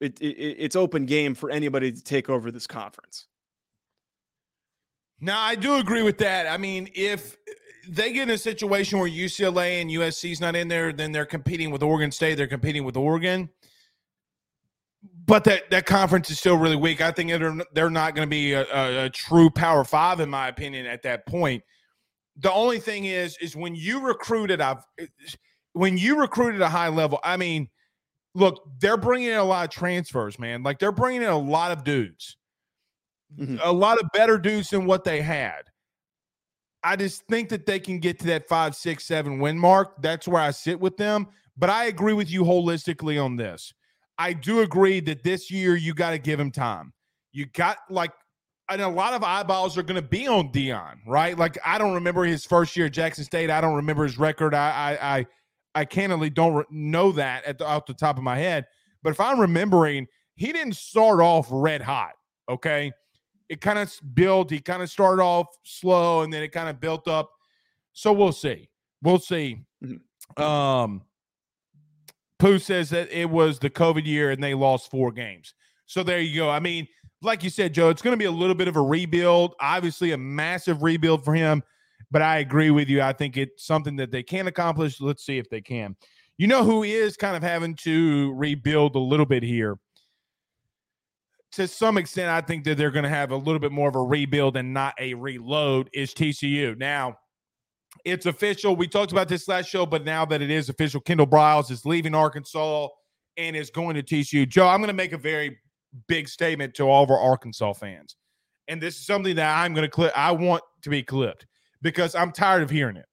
it, 0.00 0.20
it 0.20 0.26
it's 0.26 0.76
open 0.76 1.06
game 1.06 1.34
for 1.34 1.50
anybody 1.50 1.90
to 1.90 2.02
take 2.02 2.28
over 2.28 2.50
this 2.50 2.66
conference. 2.66 3.26
Now, 5.20 5.40
I 5.40 5.56
do 5.56 5.76
agree 5.76 6.02
with 6.02 6.18
that. 6.18 6.46
I 6.46 6.56
mean, 6.58 6.88
if 6.94 7.36
they 7.88 8.12
get 8.12 8.28
in 8.28 8.34
a 8.34 8.38
situation 8.38 8.98
where 8.98 9.08
UCLA 9.10 9.80
and 9.80 9.90
USC's 9.90 10.40
not 10.40 10.54
in 10.54 10.68
there, 10.68 10.92
then 10.92 11.10
they're 11.10 11.26
competing 11.26 11.70
with 11.70 11.82
Oregon 11.82 12.12
State. 12.12 12.36
They're 12.36 12.46
competing 12.46 12.84
with 12.84 12.96
Oregon. 12.96 13.48
But 15.02 15.44
that 15.44 15.70
that 15.70 15.86
conference 15.86 16.30
is 16.30 16.38
still 16.38 16.56
really 16.56 16.76
weak. 16.76 17.00
I 17.00 17.10
think 17.10 17.30
they're 17.30 17.56
they're 17.72 17.90
not 17.90 18.14
going 18.14 18.26
to 18.26 18.30
be 18.30 18.52
a, 18.52 18.64
a, 18.72 19.04
a, 19.06 19.10
true 19.10 19.50
Power 19.50 19.84
Five 19.84 20.20
in 20.20 20.30
my 20.30 20.48
opinion 20.48 20.86
at 20.86 21.02
that 21.02 21.26
point. 21.26 21.62
The 22.36 22.52
only 22.52 22.78
thing 22.78 23.04
is, 23.04 23.36
is 23.40 23.56
when 23.56 23.74
you 23.74 24.00
recruit 24.00 24.50
at 24.50 24.60
a 24.60 24.78
when 25.72 25.98
you 25.98 26.18
recruit 26.18 26.54
at 26.54 26.60
a 26.60 26.68
high 26.68 26.88
level. 26.88 27.20
I 27.22 27.36
mean, 27.36 27.68
look, 28.34 28.62
they're 28.80 28.96
bringing 28.96 29.28
in 29.28 29.36
a 29.36 29.44
lot 29.44 29.64
of 29.64 29.70
transfers, 29.70 30.38
man. 30.38 30.62
Like 30.62 30.78
they're 30.78 30.92
bringing 30.92 31.22
in 31.22 31.28
a 31.28 31.38
lot 31.38 31.72
of 31.72 31.84
dudes, 31.84 32.36
mm-hmm. 33.38 33.58
a 33.62 33.72
lot 33.72 34.00
of 34.00 34.10
better 34.12 34.38
dudes 34.38 34.70
than 34.70 34.86
what 34.86 35.04
they 35.04 35.20
had. 35.20 35.62
I 36.82 36.96
just 36.96 37.26
think 37.26 37.48
that 37.50 37.66
they 37.66 37.80
can 37.80 37.98
get 37.98 38.18
to 38.20 38.26
that 38.26 38.48
five, 38.48 38.74
six, 38.76 39.04
seven 39.04 39.40
win 39.40 39.58
mark. 39.58 40.00
That's 40.00 40.28
where 40.28 40.40
I 40.40 40.52
sit 40.52 40.78
with 40.80 40.96
them. 40.96 41.26
But 41.56 41.70
I 41.70 41.86
agree 41.86 42.12
with 42.12 42.30
you 42.30 42.44
holistically 42.44 43.22
on 43.22 43.36
this. 43.36 43.74
I 44.18 44.32
do 44.32 44.60
agree 44.60 45.00
that 45.00 45.22
this 45.22 45.50
year 45.50 45.76
you 45.76 45.94
got 45.94 46.10
to 46.10 46.18
give 46.18 46.40
him 46.40 46.50
time. 46.50 46.92
You 47.32 47.46
got 47.46 47.78
like, 47.88 48.12
and 48.68 48.82
a 48.82 48.88
lot 48.88 49.14
of 49.14 49.22
eyeballs 49.22 49.78
are 49.78 49.82
going 49.82 50.00
to 50.00 50.06
be 50.06 50.26
on 50.26 50.52
Deion, 50.52 50.96
right? 51.06 51.38
Like, 51.38 51.56
I 51.64 51.78
don't 51.78 51.94
remember 51.94 52.24
his 52.24 52.44
first 52.44 52.76
year 52.76 52.86
at 52.86 52.92
Jackson 52.92 53.24
State. 53.24 53.48
I 53.50 53.60
don't 53.60 53.76
remember 53.76 54.02
his 54.02 54.18
record. 54.18 54.54
I, 54.54 54.98
I, 55.00 55.18
I, 55.18 55.26
I 55.74 55.84
candidly 55.84 56.30
don't 56.30 56.54
re- 56.54 56.64
know 56.70 57.12
that 57.12 57.44
at 57.44 57.58
the, 57.58 57.66
off 57.66 57.86
the 57.86 57.94
top 57.94 58.18
of 58.18 58.22
my 58.22 58.36
head. 58.36 58.66
But 59.02 59.10
if 59.10 59.20
I'm 59.20 59.40
remembering, 59.40 60.06
he 60.34 60.52
didn't 60.52 60.76
start 60.76 61.20
off 61.20 61.48
red 61.50 61.80
hot. 61.80 62.12
Okay, 62.48 62.92
it 63.48 63.60
kind 63.60 63.78
of 63.78 63.92
built. 64.14 64.50
He 64.50 64.58
kind 64.60 64.82
of 64.82 64.90
started 64.90 65.22
off 65.22 65.46
slow, 65.64 66.22
and 66.22 66.32
then 66.32 66.42
it 66.42 66.48
kind 66.48 66.68
of 66.68 66.80
built 66.80 67.08
up. 67.08 67.30
So 67.92 68.12
we'll 68.12 68.32
see. 68.32 68.68
We'll 69.02 69.18
see. 69.18 69.64
Mm-hmm. 69.84 70.42
Um, 70.42 71.02
Pooh 72.38 72.58
says 72.58 72.90
that 72.90 73.10
it 73.10 73.28
was 73.28 73.58
the 73.58 73.70
COVID 73.70 74.06
year 74.06 74.30
and 74.30 74.42
they 74.42 74.54
lost 74.54 74.90
four 74.90 75.10
games. 75.10 75.54
So 75.86 76.02
there 76.02 76.20
you 76.20 76.36
go. 76.38 76.50
I 76.50 76.60
mean, 76.60 76.86
like 77.22 77.42
you 77.42 77.50
said, 77.50 77.74
Joe, 77.74 77.88
it's 77.88 78.02
going 78.02 78.12
to 78.12 78.18
be 78.18 78.26
a 78.26 78.30
little 78.30 78.54
bit 78.54 78.68
of 78.68 78.76
a 78.76 78.82
rebuild. 78.82 79.54
Obviously, 79.60 80.12
a 80.12 80.18
massive 80.18 80.82
rebuild 80.82 81.24
for 81.24 81.34
him. 81.34 81.62
But 82.10 82.22
I 82.22 82.38
agree 82.38 82.70
with 82.70 82.88
you. 82.88 83.02
I 83.02 83.12
think 83.12 83.36
it's 83.36 83.66
something 83.66 83.96
that 83.96 84.10
they 84.10 84.22
can 84.22 84.46
accomplish. 84.46 85.00
Let's 85.00 85.26
see 85.26 85.38
if 85.38 85.50
they 85.50 85.60
can. 85.60 85.96
You 86.38 86.46
know 86.46 86.62
who 86.62 86.84
is 86.84 87.16
kind 87.16 87.36
of 87.36 87.42
having 87.42 87.74
to 87.76 88.32
rebuild 88.34 88.94
a 88.94 89.00
little 89.00 89.26
bit 89.26 89.42
here? 89.42 89.76
To 91.52 91.66
some 91.66 91.98
extent, 91.98 92.30
I 92.30 92.40
think 92.40 92.64
that 92.64 92.78
they're 92.78 92.92
going 92.92 93.02
to 93.02 93.08
have 93.08 93.32
a 93.32 93.36
little 93.36 93.58
bit 93.58 93.72
more 93.72 93.88
of 93.88 93.96
a 93.96 94.02
rebuild 94.02 94.56
and 94.56 94.72
not 94.72 94.94
a 95.00 95.14
reload 95.14 95.90
is 95.92 96.14
TCU. 96.14 96.78
Now, 96.78 97.16
it's 98.08 98.26
official. 98.26 98.76
We 98.76 98.88
talked 98.88 99.12
about 99.12 99.28
this 99.28 99.48
last 99.48 99.68
show, 99.68 99.86
but 99.86 100.04
now 100.04 100.24
that 100.26 100.42
it 100.42 100.50
is 100.50 100.68
official, 100.68 101.00
Kendall 101.00 101.26
Briles 101.26 101.70
is 101.70 101.84
leaving 101.84 102.14
Arkansas 102.14 102.88
and 103.36 103.56
is 103.56 103.70
going 103.70 103.94
to 103.94 104.02
TCU. 104.02 104.48
Joe, 104.48 104.68
I'm 104.68 104.80
going 104.80 104.88
to 104.88 104.94
make 104.94 105.12
a 105.12 105.18
very 105.18 105.58
big 106.06 106.28
statement 106.28 106.74
to 106.74 106.84
all 106.84 107.04
of 107.04 107.10
our 107.10 107.18
Arkansas 107.18 107.72
fans. 107.74 108.16
And 108.66 108.80
this 108.80 108.96
is 108.96 109.06
something 109.06 109.36
that 109.36 109.56
I'm 109.56 109.74
going 109.74 109.84
to 109.84 109.90
clip. 109.90 110.12
I 110.16 110.32
want 110.32 110.62
to 110.82 110.90
be 110.90 111.02
clipped 111.02 111.46
because 111.82 112.14
I'm 112.14 112.32
tired 112.32 112.62
of 112.62 112.70
hearing 112.70 112.96
it. 112.96 113.06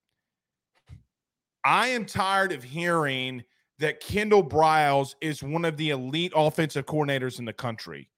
I 1.64 1.88
am 1.88 2.04
tired 2.04 2.52
of 2.52 2.62
hearing 2.62 3.42
that 3.78 4.00
Kendall 4.00 4.44
Briles 4.44 5.14
is 5.20 5.42
one 5.42 5.64
of 5.64 5.76
the 5.76 5.90
elite 5.90 6.32
offensive 6.34 6.86
coordinators 6.86 7.38
in 7.38 7.44
the 7.44 7.52
country. 7.52 8.08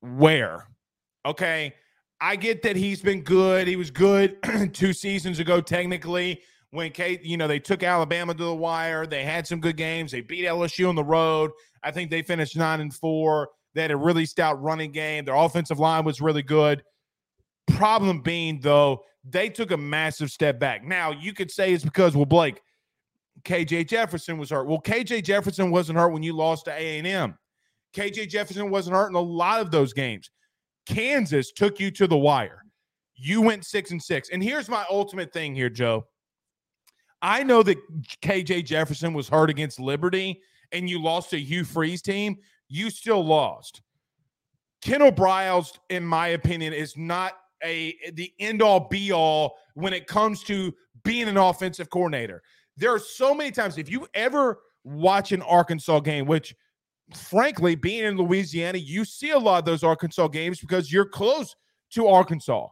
Where? 0.00 0.66
Okay. 1.26 1.74
I 2.22 2.36
get 2.36 2.62
that 2.62 2.76
he's 2.76 3.02
been 3.02 3.22
good. 3.22 3.66
He 3.66 3.74
was 3.74 3.90
good 3.90 4.36
two 4.72 4.92
seasons 4.92 5.40
ago, 5.40 5.60
technically, 5.60 6.40
when 6.70 6.92
Kate, 6.92 7.20
you 7.24 7.36
know, 7.36 7.48
they 7.48 7.58
took 7.58 7.82
Alabama 7.82 8.32
to 8.32 8.44
the 8.44 8.54
wire. 8.54 9.08
They 9.08 9.24
had 9.24 9.44
some 9.44 9.60
good 9.60 9.76
games. 9.76 10.12
They 10.12 10.20
beat 10.20 10.44
LSU 10.44 10.88
on 10.88 10.94
the 10.94 11.02
road. 11.02 11.50
I 11.82 11.90
think 11.90 12.12
they 12.12 12.22
finished 12.22 12.56
nine 12.56 12.80
and 12.80 12.94
four. 12.94 13.48
They 13.74 13.82
had 13.82 13.90
a 13.90 13.96
really 13.96 14.24
stout 14.24 14.62
running 14.62 14.92
game. 14.92 15.24
Their 15.24 15.34
offensive 15.34 15.80
line 15.80 16.04
was 16.04 16.20
really 16.20 16.44
good. 16.44 16.84
Problem 17.66 18.20
being, 18.20 18.60
though, 18.60 19.02
they 19.24 19.48
took 19.48 19.72
a 19.72 19.76
massive 19.76 20.30
step 20.30 20.60
back. 20.60 20.84
Now, 20.84 21.10
you 21.10 21.32
could 21.32 21.50
say 21.50 21.72
it's 21.72 21.82
because, 21.82 22.14
well, 22.14 22.24
Blake, 22.24 22.60
KJ 23.42 23.88
Jefferson 23.88 24.38
was 24.38 24.50
hurt. 24.50 24.68
Well, 24.68 24.80
KJ 24.80 25.24
Jefferson 25.24 25.72
wasn't 25.72 25.98
hurt 25.98 26.12
when 26.12 26.22
you 26.22 26.36
lost 26.36 26.66
to 26.66 26.70
A&M. 26.72 27.36
KJ 27.96 28.28
Jefferson 28.28 28.70
wasn't 28.70 28.94
hurt 28.94 29.08
in 29.08 29.16
a 29.16 29.20
lot 29.20 29.60
of 29.60 29.72
those 29.72 29.92
games. 29.92 30.30
Kansas 30.86 31.52
took 31.52 31.78
you 31.80 31.90
to 31.92 32.06
the 32.06 32.16
wire. 32.16 32.62
You 33.14 33.40
went 33.40 33.64
six 33.64 33.90
and 33.90 34.02
six. 34.02 34.30
And 34.30 34.42
here's 34.42 34.68
my 34.68 34.84
ultimate 34.90 35.32
thing 35.32 35.54
here, 35.54 35.70
Joe. 35.70 36.06
I 37.20 37.44
know 37.44 37.62
that 37.62 37.78
KJ 38.20 38.64
Jefferson 38.64 39.14
was 39.14 39.28
hurt 39.28 39.48
against 39.48 39.78
Liberty 39.78 40.40
and 40.72 40.90
you 40.90 41.00
lost 41.00 41.30
to 41.30 41.38
Hugh 41.38 41.64
Freeze 41.64 42.02
team. 42.02 42.36
You 42.68 42.90
still 42.90 43.24
lost. 43.24 43.82
Kendall 44.82 45.12
Briles, 45.12 45.78
in 45.90 46.04
my 46.04 46.28
opinion, 46.28 46.72
is 46.72 46.96
not 46.96 47.34
a 47.62 47.94
the 48.14 48.32
end 48.40 48.60
all 48.60 48.88
be 48.88 49.12
all 49.12 49.56
when 49.74 49.92
it 49.92 50.08
comes 50.08 50.42
to 50.44 50.74
being 51.04 51.28
an 51.28 51.36
offensive 51.36 51.90
coordinator. 51.90 52.42
There 52.76 52.92
are 52.92 52.98
so 52.98 53.34
many 53.34 53.52
times 53.52 53.78
if 53.78 53.88
you 53.88 54.08
ever 54.14 54.58
watch 54.82 55.30
an 55.30 55.42
Arkansas 55.42 56.00
game, 56.00 56.26
which 56.26 56.56
frankly, 57.16 57.74
being 57.74 58.04
in 58.04 58.16
Louisiana, 58.16 58.78
you 58.78 59.04
see 59.04 59.30
a 59.30 59.38
lot 59.38 59.58
of 59.58 59.64
those 59.64 59.82
Arkansas 59.82 60.28
games 60.28 60.60
because 60.60 60.92
you're 60.92 61.06
close 61.06 61.54
to 61.90 62.08
Arkansas. 62.08 62.68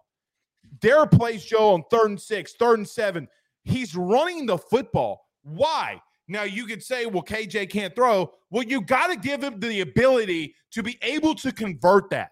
There 0.81 1.05
plays, 1.07 1.44
Joe, 1.44 1.74
on 1.74 1.83
third 1.90 2.11
and 2.11 2.20
six, 2.20 2.55
third 2.55 2.79
and 2.79 2.88
seven. 2.88 3.29
He's 3.64 3.94
running 3.94 4.46
the 4.46 4.59
football. 4.59 5.26
Why? 5.42 6.00
Now 6.29 6.44
you 6.44 6.64
could 6.66 6.83
say, 6.83 7.07
well, 7.07 7.24
KJ 7.24 7.70
can't 7.70 7.94
throw. 7.94 8.33
Well, 8.50 8.62
you 8.62 8.83
got 8.83 9.09
to 9.09 9.16
give 9.16 9.42
him 9.42 9.59
the 9.59 9.81
ability 9.81 10.55
to 10.70 10.83
be 10.83 10.96
able 11.03 11.35
to 11.37 11.53
convert 11.53 12.09
that. 12.11 12.31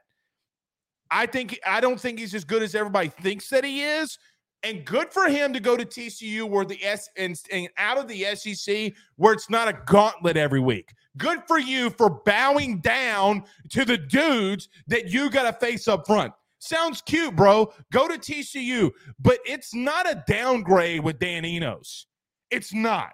I 1.11 1.27
think 1.27 1.59
I 1.67 1.81
don't 1.81 2.01
think 2.01 2.19
he's 2.19 2.35
as 2.35 2.45
good 2.45 2.63
as 2.63 2.75
everybody 2.75 3.09
thinks 3.09 3.49
that 3.49 3.65
he 3.65 3.83
is. 3.83 4.19
And 4.63 4.85
good 4.85 5.13
for 5.13 5.29
him 5.29 5.53
to 5.53 5.61
go 5.61 5.77
to 5.77 5.85
TCU 5.85 6.49
where 6.49 6.65
the 6.65 6.85
S 6.85 7.09
and, 7.17 7.41
and 7.53 7.69
out 7.77 7.99
of 7.99 8.09
the 8.09 8.25
SEC 8.35 8.93
where 9.17 9.33
it's 9.33 9.49
not 9.49 9.69
a 9.69 9.79
gauntlet 9.87 10.37
every 10.37 10.61
week. 10.61 10.93
Good 11.19 11.43
for 11.47 11.59
you 11.59 11.91
for 11.91 12.09
bowing 12.09 12.79
down 12.79 13.45
to 13.71 13.85
the 13.85 13.99
dudes 13.99 14.69
that 14.87 15.11
you 15.11 15.31
got 15.31 15.51
to 15.51 15.67
face 15.67 15.89
up 15.89 16.07
front. 16.07 16.33
Sounds 16.61 17.03
cute, 17.03 17.37
bro. 17.37 17.73
Go 17.93 18.09
to 18.09 18.15
TCU, 18.15 18.91
but 19.21 19.39
it's 19.45 19.75
not 19.75 20.11
a 20.11 20.25
downgrade 20.27 21.05
with 21.05 21.19
Dan 21.19 21.45
Enos. 21.45 22.07
It's 22.51 22.73
not. 22.73 23.13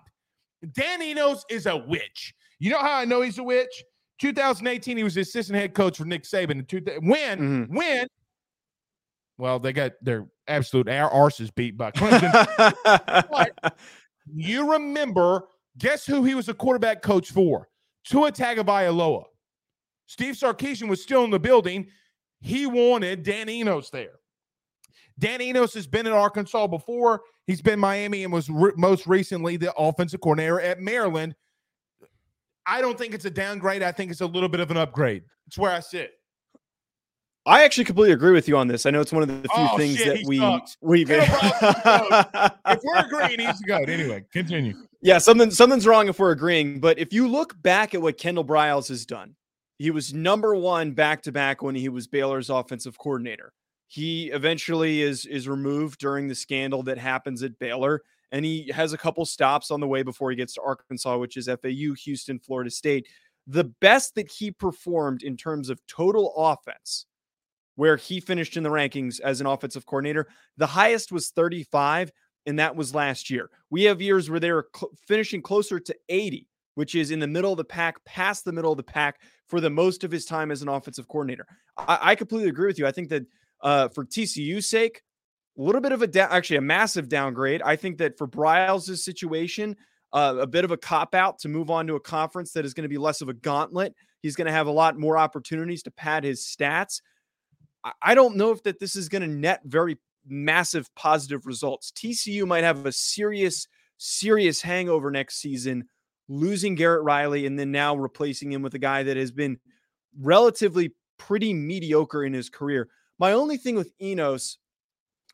Dan 0.72 1.02
Enos 1.02 1.44
is 1.50 1.66
a 1.66 1.76
witch. 1.76 2.34
You 2.58 2.70
know 2.70 2.78
how 2.78 2.96
I 2.96 3.04
know 3.04 3.20
he's 3.20 3.38
a 3.38 3.42
witch? 3.42 3.84
2018, 4.20 4.96
he 4.96 5.04
was 5.04 5.16
assistant 5.16 5.58
head 5.58 5.74
coach 5.74 5.98
for 5.98 6.04
Nick 6.04 6.22
Saban. 6.22 6.70
When, 7.02 7.38
mm-hmm. 7.38 7.76
when, 7.76 8.06
well, 9.36 9.58
they 9.58 9.72
got 9.72 9.92
their 10.00 10.26
absolute 10.46 10.86
arses 10.86 11.54
beat 11.54 11.76
by 11.76 11.90
Clemson. 11.90 13.70
you 14.34 14.72
remember, 14.72 15.44
guess 15.76 16.06
who 16.06 16.24
he 16.24 16.34
was 16.34 16.48
a 16.48 16.54
quarterback 16.54 17.02
coach 17.02 17.30
for? 17.30 17.68
Tua 18.04 18.30
Tagovailoa. 18.32 19.24
Steve 20.06 20.34
Sarkisian 20.34 20.88
was 20.88 21.02
still 21.02 21.24
in 21.24 21.30
the 21.30 21.38
building. 21.38 21.88
He 22.40 22.66
wanted 22.66 23.22
Dan 23.22 23.48
Enos 23.48 23.90
there. 23.90 24.20
Dan 25.18 25.40
Enos 25.40 25.74
has 25.74 25.86
been 25.86 26.06
in 26.06 26.12
Arkansas 26.12 26.66
before. 26.66 27.22
He's 27.46 27.62
been 27.62 27.78
Miami 27.78 28.24
and 28.24 28.32
was 28.32 28.50
re- 28.50 28.72
most 28.76 29.06
recently 29.06 29.56
the 29.56 29.72
offensive 29.74 30.20
coordinator 30.20 30.60
at 30.60 30.80
Maryland. 30.80 31.34
I 32.66 32.80
don't 32.80 32.98
think 32.98 33.14
it's 33.14 33.24
a 33.24 33.30
downgrade. 33.30 33.82
I 33.82 33.92
think 33.92 34.10
it's 34.10 34.22
a 34.22 34.26
little 34.26 34.48
bit 34.48 34.60
of 34.60 34.70
an 34.70 34.76
upgrade. 34.76 35.22
It's 35.46 35.58
where 35.58 35.72
I 35.72 35.80
sit. 35.80 36.12
I 37.46 37.62
actually 37.62 37.84
completely 37.84 38.14
agree 38.14 38.32
with 38.32 38.48
you 38.48 38.56
on 38.56 38.68
this. 38.68 38.86
I 38.86 38.90
know 38.90 39.02
it's 39.02 39.12
one 39.12 39.22
of 39.22 39.28
the 39.28 39.34
few 39.34 39.50
oh, 39.54 39.76
things 39.76 39.98
shit, 39.98 40.20
that 40.20 40.26
we 40.26 40.38
sucks. 40.38 40.78
we've. 40.80 41.10
if 41.10 42.80
we're 42.82 43.04
agreeing, 43.04 43.40
he's 43.40 43.60
goat. 43.60 43.90
Anyway, 43.90 44.24
continue. 44.32 44.74
Yeah, 45.04 45.18
something 45.18 45.50
something's 45.50 45.86
wrong 45.86 46.08
if 46.08 46.18
we're 46.18 46.30
agreeing. 46.30 46.80
But 46.80 46.98
if 46.98 47.12
you 47.12 47.28
look 47.28 47.60
back 47.62 47.94
at 47.94 48.00
what 48.00 48.16
Kendall 48.16 48.44
Briles 48.44 48.88
has 48.88 49.04
done, 49.04 49.36
he 49.76 49.90
was 49.90 50.14
number 50.14 50.54
one 50.54 50.92
back 50.92 51.20
to 51.24 51.32
back 51.32 51.60
when 51.60 51.74
he 51.74 51.90
was 51.90 52.06
Baylor's 52.06 52.48
offensive 52.48 52.96
coordinator. 52.96 53.52
He 53.86 54.30
eventually 54.30 55.02
is 55.02 55.26
is 55.26 55.46
removed 55.46 56.00
during 56.00 56.26
the 56.26 56.34
scandal 56.34 56.82
that 56.84 56.96
happens 56.96 57.42
at 57.42 57.58
Baylor, 57.58 58.00
and 58.32 58.46
he 58.46 58.72
has 58.74 58.94
a 58.94 58.98
couple 58.98 59.26
stops 59.26 59.70
on 59.70 59.80
the 59.80 59.86
way 59.86 60.02
before 60.02 60.30
he 60.30 60.36
gets 60.36 60.54
to 60.54 60.62
Arkansas, 60.62 61.18
which 61.18 61.36
is 61.36 61.48
FAU, 61.48 61.92
Houston, 62.04 62.38
Florida 62.38 62.70
State. 62.70 63.06
The 63.46 63.64
best 63.82 64.14
that 64.14 64.32
he 64.32 64.52
performed 64.52 65.22
in 65.22 65.36
terms 65.36 65.68
of 65.68 65.86
total 65.86 66.32
offense 66.34 67.04
where 67.76 67.96
he 67.96 68.20
finished 68.20 68.56
in 68.56 68.62
the 68.62 68.70
rankings 68.70 69.20
as 69.20 69.40
an 69.40 69.46
offensive 69.46 69.84
coordinator. 69.84 70.28
The 70.56 70.66
highest 70.66 71.12
was 71.12 71.28
35, 71.30 72.10
and 72.46 72.59
that 72.59 72.76
was 72.76 72.94
last 72.94 73.30
year. 73.30 73.50
We 73.70 73.85
have 73.85 74.02
years 74.02 74.30
where 74.30 74.40
they 74.40 74.52
were 74.52 74.68
cl- 74.74 74.92
finishing 75.07 75.42
closer 75.42 75.78
to 75.80 75.96
80, 76.09 76.46
which 76.74 76.94
is 76.94 77.11
in 77.11 77.18
the 77.18 77.26
middle 77.26 77.52
of 77.52 77.57
the 77.57 77.64
pack, 77.64 78.04
past 78.04 78.44
the 78.44 78.52
middle 78.52 78.72
of 78.72 78.76
the 78.76 78.83
pack 78.83 79.20
for 79.48 79.61
the 79.61 79.70
most 79.70 80.04
of 80.04 80.11
his 80.11 80.24
time 80.24 80.50
as 80.50 80.62
an 80.62 80.68
offensive 80.68 81.09
coordinator. 81.09 81.46
I, 81.76 81.98
I 82.02 82.14
completely 82.14 82.48
agree 82.48 82.66
with 82.66 82.78
you. 82.78 82.87
I 82.87 82.92
think 82.92 83.09
that 83.11 83.24
uh, 83.62 83.88
for 83.88 84.04
TCU's 84.04 84.68
sake, 84.68 85.02
a 85.59 85.62
little 85.62 85.80
bit 85.80 85.92
of 85.92 86.02
a 86.02 86.07
da- 86.07 86.28
actually 86.30 86.57
a 86.57 86.62
massive 86.62 87.09
downgrade. 87.09 87.62
I 87.62 87.76
think 87.76 87.98
that 87.98 88.18
for 88.18 88.26
Briles' 88.26 88.98
situation, 88.98 89.76
uh, 90.12 90.37
a 90.40 90.46
bit 90.46 90.64
of 90.64 90.70
a 90.70 90.76
cop 90.76 91.14
out 91.14 91.38
to 91.40 91.48
move 91.48 91.70
on 91.70 91.87
to 91.87 91.96
a 91.96 92.00
conference 92.00 92.52
that 92.52 92.64
is 92.64 92.74
going 92.74 92.83
to 92.83 92.88
be 92.88 92.98
less 92.98 93.20
of 93.20 93.28
a 93.28 93.35
gauntlet. 93.35 93.94
He's 94.22 94.37
going 94.37 94.46
to 94.46 94.52
have 94.52 94.66
a 94.66 94.72
lot 94.72 94.98
more 94.98 95.18
opportunities 95.18 95.83
to 95.85 95.90
pad 95.90 96.24
his 96.24 96.42
stats. 96.44 97.00
I 98.00 98.14
don't 98.14 98.37
know 98.37 98.50
if 98.50 98.62
that 98.62 98.78
this 98.78 98.96
is 98.96 99.09
going 99.09 99.22
to 99.22 99.28
net 99.28 99.61
very 99.64 99.98
massive 100.26 100.92
positive 100.94 101.46
results. 101.46 101.92
TCU 101.92 102.46
might 102.46 102.64
have 102.64 102.87
a 102.87 102.92
serious, 102.92 103.66
serious 103.98 104.62
hangover 104.62 105.10
next 105.10 105.37
season, 105.40 105.88
losing 106.28 106.74
Garrett 106.74 107.02
Riley 107.02 107.46
and 107.46 107.58
then 107.58 107.70
now 107.70 107.96
replacing 107.96 108.52
him 108.52 108.62
with 108.62 108.74
a 108.74 108.78
guy 108.78 109.02
that 109.02 109.16
has 109.16 109.30
been 109.30 109.58
relatively 110.20 110.94
pretty 111.18 111.52
mediocre 111.52 112.24
in 112.24 112.32
his 112.32 112.48
career. 112.48 112.88
My 113.18 113.32
only 113.32 113.56
thing 113.56 113.76
with 113.76 113.92
Enos, 114.00 114.58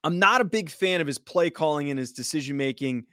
I'm 0.05 0.19
not 0.19 0.41
a 0.41 0.45
big 0.45 0.71
fan 0.71 1.01
of 1.01 1.07
his 1.07 1.19
play 1.19 1.51
calling 1.51 1.91
and 1.91 1.99
his 1.99 2.13
decision 2.13 2.57
making. 2.57 3.05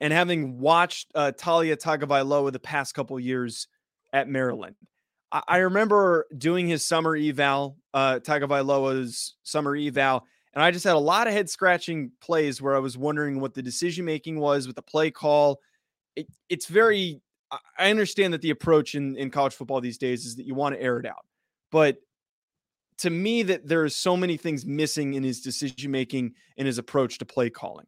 And 0.00 0.12
having 0.12 0.58
watched 0.58 1.10
uh, 1.14 1.32
Taulia 1.36 1.76
Tagovailoa 1.76 2.52
the 2.52 2.58
past 2.58 2.94
couple 2.94 3.18
years 3.18 3.68
at 4.12 4.28
Maryland, 4.28 4.76
I, 5.32 5.42
I 5.46 5.56
remember 5.58 6.26
doing 6.36 6.68
his 6.68 6.84
summer 6.84 7.16
eval, 7.16 7.76
uh, 7.92 8.20
Tagovailoa's 8.20 9.34
summer 9.42 9.76
eval, 9.76 10.24
and 10.54 10.62
I 10.62 10.70
just 10.70 10.84
had 10.84 10.94
a 10.94 10.98
lot 10.98 11.26
of 11.26 11.32
head 11.32 11.50
scratching 11.50 12.12
plays 12.20 12.62
where 12.62 12.76
I 12.76 12.78
was 12.78 12.96
wondering 12.96 13.40
what 13.40 13.54
the 13.54 13.62
decision 13.62 14.04
making 14.04 14.38
was 14.38 14.66
with 14.66 14.76
the 14.76 14.82
play 14.82 15.10
call. 15.10 15.60
It, 16.14 16.28
it's 16.48 16.66
very, 16.66 17.20
I 17.78 17.90
understand 17.90 18.32
that 18.32 18.40
the 18.40 18.50
approach 18.50 18.94
in, 18.94 19.16
in 19.16 19.30
college 19.30 19.54
football 19.54 19.80
these 19.80 19.98
days 19.98 20.24
is 20.24 20.36
that 20.36 20.46
you 20.46 20.54
want 20.54 20.74
to 20.74 20.80
air 20.80 20.98
it 20.98 21.06
out. 21.06 21.26
But 21.72 21.98
to 22.98 23.10
me, 23.10 23.42
that 23.42 23.66
there 23.66 23.82
are 23.82 23.88
so 23.88 24.16
many 24.16 24.36
things 24.36 24.64
missing 24.64 25.14
in 25.14 25.24
his 25.24 25.40
decision 25.40 25.90
making 25.90 26.34
and 26.56 26.66
his 26.66 26.78
approach 26.78 27.18
to 27.18 27.24
play 27.24 27.50
calling. 27.50 27.86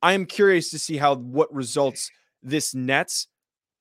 I 0.00 0.14
am 0.14 0.24
curious 0.24 0.70
to 0.70 0.78
see 0.78 0.96
how 0.96 1.16
what 1.16 1.52
results 1.54 2.10
this 2.42 2.74
nets 2.74 3.28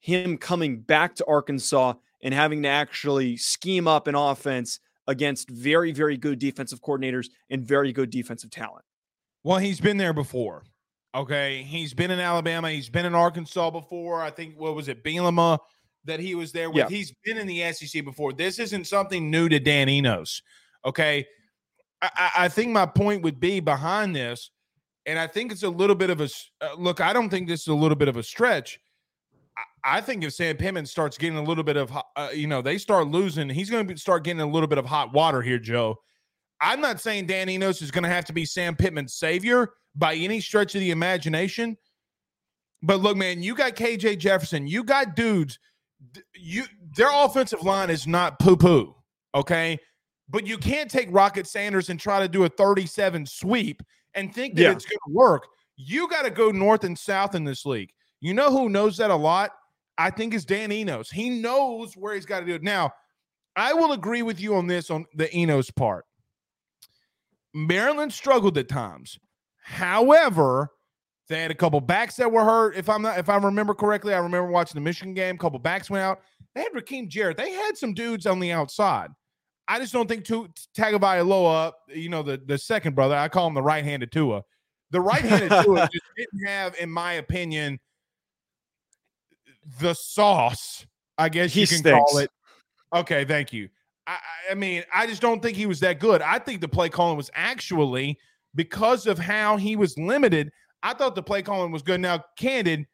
him 0.01 0.37
coming 0.37 0.79
back 0.79 1.15
to 1.15 1.25
Arkansas 1.25 1.93
and 2.21 2.33
having 2.33 2.63
to 2.63 2.69
actually 2.69 3.37
scheme 3.37 3.87
up 3.87 4.07
an 4.07 4.15
offense 4.15 4.79
against 5.09 5.49
very, 5.49 5.91
very 5.91 6.15
good 6.15 6.39
defensive 6.39 6.81
coordinators 6.81 7.27
and 7.49 7.65
very 7.65 7.91
good 7.91 8.11
defensive 8.11 8.51
talent. 8.51 8.85
Well, 9.43 9.57
he's 9.57 9.81
been 9.81 9.97
there 9.97 10.13
before. 10.13 10.63
Okay. 11.15 11.63
He's 11.63 11.93
been 11.93 12.11
in 12.11 12.19
Alabama. 12.19 12.69
He's 12.69 12.89
been 12.89 13.05
in 13.05 13.15
Arkansas 13.15 13.71
before. 13.71 14.21
I 14.21 14.29
think, 14.29 14.57
what 14.57 14.75
was 14.75 14.87
it, 14.87 15.03
Bielema 15.03 15.57
that 16.05 16.19
he 16.19 16.35
was 16.35 16.51
there 16.51 16.69
with? 16.69 16.77
Yeah. 16.77 16.89
He's 16.89 17.11
been 17.25 17.37
in 17.37 17.47
the 17.47 17.73
SEC 17.73 18.05
before. 18.05 18.33
This 18.33 18.59
isn't 18.59 18.85
something 18.85 19.31
new 19.31 19.49
to 19.49 19.59
Dan 19.59 19.89
Enos. 19.89 20.43
Okay. 20.85 21.25
I, 22.01 22.31
I 22.37 22.47
think 22.47 22.71
my 22.71 22.85
point 22.85 23.23
would 23.23 23.39
be 23.39 23.59
behind 23.59 24.15
this, 24.15 24.51
and 25.05 25.17
I 25.17 25.27
think 25.27 25.51
it's 25.51 25.63
a 25.63 25.69
little 25.69 25.95
bit 25.95 26.09
of 26.09 26.21
a 26.21 26.29
uh, 26.61 26.75
look. 26.77 27.01
I 27.01 27.11
don't 27.11 27.29
think 27.29 27.47
this 27.47 27.61
is 27.61 27.67
a 27.67 27.73
little 27.73 27.97
bit 27.97 28.07
of 28.07 28.15
a 28.15 28.23
stretch. 28.23 28.79
I 29.83 30.01
think 30.01 30.23
if 30.23 30.33
Sam 30.33 30.57
Pittman 30.57 30.85
starts 30.85 31.17
getting 31.17 31.37
a 31.37 31.43
little 31.43 31.63
bit 31.63 31.77
of, 31.77 31.91
uh, 32.15 32.29
you 32.33 32.47
know, 32.47 32.61
they 32.61 32.77
start 32.77 33.07
losing, 33.07 33.49
he's 33.49 33.69
going 33.69 33.87
to 33.87 33.97
start 33.97 34.23
getting 34.23 34.41
a 34.41 34.47
little 34.47 34.67
bit 34.67 34.77
of 34.77 34.85
hot 34.85 35.13
water 35.13 35.41
here, 35.41 35.59
Joe. 35.59 35.97
I'm 36.61 36.81
not 36.81 36.99
saying 36.99 37.27
Dan 37.27 37.49
Enos 37.49 37.81
is 37.81 37.91
going 37.91 38.03
to 38.03 38.09
have 38.09 38.25
to 38.25 38.33
be 38.33 38.45
Sam 38.45 38.75
Pittman's 38.75 39.13
savior 39.13 39.69
by 39.95 40.15
any 40.15 40.41
stretch 40.41 40.75
of 40.75 40.81
the 40.81 40.91
imagination. 40.91 41.77
But 42.81 42.99
look, 42.99 43.17
man, 43.17 43.43
you 43.43 43.55
got 43.55 43.75
KJ 43.75 44.19
Jefferson, 44.19 44.67
you 44.67 44.83
got 44.83 45.15
dudes. 45.15 45.59
You 46.33 46.63
their 46.95 47.09
offensive 47.11 47.63
line 47.63 47.89
is 47.89 48.07
not 48.07 48.39
poo 48.39 48.55
poo, 48.55 48.95
okay? 49.35 49.77
But 50.29 50.47
you 50.47 50.57
can't 50.57 50.89
take 50.89 51.09
Rocket 51.11 51.45
Sanders 51.45 51.89
and 51.89 51.99
try 51.99 52.19
to 52.19 52.27
do 52.29 52.45
a 52.45 52.49
37 52.49 53.25
sweep 53.25 53.83
and 54.13 54.33
think 54.33 54.55
that 54.55 54.61
yeah. 54.61 54.71
it's 54.71 54.85
going 54.85 54.99
to 55.07 55.13
work. 55.13 55.47
You 55.75 56.07
got 56.07 56.23
to 56.23 56.29
go 56.29 56.51
north 56.51 56.83
and 56.83 56.97
south 56.97 57.35
in 57.35 57.43
this 57.43 57.65
league. 57.65 57.91
You 58.21 58.33
know 58.33 58.51
who 58.51 58.69
knows 58.69 58.97
that 58.97 59.11
a 59.11 59.15
lot? 59.15 59.51
I 59.99 60.09
think 60.09 60.33
is 60.33 60.45
Dan 60.45 60.71
Enos. 60.71 61.11
He 61.11 61.29
knows 61.29 61.95
where 61.95 62.15
he's 62.15 62.25
got 62.25 62.39
to 62.39 62.45
do 62.45 62.55
it. 62.55 62.63
Now, 62.63 62.93
I 63.57 63.73
will 63.73 63.91
agree 63.91 64.21
with 64.21 64.39
you 64.39 64.55
on 64.55 64.65
this 64.65 64.89
on 64.89 65.05
the 65.13 65.35
Enos 65.35 65.69
part. 65.69 66.05
Maryland 67.53 68.13
struggled 68.13 68.57
at 68.57 68.69
times. 68.69 69.19
However, 69.61 70.69
they 71.27 71.41
had 71.41 71.51
a 71.51 71.55
couple 71.55 71.81
backs 71.81 72.15
that 72.15 72.31
were 72.31 72.45
hurt. 72.45 72.77
If 72.77 72.87
I'm 72.87 73.01
not, 73.01 73.19
if 73.19 73.27
I 73.27 73.35
remember 73.35 73.73
correctly, 73.73 74.13
I 74.13 74.19
remember 74.19 74.49
watching 74.49 74.75
the 74.75 74.85
Michigan 74.85 75.13
game. 75.13 75.35
A 75.35 75.37
couple 75.37 75.59
backs 75.59 75.89
went 75.89 76.03
out. 76.03 76.21
They 76.55 76.61
had 76.61 76.71
Rakim 76.71 77.09
Jarrett. 77.09 77.35
They 77.35 77.51
had 77.51 77.77
some 77.77 77.93
dudes 77.93 78.25
on 78.25 78.39
the 78.39 78.53
outside. 78.53 79.09
I 79.67 79.79
just 79.79 79.91
don't 79.91 80.07
think 80.07 80.23
to 80.25 80.47
Tagovailoa, 80.77 81.73
you 81.89 82.07
know, 82.07 82.23
the 82.23 82.41
the 82.45 82.57
second 82.57 82.95
brother, 82.95 83.15
I 83.15 83.27
call 83.27 83.47
him 83.47 83.53
the 83.53 83.61
right-handed 83.61 84.13
Tua. 84.13 84.43
The 84.91 85.01
right-handed 85.01 85.49
Tua 85.63 85.89
just 85.91 86.05
didn't 86.15 86.47
have, 86.47 86.75
in 86.79 86.89
my 86.89 87.13
opinion, 87.13 87.79
the 89.79 89.93
sauce, 89.93 90.85
I 91.17 91.29
guess 91.29 91.53
he 91.53 91.61
you 91.61 91.67
can 91.67 91.77
stinks. 91.77 92.11
call 92.11 92.19
it. 92.19 92.31
Okay, 92.93 93.25
thank 93.25 93.53
you. 93.53 93.69
I, 94.07 94.17
I 94.51 94.53
mean, 94.55 94.83
I 94.93 95.05
just 95.05 95.21
don't 95.21 95.41
think 95.41 95.55
he 95.55 95.65
was 95.65 95.79
that 95.81 95.99
good. 95.99 96.21
I 96.21 96.39
think 96.39 96.61
the 96.61 96.67
play 96.67 96.89
calling 96.89 97.17
was 97.17 97.29
actually 97.35 98.17
because 98.55 99.05
of 99.05 99.19
how 99.19 99.57
he 99.57 99.75
was 99.75 99.97
limited. 99.97 100.51
I 100.81 100.93
thought 100.93 101.15
the 101.15 101.23
play 101.23 101.41
calling 101.41 101.71
was 101.71 101.83
good. 101.83 101.99
Now, 101.99 102.23
candid, 102.37 102.87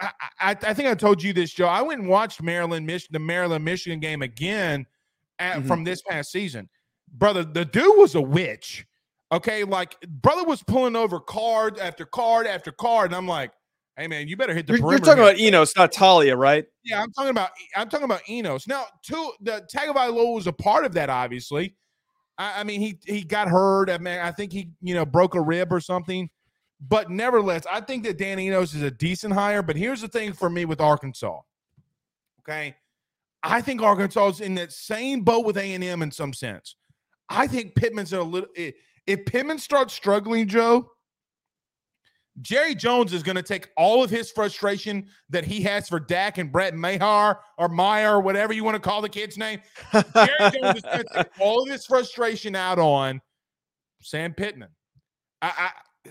I, 0.00 0.10
I, 0.40 0.50
I 0.50 0.74
think 0.74 0.88
I 0.88 0.94
told 0.94 1.22
you 1.22 1.32
this, 1.32 1.52
Joe. 1.52 1.66
I 1.66 1.82
went 1.82 2.00
and 2.00 2.08
watched 2.08 2.42
Maryland, 2.42 2.86
Mich- 2.86 3.08
the 3.08 3.18
Maryland 3.18 3.64
Michigan 3.64 3.98
game 3.98 4.22
again 4.22 4.86
at, 5.38 5.58
mm-hmm. 5.58 5.66
from 5.66 5.84
this 5.84 6.02
past 6.02 6.30
season. 6.30 6.68
Brother, 7.12 7.42
the 7.42 7.64
dude 7.64 7.98
was 7.98 8.14
a 8.14 8.20
witch. 8.20 8.86
Okay, 9.30 9.64
like 9.64 10.00
brother 10.06 10.44
was 10.44 10.62
pulling 10.62 10.96
over 10.96 11.20
card 11.20 11.78
after 11.78 12.06
card 12.06 12.46
after 12.46 12.72
card, 12.72 13.10
and 13.10 13.16
I'm 13.16 13.28
like, 13.28 13.52
hey 13.98 14.06
man, 14.06 14.28
you 14.28 14.36
better 14.36 14.54
hit 14.54 14.66
the 14.66 14.78
you're, 14.78 14.90
you're 14.92 14.98
talking 14.98 15.22
about 15.22 15.38
Enos, 15.38 15.76
not 15.76 15.92
Taulia, 15.92 16.36
right? 16.36 16.64
Yeah, 16.84 17.02
I'm 17.02 17.12
talking 17.12 17.30
about 17.30 17.50
I'm 17.76 17.88
talking 17.88 18.04
about 18.04 18.28
Enos. 18.28 18.66
Now, 18.66 18.84
two 19.02 19.32
the 19.40 19.66
Tagovailoa 19.72 20.34
was 20.34 20.46
a 20.46 20.52
part 20.52 20.84
of 20.84 20.94
that, 20.94 21.10
obviously. 21.10 21.74
I, 22.38 22.60
I, 22.60 22.64
mean, 22.64 22.80
he 22.80 22.98
he 23.04 23.24
got 23.24 23.48
hurt. 23.48 23.90
I 23.90 23.98
mean, 23.98 24.18
I 24.18 24.30
think 24.30 24.52
he 24.52 24.70
you 24.80 24.94
know 24.94 25.04
broke 25.04 25.34
a 25.34 25.40
rib 25.40 25.72
or 25.72 25.80
something. 25.80 26.30
But 26.80 27.10
nevertheless, 27.10 27.64
I 27.70 27.80
think 27.80 28.04
that 28.04 28.18
Dan 28.18 28.38
Enos 28.38 28.72
is 28.72 28.82
a 28.82 28.90
decent 28.90 29.34
hire. 29.34 29.62
But 29.62 29.76
here's 29.76 30.00
the 30.00 30.08
thing 30.08 30.32
for 30.32 30.48
me 30.48 30.64
with 30.64 30.80
Arkansas. 30.80 31.40
Okay. 32.40 32.76
I 33.42 33.60
think 33.60 33.82
Arkansas 33.82 34.28
is 34.28 34.40
in 34.40 34.54
that 34.56 34.72
same 34.72 35.22
boat 35.22 35.44
with 35.44 35.56
A&M 35.58 36.02
in 36.02 36.10
some 36.10 36.32
sense. 36.32 36.76
I 37.28 37.46
think 37.46 37.74
Pittman's 37.74 38.12
a 38.12 38.22
little 38.22 38.48
if 38.54 39.24
Pittman 39.26 39.58
starts 39.58 39.92
struggling, 39.94 40.46
Joe, 40.46 40.90
Jerry 42.42 42.74
Jones 42.74 43.12
is 43.12 43.22
going 43.22 43.36
to 43.36 43.42
take 43.42 43.68
all 43.76 44.02
of 44.04 44.10
his 44.10 44.30
frustration 44.30 45.06
that 45.30 45.44
he 45.44 45.62
has 45.62 45.88
for 45.88 45.98
Dak 45.98 46.38
and 46.38 46.52
Brett 46.52 46.74
Maher 46.74 47.40
or 47.56 47.68
Meyer 47.68 48.16
or 48.16 48.20
whatever 48.20 48.52
you 48.52 48.64
want 48.64 48.74
to 48.74 48.80
call 48.80 49.02
the 49.02 49.08
kid's 49.08 49.36
name. 49.36 49.60
Jerry 49.92 50.50
Jones 50.52 50.76
is 50.76 50.82
going 50.82 50.98
to 50.98 51.06
take 51.14 51.28
all 51.40 51.62
of 51.62 51.68
his 51.68 51.84
frustration 51.84 52.54
out 52.54 52.78
on 52.78 53.20
Sam 54.02 54.34
Pittman. 54.34 54.68
I, 55.42 55.70
I, 56.06 56.10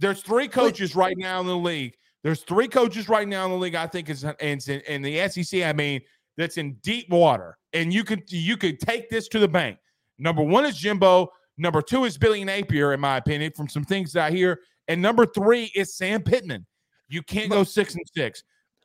there's 0.00 0.22
three 0.22 0.48
coaches 0.48 0.94
right 0.94 1.16
now 1.16 1.40
in 1.40 1.46
the 1.46 1.56
league. 1.56 1.94
There's 2.22 2.42
three 2.42 2.68
coaches 2.68 3.08
right 3.08 3.28
now 3.28 3.44
in 3.44 3.52
the 3.52 3.56
league. 3.56 3.74
I 3.74 3.86
think 3.86 4.10
is 4.10 4.24
and 4.24 4.68
in 4.68 5.02
the 5.02 5.28
SEC. 5.28 5.62
I 5.62 5.72
mean, 5.72 6.00
that's 6.36 6.58
in 6.58 6.74
deep 6.82 7.08
water, 7.08 7.56
and 7.72 7.92
you 7.92 8.04
could 8.04 8.30
you 8.30 8.56
could 8.56 8.80
take 8.80 9.08
this 9.10 9.28
to 9.28 9.38
the 9.38 9.48
bank. 9.48 9.78
Number 10.18 10.42
one 10.42 10.64
is 10.64 10.76
Jimbo. 10.76 11.30
Number 11.58 11.80
two 11.80 12.04
is 12.04 12.18
Billy 12.18 12.44
Napier, 12.44 12.92
in 12.92 13.00
my 13.00 13.16
opinion, 13.16 13.52
from 13.56 13.68
some 13.68 13.84
things 13.84 14.12
that 14.12 14.26
I 14.26 14.30
hear. 14.30 14.60
And 14.88 15.02
number 15.02 15.26
three 15.26 15.70
is 15.74 15.94
Sam 15.94 16.22
Pittman. 16.22 16.66
You 17.08 17.22
can't 17.22 17.50
go 17.50 17.64
six 17.64 17.94
and 17.94 18.04
six. 18.14 18.42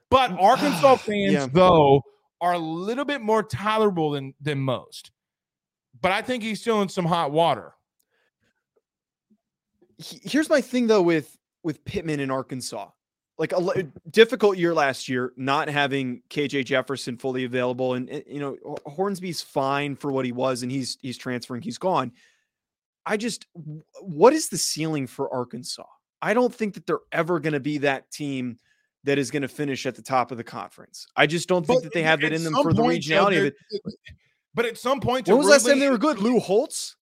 But 0.10 0.32
mm, 0.32 0.42
Arkansas 0.42 0.86
ah, 0.86 0.96
fans, 0.96 1.34
yeah. 1.34 1.48
though, 1.52 2.02
are 2.42 2.54
a 2.54 2.60
little 2.60 3.06
bit 3.06 3.22
more 3.22 3.44
tolerable 3.44 4.12
than 4.12 4.34
than 4.42 4.60
most. 4.60 5.12
But 6.02 6.12
I 6.12 6.22
think 6.22 6.44
he's 6.44 6.62
still 6.62 6.82
in 6.82 6.90
some 6.90 7.06
hot 7.06 7.32
water. 7.32 7.74
Here's 9.98 10.50
my 10.50 10.62
thing 10.62 10.88
though 10.88 11.02
with 11.02 11.38
with 11.64 11.84
Pittman 11.86 12.20
in 12.20 12.32
Arkansas. 12.32 12.90
Like 13.38 13.54
a 13.54 13.84
difficult 14.12 14.58
year 14.58 14.72
last 14.72 15.10
year, 15.10 15.34
not 15.36 15.68
having 15.68 16.22
KJ 16.30 16.66
Jefferson 16.66 17.18
fully 17.18 17.44
available, 17.44 17.96
and, 17.96 18.08
and 18.08 18.24
you 18.28 18.40
know 18.40 18.78
Hornsby's 18.86 19.42
fine 19.42 19.96
for 19.96 20.12
what 20.12 20.26
he 20.26 20.32
was, 20.32 20.62
and 20.62 20.72
he's 20.72 20.98
he's 21.02 21.18
transferring, 21.18 21.64
he's 21.64 21.80
gone. 21.80 22.12
I 23.06 23.18
just, 23.18 23.48
what 24.02 24.34
is 24.34 24.50
the 24.50 24.58
ceiling 24.58 25.08
for 25.08 25.34
Arkansas? 25.34 25.86
I 26.22 26.34
don't 26.34 26.54
think 26.54 26.76
that 26.76 26.86
they're 26.86 27.00
ever 27.12 27.40
going 27.40 27.54
to 27.54 27.60
be 27.60 27.80
that 27.80 28.12
team 28.12 28.58
that 29.04 29.18
is 29.18 29.32
going 29.32 29.42
to 29.42 29.48
finish 29.48 29.86
at 29.86 29.96
the 29.96 30.02
top 30.02 30.32
of 30.32 30.38
the 30.38 30.44
conference. 30.44 31.08
I 31.16 31.26
just 31.26 31.48
don't 31.48 31.66
think 31.66 31.82
but 31.82 31.84
that 31.86 31.94
they 31.94 32.04
have 32.04 32.24
it 32.24 32.34
in 32.34 32.44
them 32.44 32.54
for 32.54 32.74
the 32.74 32.84
regionality 32.84 33.40
of 33.40 33.46
it. 33.46 33.56
But 34.54 34.66
at 34.66 34.78
some 34.78 35.00
point, 35.00 35.28
when 35.28 35.38
was 35.38 35.46
really, 35.46 35.54
last 35.54 35.68
time 35.68 35.80
they 35.80 35.90
were 35.90 35.98
good? 35.98 36.20
Lou 36.20 36.40
Holtz. 36.40 36.96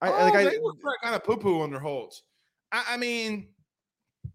I, 0.00 0.08
oh, 0.08 0.12
like 0.12 0.34
I, 0.34 0.44
they 0.44 0.58
were 0.58 0.72
kind 1.02 1.16
of 1.16 1.24
poo 1.24 1.36
poo 1.36 1.62
under 1.62 1.80
Holtz. 1.80 2.22
I, 2.70 2.84
I 2.90 2.96
mean, 2.96 3.48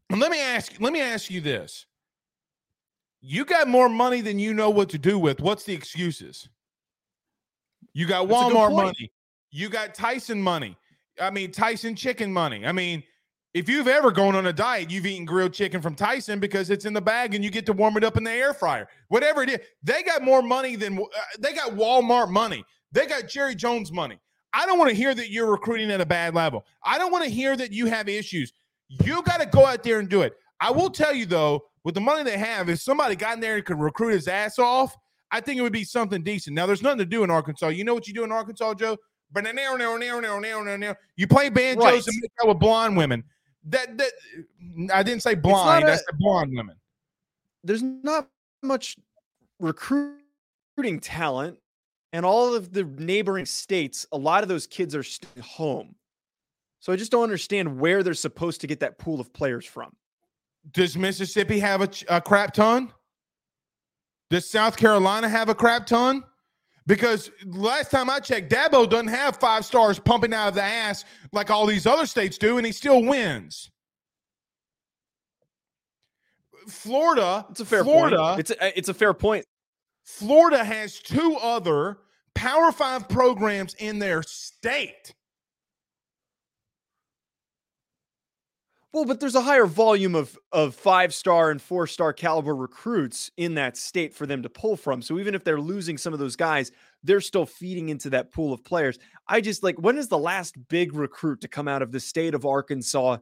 let 0.09 0.31
me 0.31 0.41
ask. 0.41 0.73
Let 0.79 0.91
me 0.91 0.99
ask 0.99 1.29
you 1.29 1.39
this: 1.39 1.85
You 3.21 3.45
got 3.45 3.67
more 3.67 3.87
money 3.87 4.21
than 4.21 4.39
you 4.39 4.53
know 4.53 4.69
what 4.69 4.89
to 4.89 4.97
do 4.97 5.17
with. 5.17 5.39
What's 5.39 5.63
the 5.63 5.73
excuses? 5.73 6.49
You 7.93 8.07
got 8.07 8.27
Walmart 8.27 8.75
money. 8.75 9.11
You 9.55 9.69
got 9.69 9.93
Tyson 9.93 10.41
money. 10.41 10.75
I 11.21 11.29
mean, 11.29 11.51
Tyson 11.51 11.95
chicken 11.95 12.33
money. 12.33 12.65
I 12.65 12.71
mean, 12.71 13.03
If 13.53 13.69
you've 13.69 13.87
ever 13.87 14.11
gone 14.11 14.35
on 14.35 14.47
a 14.47 14.53
diet, 14.53 14.89
you've 14.89 15.05
eaten 15.05 15.25
grilled 15.25 15.53
chicken 15.53 15.79
from 15.79 15.93
Tyson 15.93 16.39
because 16.39 16.71
it's 16.71 16.85
in 16.85 16.93
the 16.93 17.01
bag 17.01 17.35
and 17.35 17.43
you 17.43 17.51
get 17.51 17.67
to 17.67 17.73
warm 17.73 17.97
it 17.97 18.03
up 18.03 18.17
in 18.17 18.23
the 18.23 18.31
air 18.31 18.51
fryer. 18.53 18.87
Whatever 19.09 19.43
it 19.43 19.49
is, 19.49 19.59
they 19.83 20.01
got 20.01 20.23
more 20.23 20.41
money 20.41 20.75
than 20.75 20.97
uh, 20.97 21.03
they 21.37 21.53
got 21.53 21.73
Walmart 21.73 22.31
money. 22.31 22.65
They 22.91 23.05
got 23.05 23.27
Jerry 23.27 23.53
Jones 23.53 23.91
money. 23.91 24.17
I 24.53 24.65
don't 24.65 24.79
want 24.79 24.89
to 24.89 24.95
hear 24.95 25.13
that 25.13 25.29
you're 25.29 25.51
recruiting 25.51 25.91
at 25.91 26.01
a 26.01 26.05
bad 26.05 26.33
level. 26.33 26.65
I 26.83 26.97
don't 26.97 27.11
want 27.11 27.25
to 27.25 27.29
hear 27.29 27.55
that 27.55 27.71
you 27.71 27.85
have 27.85 28.09
issues. 28.09 28.53
You 28.87 29.21
got 29.21 29.39
to 29.39 29.45
go 29.45 29.67
out 29.67 29.83
there 29.83 29.99
and 29.99 30.09
do 30.09 30.23
it. 30.23 30.33
I 30.59 30.71
will 30.71 30.89
tell 30.89 31.13
you 31.13 31.27
though, 31.27 31.65
with 31.83 31.93
the 31.93 32.01
money 32.01 32.23
they 32.23 32.37
have, 32.37 32.69
if 32.69 32.81
somebody 32.81 33.15
got 33.15 33.35
in 33.35 33.39
there 33.39 33.57
and 33.57 33.65
could 33.65 33.79
recruit 33.79 34.13
his 34.13 34.27
ass 34.27 34.57
off, 34.57 34.95
I 35.29 35.41
think 35.41 35.59
it 35.59 35.61
would 35.61 35.73
be 35.73 35.83
something 35.83 36.23
decent. 36.23 36.55
Now, 36.55 36.65
there's 36.65 36.81
nothing 36.81 36.99
to 36.99 37.05
do 37.05 37.23
in 37.23 37.29
Arkansas. 37.29 37.69
You 37.69 37.83
know 37.83 37.93
what 37.93 38.07
you 38.07 38.13
do 38.13 38.23
in 38.23 38.31
Arkansas, 38.31 38.75
Joe? 38.75 38.97
You 41.15 41.27
play 41.27 41.49
banjos 41.49 41.83
Right. 41.83 42.07
and 42.07 42.15
make 42.21 42.31
out 42.41 42.47
with 42.49 42.59
blonde 42.59 42.95
women. 42.95 43.23
That 43.65 43.97
that 43.97 44.11
I 44.93 45.03
didn't 45.03 45.23
say 45.23 45.33
a- 45.33 45.93
I 45.93 45.95
said 45.95 46.17
blonde 46.19 46.55
women. 46.55 46.75
There's 47.63 47.81
not 47.81 48.29
much 48.61 48.97
recruiting 49.59 50.99
talent, 51.01 51.59
and 52.11 52.25
all 52.25 52.53
of 52.53 52.73
the 52.73 52.83
neighboring 52.83 53.45
states, 53.45 54.05
a 54.11 54.17
lot 54.17 54.43
of 54.43 54.49
those 54.49 54.67
kids 54.67 54.95
are 54.95 55.03
home. 55.41 55.95
So 56.79 56.91
I 56.91 56.97
just 56.97 57.11
don't 57.11 57.23
understand 57.23 57.79
where 57.79 58.03
they're 58.03 58.13
supposed 58.13 58.59
to 58.61 58.67
get 58.67 58.81
that 58.81 58.97
pool 58.97 59.21
of 59.21 59.31
players 59.31 59.65
from. 59.65 59.95
Does 60.71 60.97
Mississippi 60.97 61.59
have 61.59 61.81
a, 61.81 61.89
a 62.09 62.21
crap 62.21 62.53
ton? 62.53 62.91
Does 64.29 64.49
South 64.49 64.75
Carolina 64.75 65.29
have 65.29 65.47
a 65.47 65.55
crap 65.55 65.85
ton? 65.85 66.23
Because 66.85 67.31
last 67.45 67.91
time 67.91 68.09
I 68.09 68.19
checked, 68.19 68.51
Dabo 68.51 68.89
doesn't 68.89 69.07
have 69.07 69.37
five 69.37 69.63
stars 69.65 69.99
pumping 69.99 70.33
out 70.33 70.49
of 70.49 70.55
the 70.55 70.63
ass 70.63 71.05
like 71.31 71.49
all 71.49 71.65
these 71.65 71.85
other 71.87 72.05
states 72.05 72.37
do, 72.37 72.57
and 72.57 72.65
he 72.65 72.71
still 72.71 73.03
wins. 73.03 73.69
Florida, 76.67 77.45
It's 77.51 77.59
a 77.59 77.65
fair 77.65 77.83
Florida, 77.83 78.17
point. 78.17 78.39
It's 78.39 78.51
a, 78.51 78.65
uh, 78.65 78.71
it's 78.75 78.89
a 78.89 78.93
fair 78.93 79.13
point. 79.13 79.45
Florida 80.03 80.63
has 80.63 80.99
two 80.99 81.37
other 81.41 81.99
Power 82.35 82.71
Five 82.71 83.07
programs 83.07 83.73
in 83.75 83.99
their 83.99 84.23
state. 84.23 85.13
Well, 88.93 89.06
but 89.06 89.19
there's 89.19 89.34
a 89.34 89.41
higher 89.41 89.65
volume 89.65 90.13
of 90.13 90.38
of 90.51 90.75
five 90.75 91.13
star 91.15 91.49
and 91.49 91.60
four 91.62 91.88
star 91.88 92.13
caliber 92.13 92.56
recruits 92.56 93.32
in 93.38 93.56
that 93.56 93.75
state 93.75 94.13
for 94.13 94.27
them 94.27 94.43
to 94.43 94.49
pull 94.49 94.77
from. 94.77 95.01
So 95.01 95.17
even 95.19 95.34
if 95.34 95.43
they're 95.43 95.60
losing 95.60 95.97
some 95.97 96.13
of 96.13 96.19
those 96.19 96.36
guys, 96.36 96.71
they're 97.03 97.19
still 97.21 97.45
feeding 97.47 97.89
into 97.89 98.12
that 98.12 98.32
pool 98.32 98.53
of 98.53 98.63
players. 98.63 98.99
I 99.27 99.41
just 99.41 99.63
like 99.63 99.77
when 99.79 99.97
is 99.97 100.10
the 100.10 100.17
last 100.19 100.56
big 100.69 100.93
recruit 100.93 101.41
to 101.41 101.47
come 101.47 101.67
out 101.67 101.82
of 101.82 101.91
the 101.91 101.99
state 101.99 102.36
of 102.36 102.45
Arkansas? 102.45 103.17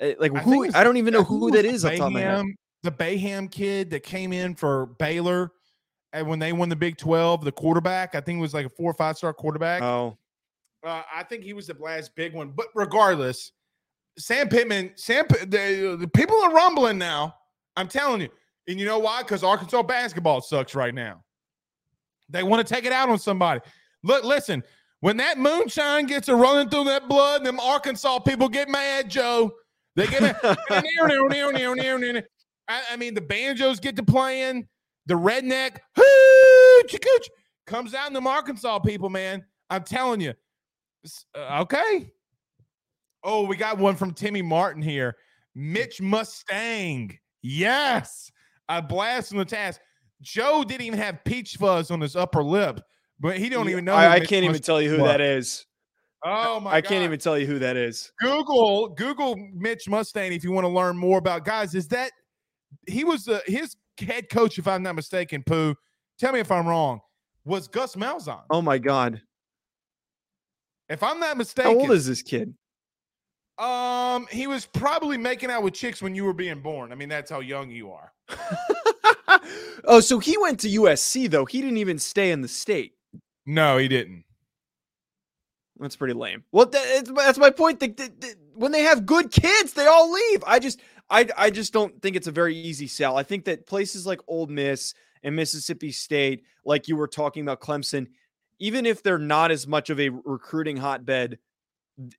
Uh, 0.00 0.10
Like 0.18 0.32
I 0.34 0.40
who? 0.40 0.70
I 0.74 0.84
don't 0.84 0.96
even 0.96 1.12
know 1.12 1.24
who 1.24 1.50
that 1.50 1.64
is 1.64 1.84
off 1.84 1.90
the 1.92 1.98
top 1.98 2.06
of 2.06 2.12
my 2.12 2.20
head. 2.20 2.36
Bayham- 2.36 2.54
The 2.84 2.90
Bayham 2.92 3.48
kid 3.50 3.90
that 3.90 4.04
came 4.04 4.32
in 4.32 4.54
for 4.54 4.86
Baylor, 5.00 5.50
and 6.12 6.28
when 6.28 6.38
they 6.38 6.52
won 6.52 6.68
the 6.68 6.76
Big 6.76 6.96
Twelve, 6.98 7.44
the 7.44 7.52
quarterback, 7.52 8.14
I 8.14 8.20
think 8.20 8.38
it 8.38 8.40
was 8.40 8.54
like 8.54 8.66
a 8.66 8.70
four 8.70 8.92
or 8.92 8.94
five 8.94 9.16
star 9.16 9.34
quarterback. 9.34 9.82
Oh, 9.82 10.16
Uh, 10.84 11.02
I 11.12 11.24
think 11.24 11.42
he 11.42 11.52
was 11.52 11.66
the 11.66 11.76
last 11.80 12.14
big 12.14 12.32
one. 12.32 12.52
But 12.52 12.68
regardless, 12.76 13.50
Sam 14.18 14.48
Pittman, 14.48 14.92
Sam, 14.96 15.26
the, 15.28 15.96
the 15.98 16.08
people 16.08 16.40
are 16.42 16.52
rumbling 16.52 16.98
now. 16.98 17.36
I'm 17.76 17.88
telling 17.88 18.20
you, 18.20 18.28
and 18.68 18.78
you 18.78 18.86
know 18.86 18.98
why? 18.98 19.22
Because 19.22 19.42
Arkansas 19.42 19.82
basketball 19.82 20.40
sucks 20.40 20.74
right 20.74 20.94
now. 20.94 21.22
They 22.28 22.42
want 22.42 22.66
to 22.66 22.74
take 22.74 22.84
it 22.84 22.92
out 22.92 23.08
on 23.08 23.18
somebody. 23.18 23.60
Look, 24.02 24.24
listen. 24.24 24.62
When 25.00 25.16
that 25.16 25.38
moonshine 25.38 26.06
gets 26.06 26.28
a 26.28 26.36
running 26.36 26.68
through 26.68 26.84
that 26.84 27.08
blood, 27.08 27.42
them 27.42 27.58
Arkansas 27.58 28.18
people 28.20 28.48
get 28.48 28.68
mad, 28.68 29.08
Joe. 29.08 29.52
They 29.96 30.06
get 30.06 30.22
mad. 30.22 30.36
I, 32.68 32.82
I 32.92 32.96
mean, 32.96 33.14
the 33.14 33.22
banjos 33.22 33.80
get 33.80 33.96
to 33.96 34.02
playing. 34.02 34.68
The 35.06 35.14
redneck 35.14 35.78
comes 37.66 37.94
out 37.94 38.08
in 38.08 38.12
them 38.12 38.26
Arkansas 38.26 38.80
people, 38.80 39.08
man. 39.08 39.44
I'm 39.70 39.84
telling 39.84 40.20
you. 40.20 40.34
Uh, 41.34 41.62
okay. 41.62 42.12
Oh, 43.22 43.46
we 43.46 43.56
got 43.56 43.78
one 43.78 43.96
from 43.96 44.12
Timmy 44.12 44.42
Martin 44.42 44.82
here. 44.82 45.16
Hmm. 45.54 45.72
Mitch 45.72 46.00
Mustain. 46.00 47.18
Yes. 47.42 48.30
A 48.68 48.80
blast 48.80 49.30
from 49.30 49.38
the 49.38 49.44
task. 49.44 49.80
Joe 50.22 50.64
didn't 50.64 50.86
even 50.86 50.98
have 50.98 51.24
peach 51.24 51.56
fuzz 51.56 51.90
on 51.90 52.00
his 52.00 52.14
upper 52.14 52.42
lip, 52.42 52.80
but 53.18 53.38
he 53.38 53.48
don't 53.48 53.68
even 53.68 53.84
know. 53.84 53.94
I, 53.94 54.12
I 54.14 54.20
can't 54.20 54.44
even 54.44 54.60
tell 54.60 54.80
you 54.80 54.90
who 54.90 54.98
that 54.98 55.20
is. 55.20 55.66
Oh 56.22 56.60
my 56.60 56.70
I 56.72 56.80
God. 56.82 56.88
can't 56.90 57.04
even 57.04 57.18
tell 57.18 57.38
you 57.38 57.46
who 57.46 57.58
that 57.60 57.76
is. 57.76 58.12
Google 58.20 58.90
Google 58.90 59.36
Mitch 59.54 59.88
Mustain 59.88 60.32
if 60.32 60.44
you 60.44 60.52
want 60.52 60.64
to 60.64 60.68
learn 60.68 60.96
more 60.96 61.18
about 61.18 61.46
guys. 61.46 61.74
Is 61.74 61.88
that 61.88 62.12
he 62.86 63.04
was 63.04 63.24
the 63.24 63.42
his 63.46 63.76
head 63.98 64.28
coach, 64.28 64.58
if 64.58 64.68
I'm 64.68 64.82
not 64.82 64.94
mistaken, 64.94 65.42
Pooh. 65.44 65.74
Tell 66.18 66.32
me 66.32 66.40
if 66.40 66.50
I'm 66.50 66.66
wrong. 66.66 67.00
Was 67.46 67.68
Gus 67.68 67.96
Malzahn? 67.96 68.42
Oh 68.50 68.60
my 68.60 68.76
god, 68.76 69.22
If 70.90 71.02
I'm 71.02 71.18
not 71.18 71.38
mistaken, 71.38 71.72
how 71.72 71.78
old 71.80 71.90
is 71.92 72.06
this 72.06 72.20
kid? 72.20 72.54
Um 73.60 74.26
he 74.30 74.46
was 74.46 74.66
probably 74.66 75.18
making 75.18 75.50
out 75.50 75.62
with 75.62 75.74
chicks 75.74 76.00
when 76.02 76.14
you 76.14 76.24
were 76.24 76.32
being 76.32 76.60
born. 76.60 76.92
I 76.92 76.94
mean, 76.94 77.08
that's 77.08 77.30
how 77.30 77.40
young 77.40 77.70
you 77.70 77.92
are. 77.92 78.12
oh, 79.84 80.00
so 80.00 80.18
he 80.18 80.36
went 80.38 80.60
to 80.60 80.68
USC 80.68 81.30
though. 81.30 81.44
He 81.44 81.60
didn't 81.60 81.76
even 81.78 81.98
stay 81.98 82.30
in 82.30 82.40
the 82.40 82.48
state. 82.48 82.94
No, 83.46 83.76
he 83.78 83.88
didn't. 83.88 84.24
That's 85.78 85.96
pretty 85.96 86.14
lame. 86.14 86.44
Well, 86.52 86.66
that, 86.66 86.82
it's, 86.86 87.10
that's 87.10 87.38
my 87.38 87.50
point. 87.50 87.80
They, 87.80 87.88
they- 87.88 88.08
they- 88.18 88.34
when 88.54 88.72
they 88.72 88.82
have 88.82 89.06
good 89.06 89.30
kids, 89.30 89.72
they 89.72 89.86
all 89.86 90.12
leave. 90.12 90.44
I 90.46 90.58
just, 90.58 90.80
I, 91.08 91.26
I 91.38 91.48
just 91.48 91.72
don't 91.72 92.02
think 92.02 92.14
it's 92.14 92.26
a 92.26 92.30
very 92.32 92.54
easy 92.54 92.86
sell. 92.86 93.16
I 93.16 93.22
think 93.22 93.46
that 93.46 93.66
places 93.66 94.06
like 94.06 94.20
Ole 94.28 94.48
Miss 94.48 94.92
and 95.22 95.34
Mississippi 95.34 95.92
State, 95.92 96.44
like 96.66 96.86
you 96.86 96.94
were 96.96 97.08
talking 97.08 97.42
about 97.42 97.60
Clemson, 97.62 98.08
even 98.58 98.84
if 98.84 99.02
they're 99.02 99.16
not 99.18 99.50
as 99.50 99.66
much 99.66 99.88
of 99.88 99.98
a 99.98 100.10
recruiting 100.10 100.76
hotbed, 100.76 101.38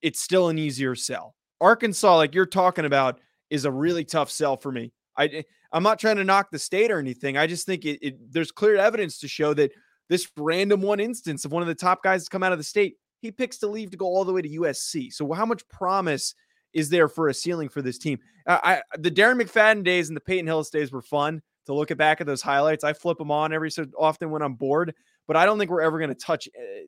it's 0.02 0.20
still 0.20 0.50
an 0.50 0.58
easier 0.58 0.96
sell. 0.96 1.36
Arkansas, 1.60 2.16
like 2.18 2.36
you're 2.36 2.46
talking 2.46 2.86
about, 2.86 3.20
is 3.50 3.66
a 3.66 3.72
really 3.72 4.06
tough 4.06 4.32
sell 4.32 4.58
for 4.58 4.72
me. 4.72 4.92
I, 5.18 5.44
I'm 5.72 5.84
not 5.84 6.00
trying 6.00 6.18
to 6.18 6.24
knock 6.24 6.52
the 6.52 6.60
state 6.60 6.92
or 6.92 7.00
anything. 7.00 7.38
I 7.38 7.48
just 7.48 7.66
think 7.66 7.86
it, 7.86 8.00
it 8.02 8.32
there's 8.32 8.52
clear 8.52 8.78
evidence 8.78 9.20
to 9.20 9.28
show 9.28 9.54
that 9.54 9.72
this 10.10 10.28
random 10.38 10.82
one 10.82 11.00
instance 11.00 11.46
of 11.46 11.52
one 11.52 11.62
of 11.62 11.68
the 11.68 11.76
top 11.76 12.04
guys 12.04 12.24
to 12.24 12.30
come 12.30 12.44
out 12.44 12.52
of 12.52 12.58
the 12.58 12.64
state, 12.64 12.96
he 13.22 13.32
picks 13.32 13.58
to 13.60 13.68
leave 13.68 13.92
to 13.92 13.98
go 13.98 14.06
all 14.06 14.26
the 14.26 14.34
way 14.34 14.42
to 14.42 14.50
USC. 14.50 15.14
So 15.14 15.32
how 15.32 15.46
much 15.46 15.68
promise 15.70 16.34
is 16.74 16.90
there 16.90 17.08
for 17.08 17.30
a 17.30 17.34
ceiling 17.34 17.70
for 17.70 17.82
this 17.82 17.98
team? 17.98 18.20
Uh, 18.48 18.60
I 18.64 18.82
the 18.98 19.12
Darren 19.12 19.42
McFadden 19.42 19.84
days 19.84 20.10
and 20.10 20.16
the 20.16 20.22
Peyton 20.22 20.48
Hillis 20.48 20.70
days 20.70 20.92
were 20.92 21.02
fun 21.02 21.42
to 21.66 21.74
look 21.74 21.92
at 21.92 21.98
back 21.98 22.22
at 22.22 22.28
those 22.28 22.42
highlights. 22.42 22.84
I 22.84 22.94
flip 22.94 23.18
them 23.18 23.32
on 23.32 23.54
every 23.54 23.72
so 23.72 23.86
often 23.98 24.32
when 24.32 24.42
I'm 24.42 24.56
bored, 24.56 24.94
but 25.28 25.38
I 25.38 25.46
don't 25.46 25.60
think 25.60 25.70
we're 25.70 25.82
ever 25.82 26.00
going 26.00 26.10
to 26.10 26.16
touch 26.16 26.48
uh, 26.58 26.86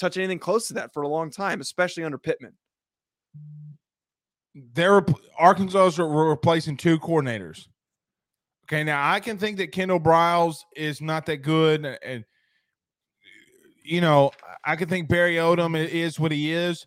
touch 0.00 0.16
anything 0.16 0.38
close 0.38 0.68
to 0.68 0.74
that 0.74 0.92
for 0.92 1.02
a 1.02 1.08
long 1.08 1.30
time, 1.30 1.60
especially 1.60 2.04
under 2.04 2.18
Pittman. 2.18 2.54
They're 4.54 5.04
Arkansas's 5.38 5.98
re- 5.98 6.06
replacing 6.06 6.76
two 6.76 6.98
coordinators. 6.98 7.68
Okay, 8.66 8.84
now 8.84 9.10
I 9.10 9.20
can 9.20 9.36
think 9.38 9.58
that 9.58 9.72
Kendall 9.72 10.00
Briles 10.00 10.58
is 10.76 11.00
not 11.00 11.26
that 11.26 11.38
good, 11.38 11.84
and, 12.02 12.24
you 13.82 14.00
know 14.00 14.30
I 14.64 14.76
can 14.76 14.88
think 14.88 15.08
Barry 15.08 15.36
Odom 15.36 15.76
is 15.76 16.20
what 16.20 16.32
he 16.32 16.52
is. 16.52 16.86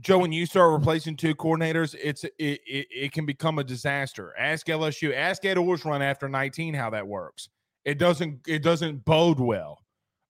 Joe, 0.00 0.18
when 0.18 0.32
you 0.32 0.46
start 0.46 0.72
replacing 0.72 1.16
two 1.16 1.34
coordinators, 1.34 1.94
it's 2.02 2.24
it, 2.24 2.32
it, 2.38 2.86
it 2.90 3.12
can 3.12 3.26
become 3.26 3.58
a 3.58 3.64
disaster. 3.64 4.34
Ask 4.38 4.66
LSU, 4.66 5.14
ask 5.14 5.44
Ed 5.44 5.58
Orgeron 5.58 6.00
after 6.00 6.28
19 6.28 6.72
how 6.72 6.90
that 6.90 7.06
works. 7.06 7.48
It 7.84 7.98
doesn't 7.98 8.40
it 8.46 8.62
doesn't 8.62 9.04
bode 9.04 9.40
well. 9.40 9.78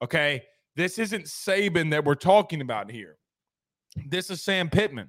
Okay, 0.02 0.42
this 0.76 0.98
isn't 0.98 1.24
Saban 1.24 1.90
that 1.90 2.04
we're 2.04 2.14
talking 2.14 2.61
about 2.61 2.90
here. 2.90 3.16
This 4.06 4.30
is 4.30 4.42
Sam 4.42 4.70
Pittman. 4.70 5.09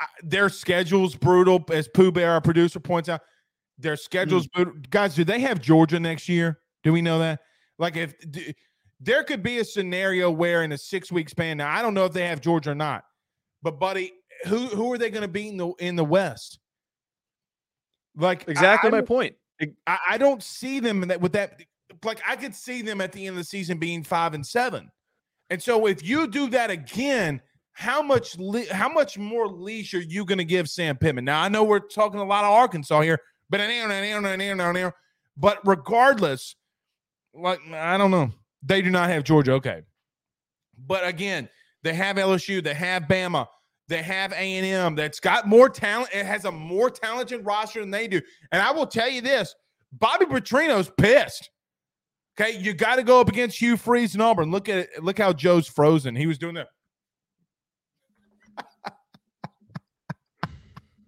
I- 0.00 0.06
their 0.22 0.48
schedule's 0.48 1.14
brutal, 1.14 1.64
as 1.70 1.88
Pooh 1.88 2.10
Bear, 2.10 2.32
our 2.32 2.40
producer, 2.40 2.80
points 2.80 3.08
out. 3.08 3.20
Their 3.78 3.96
schedule's 3.96 4.46
mm. 4.48 4.52
brutal. 4.52 4.74
Guys, 4.90 5.14
do 5.14 5.24
they 5.24 5.40
have 5.40 5.60
Georgia 5.60 6.00
next 6.00 6.28
year? 6.28 6.60
Do 6.82 6.92
we 6.92 7.02
know 7.02 7.18
that? 7.18 7.40
Like, 7.78 7.96
if 7.96 8.14
d- 8.30 8.54
there 9.00 9.24
could 9.24 9.42
be 9.42 9.58
a 9.58 9.64
scenario 9.64 10.30
where 10.30 10.62
in 10.62 10.72
a 10.72 10.78
six 10.78 11.10
week 11.12 11.28
span, 11.28 11.58
now 11.58 11.74
I 11.74 11.82
don't 11.82 11.94
know 11.94 12.04
if 12.04 12.12
they 12.12 12.26
have 12.26 12.40
Georgia 12.40 12.70
or 12.70 12.74
not, 12.74 13.04
but 13.62 13.78
buddy, 13.78 14.12
who 14.46 14.66
who 14.68 14.92
are 14.92 14.98
they 14.98 15.10
going 15.10 15.22
to 15.22 15.28
beat 15.28 15.48
in 15.48 15.56
the 15.56 15.68
in 15.78 15.96
the 15.96 16.04
West? 16.04 16.58
Like 18.16 18.48
Exactly 18.48 18.88
I, 18.88 18.90
my 18.90 19.00
point. 19.00 19.34
I, 19.86 19.98
I 20.10 20.18
don't 20.18 20.42
see 20.42 20.80
them 20.80 21.02
in 21.02 21.08
that 21.08 21.20
with 21.20 21.32
that. 21.32 21.60
Like 22.04 22.20
I 22.26 22.36
could 22.36 22.54
see 22.54 22.82
them 22.82 23.00
at 23.00 23.12
the 23.12 23.26
end 23.26 23.34
of 23.34 23.36
the 23.36 23.44
season 23.44 23.78
being 23.78 24.02
five 24.02 24.34
and 24.34 24.46
seven, 24.46 24.90
and 25.50 25.62
so 25.62 25.86
if 25.86 26.04
you 26.04 26.26
do 26.26 26.48
that 26.50 26.70
again, 26.70 27.40
how 27.72 28.02
much 28.02 28.38
le- 28.38 28.72
how 28.72 28.88
much 28.88 29.18
more 29.18 29.46
leash 29.48 29.94
are 29.94 30.00
you 30.00 30.24
going 30.24 30.38
to 30.38 30.44
give 30.44 30.68
Sam 30.68 30.96
Pittman? 30.96 31.24
Now 31.24 31.42
I 31.42 31.48
know 31.48 31.64
we're 31.64 31.80
talking 31.80 32.20
a 32.20 32.24
lot 32.24 32.44
of 32.44 32.50
Arkansas 32.50 33.00
here, 33.00 33.20
but 33.50 33.60
but 35.36 35.58
regardless, 35.64 36.56
like 37.34 37.60
I 37.72 37.98
don't 37.98 38.10
know, 38.10 38.30
they 38.62 38.80
do 38.80 38.90
not 38.90 39.10
have 39.10 39.24
Georgia. 39.24 39.52
Okay, 39.52 39.82
but 40.86 41.06
again, 41.06 41.48
they 41.82 41.94
have 41.94 42.16
LSU, 42.16 42.62
they 42.62 42.74
have 42.74 43.04
Bama. 43.04 43.46
They 43.86 44.02
have 44.02 44.32
A 44.32 44.36
and 44.36 44.64
M 44.64 44.94
that's 44.94 45.20
got 45.20 45.46
more 45.46 45.68
talent. 45.68 46.08
It 46.14 46.24
has 46.24 46.46
a 46.46 46.52
more 46.52 46.88
talented 46.88 47.44
roster 47.44 47.80
than 47.80 47.90
they 47.90 48.08
do. 48.08 48.20
And 48.50 48.62
I 48.62 48.70
will 48.70 48.86
tell 48.86 49.10
you 49.10 49.20
this: 49.20 49.54
Bobby 49.92 50.24
Petrino's 50.24 50.90
pissed. 50.98 51.50
Okay, 52.38 52.58
you 52.58 52.74
got 52.74 52.96
to 52.96 53.04
go 53.04 53.20
up 53.20 53.28
against 53.28 53.60
Hugh 53.60 53.76
Freeze 53.76 54.14
and 54.14 54.22
Auburn. 54.22 54.50
Look 54.50 54.68
at 54.68 54.78
it. 54.78 55.04
Look 55.04 55.18
how 55.18 55.32
Joe's 55.32 55.68
frozen. 55.68 56.16
He 56.16 56.26
was 56.26 56.36
doing 56.36 56.54
that. 56.54 56.68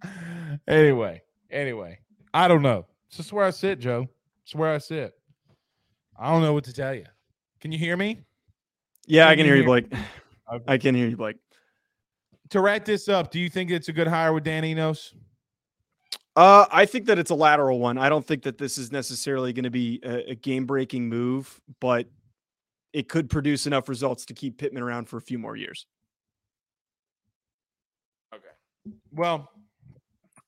anyway, 0.68 1.22
anyway, 1.50 1.98
I 2.32 2.46
don't 2.46 2.62
know. 2.62 2.86
It's 3.08 3.16
just 3.16 3.32
where 3.32 3.44
I 3.44 3.50
sit, 3.50 3.80
Joe. 3.80 4.06
It's 4.44 4.54
where 4.54 4.72
I 4.72 4.78
sit. 4.78 5.14
I 6.18 6.30
don't 6.30 6.42
know 6.42 6.52
what 6.52 6.64
to 6.64 6.72
tell 6.72 6.94
you. 6.94 7.06
Can 7.60 7.72
you 7.72 7.78
hear 7.78 7.96
me? 7.96 8.20
Yeah, 9.06 9.24
Can 9.24 9.30
I 9.30 9.34
can 9.34 9.46
you 9.46 9.52
hear 9.52 9.56
you, 9.56 9.64
Blake. 9.64 9.92
I 10.68 10.78
can 10.78 10.94
hear 10.94 11.08
you, 11.08 11.16
Blake. 11.16 11.36
To 12.50 12.60
wrap 12.60 12.84
this 12.84 13.08
up, 13.08 13.32
do 13.32 13.40
you 13.40 13.50
think 13.50 13.72
it's 13.72 13.88
a 13.88 13.92
good 13.92 14.06
hire 14.06 14.32
with 14.32 14.44
Dan 14.44 14.64
Enos? 14.64 15.14
Uh, 16.36 16.66
I 16.70 16.84
think 16.84 17.06
that 17.06 17.18
it's 17.18 17.30
a 17.30 17.34
lateral 17.34 17.78
one. 17.78 17.96
I 17.96 18.08
don't 18.10 18.24
think 18.26 18.42
that 18.42 18.58
this 18.58 18.76
is 18.76 18.92
necessarily 18.92 19.52
going 19.54 19.64
to 19.64 19.70
be 19.70 20.00
a, 20.04 20.32
a 20.32 20.34
game-breaking 20.34 21.08
move, 21.08 21.60
but 21.80 22.06
it 22.92 23.08
could 23.08 23.30
produce 23.30 23.66
enough 23.66 23.88
results 23.88 24.26
to 24.26 24.34
keep 24.34 24.58
Pittman 24.58 24.82
around 24.82 25.08
for 25.08 25.16
a 25.16 25.20
few 25.22 25.38
more 25.38 25.56
years. 25.56 25.86
Okay. 28.34 28.94
Well, 29.12 29.50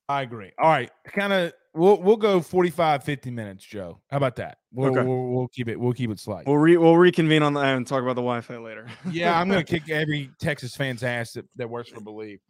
I 0.09 0.23
agree. 0.23 0.53
All 0.59 0.71
right, 0.71 0.91
kind 1.07 1.33
of. 1.33 1.53
We'll 1.75 2.01
we'll 2.03 2.17
go 2.17 2.41
45, 2.41 3.05
50 3.05 3.31
minutes, 3.31 3.65
Joe. 3.65 4.01
How 4.11 4.17
about 4.17 4.35
that? 4.37 4.59
We'll, 4.73 4.91
Okay. 4.91 5.07
we'll, 5.07 5.29
we'll 5.29 5.49
keep 5.49 5.69
it. 5.69 5.79
We'll 5.79 5.93
keep 5.93 6.11
it 6.11 6.19
slight. 6.19 6.47
We'll 6.47 6.57
re- 6.57 6.77
we'll 6.77 6.97
reconvene 6.97 7.43
on 7.43 7.53
that 7.55 7.77
and 7.77 7.87
talk 7.87 8.03
about 8.03 8.15
the 8.17 8.23
Wi-Fi 8.23 8.57
later. 8.57 8.89
yeah, 9.11 9.39
I'm 9.39 9.49
gonna 9.49 9.63
kick 9.65 9.89
every 9.89 10.31
Texas 10.41 10.75
fan's 10.75 11.03
ass 11.05 11.35
that, 11.35 11.45
that 11.57 11.71
works 11.71 11.91
for 11.91 12.01
Bleav. 12.01 12.41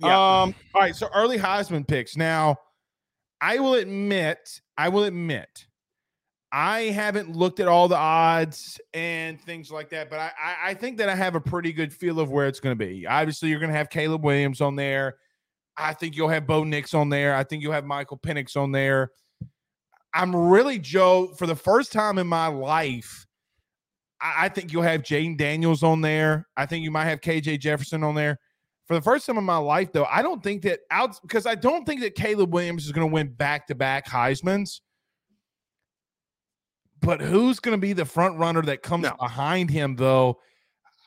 Yeah. 0.00 0.08
Um. 0.42 0.54
All 0.74 0.82
right. 0.82 0.94
So 0.94 1.08
early 1.14 1.38
Heisman 1.38 1.86
picks. 1.86 2.16
Now, 2.16 2.56
I 3.40 3.58
will 3.58 3.74
admit. 3.74 4.60
I 4.76 4.88
will 4.88 5.04
admit. 5.04 5.66
I 6.56 6.82
haven't 6.82 7.34
looked 7.34 7.58
at 7.58 7.66
all 7.66 7.88
the 7.88 7.96
odds 7.96 8.80
and 8.92 9.40
things 9.40 9.72
like 9.72 9.90
that, 9.90 10.08
but 10.08 10.20
I, 10.20 10.30
I, 10.40 10.56
I 10.70 10.74
think 10.74 10.98
that 10.98 11.08
I 11.08 11.16
have 11.16 11.34
a 11.34 11.40
pretty 11.40 11.72
good 11.72 11.92
feel 11.92 12.20
of 12.20 12.30
where 12.30 12.46
it's 12.46 12.60
going 12.60 12.78
to 12.78 12.86
be. 12.86 13.08
Obviously, 13.08 13.48
you're 13.48 13.58
going 13.58 13.72
to 13.72 13.76
have 13.76 13.90
Caleb 13.90 14.22
Williams 14.22 14.60
on 14.60 14.76
there. 14.76 15.16
I 15.76 15.94
think 15.94 16.16
you'll 16.16 16.28
have 16.28 16.46
Bo 16.46 16.62
Nix 16.62 16.94
on 16.94 17.08
there. 17.08 17.34
I 17.34 17.42
think 17.42 17.62
you'll 17.62 17.72
have 17.72 17.84
Michael 17.84 18.18
Penix 18.18 18.56
on 18.56 18.70
there. 18.70 19.10
I'm 20.14 20.34
really 20.34 20.78
Joe 20.78 21.34
for 21.36 21.48
the 21.48 21.56
first 21.56 21.92
time 21.92 22.18
in 22.18 22.28
my 22.28 22.46
life. 22.46 23.26
I, 24.20 24.44
I 24.44 24.48
think 24.48 24.72
you'll 24.72 24.82
have 24.82 25.02
Jayden 25.02 25.36
Daniels 25.36 25.82
on 25.82 26.00
there. 26.00 26.46
I 26.56 26.66
think 26.66 26.84
you 26.84 26.92
might 26.92 27.06
have 27.06 27.20
KJ 27.20 27.58
Jefferson 27.58 28.04
on 28.04 28.14
there. 28.14 28.38
For 28.86 28.94
the 28.94 29.00
first 29.00 29.26
time 29.26 29.38
in 29.38 29.44
my 29.44 29.56
life, 29.56 29.92
though, 29.92 30.04
I 30.04 30.20
don't 30.20 30.42
think 30.42 30.62
that 30.62 30.80
out 30.90 31.18
because 31.22 31.46
I 31.46 31.54
don't 31.54 31.86
think 31.86 32.02
that 32.02 32.14
Caleb 32.14 32.52
Williams 32.52 32.84
is 32.84 32.92
going 32.92 33.08
to 33.08 33.12
win 33.12 33.28
back 33.28 33.66
to 33.68 33.74
back 33.74 34.06
Heisman's. 34.06 34.82
But 37.00 37.20
who's 37.20 37.60
going 37.60 37.74
to 37.76 37.80
be 37.80 37.92
the 37.92 38.04
front 38.04 38.38
runner 38.38 38.62
that 38.62 38.82
comes 38.82 39.04
No. 39.04 39.14
behind 39.18 39.70
him, 39.70 39.96
though? 39.96 40.40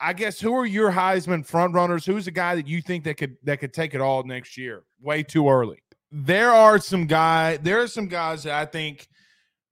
I 0.00 0.12
guess 0.12 0.40
who 0.40 0.54
are 0.54 0.66
your 0.66 0.92
Heisman 0.92 1.44
front 1.44 1.74
runners? 1.74 2.06
Who's 2.06 2.24
the 2.26 2.30
guy 2.30 2.54
that 2.54 2.68
you 2.68 2.80
think 2.80 3.04
that 3.04 3.16
could 3.16 3.36
that 3.42 3.58
could 3.58 3.72
take 3.72 3.94
it 3.94 4.00
all 4.00 4.22
next 4.22 4.56
year? 4.56 4.84
Way 5.00 5.24
too 5.24 5.48
early. 5.48 5.82
There 6.12 6.52
are 6.52 6.78
some 6.78 7.06
guy. 7.06 7.56
There 7.56 7.80
are 7.82 7.88
some 7.88 8.06
guys 8.06 8.44
that 8.44 8.54
I 8.54 8.64
think, 8.64 9.08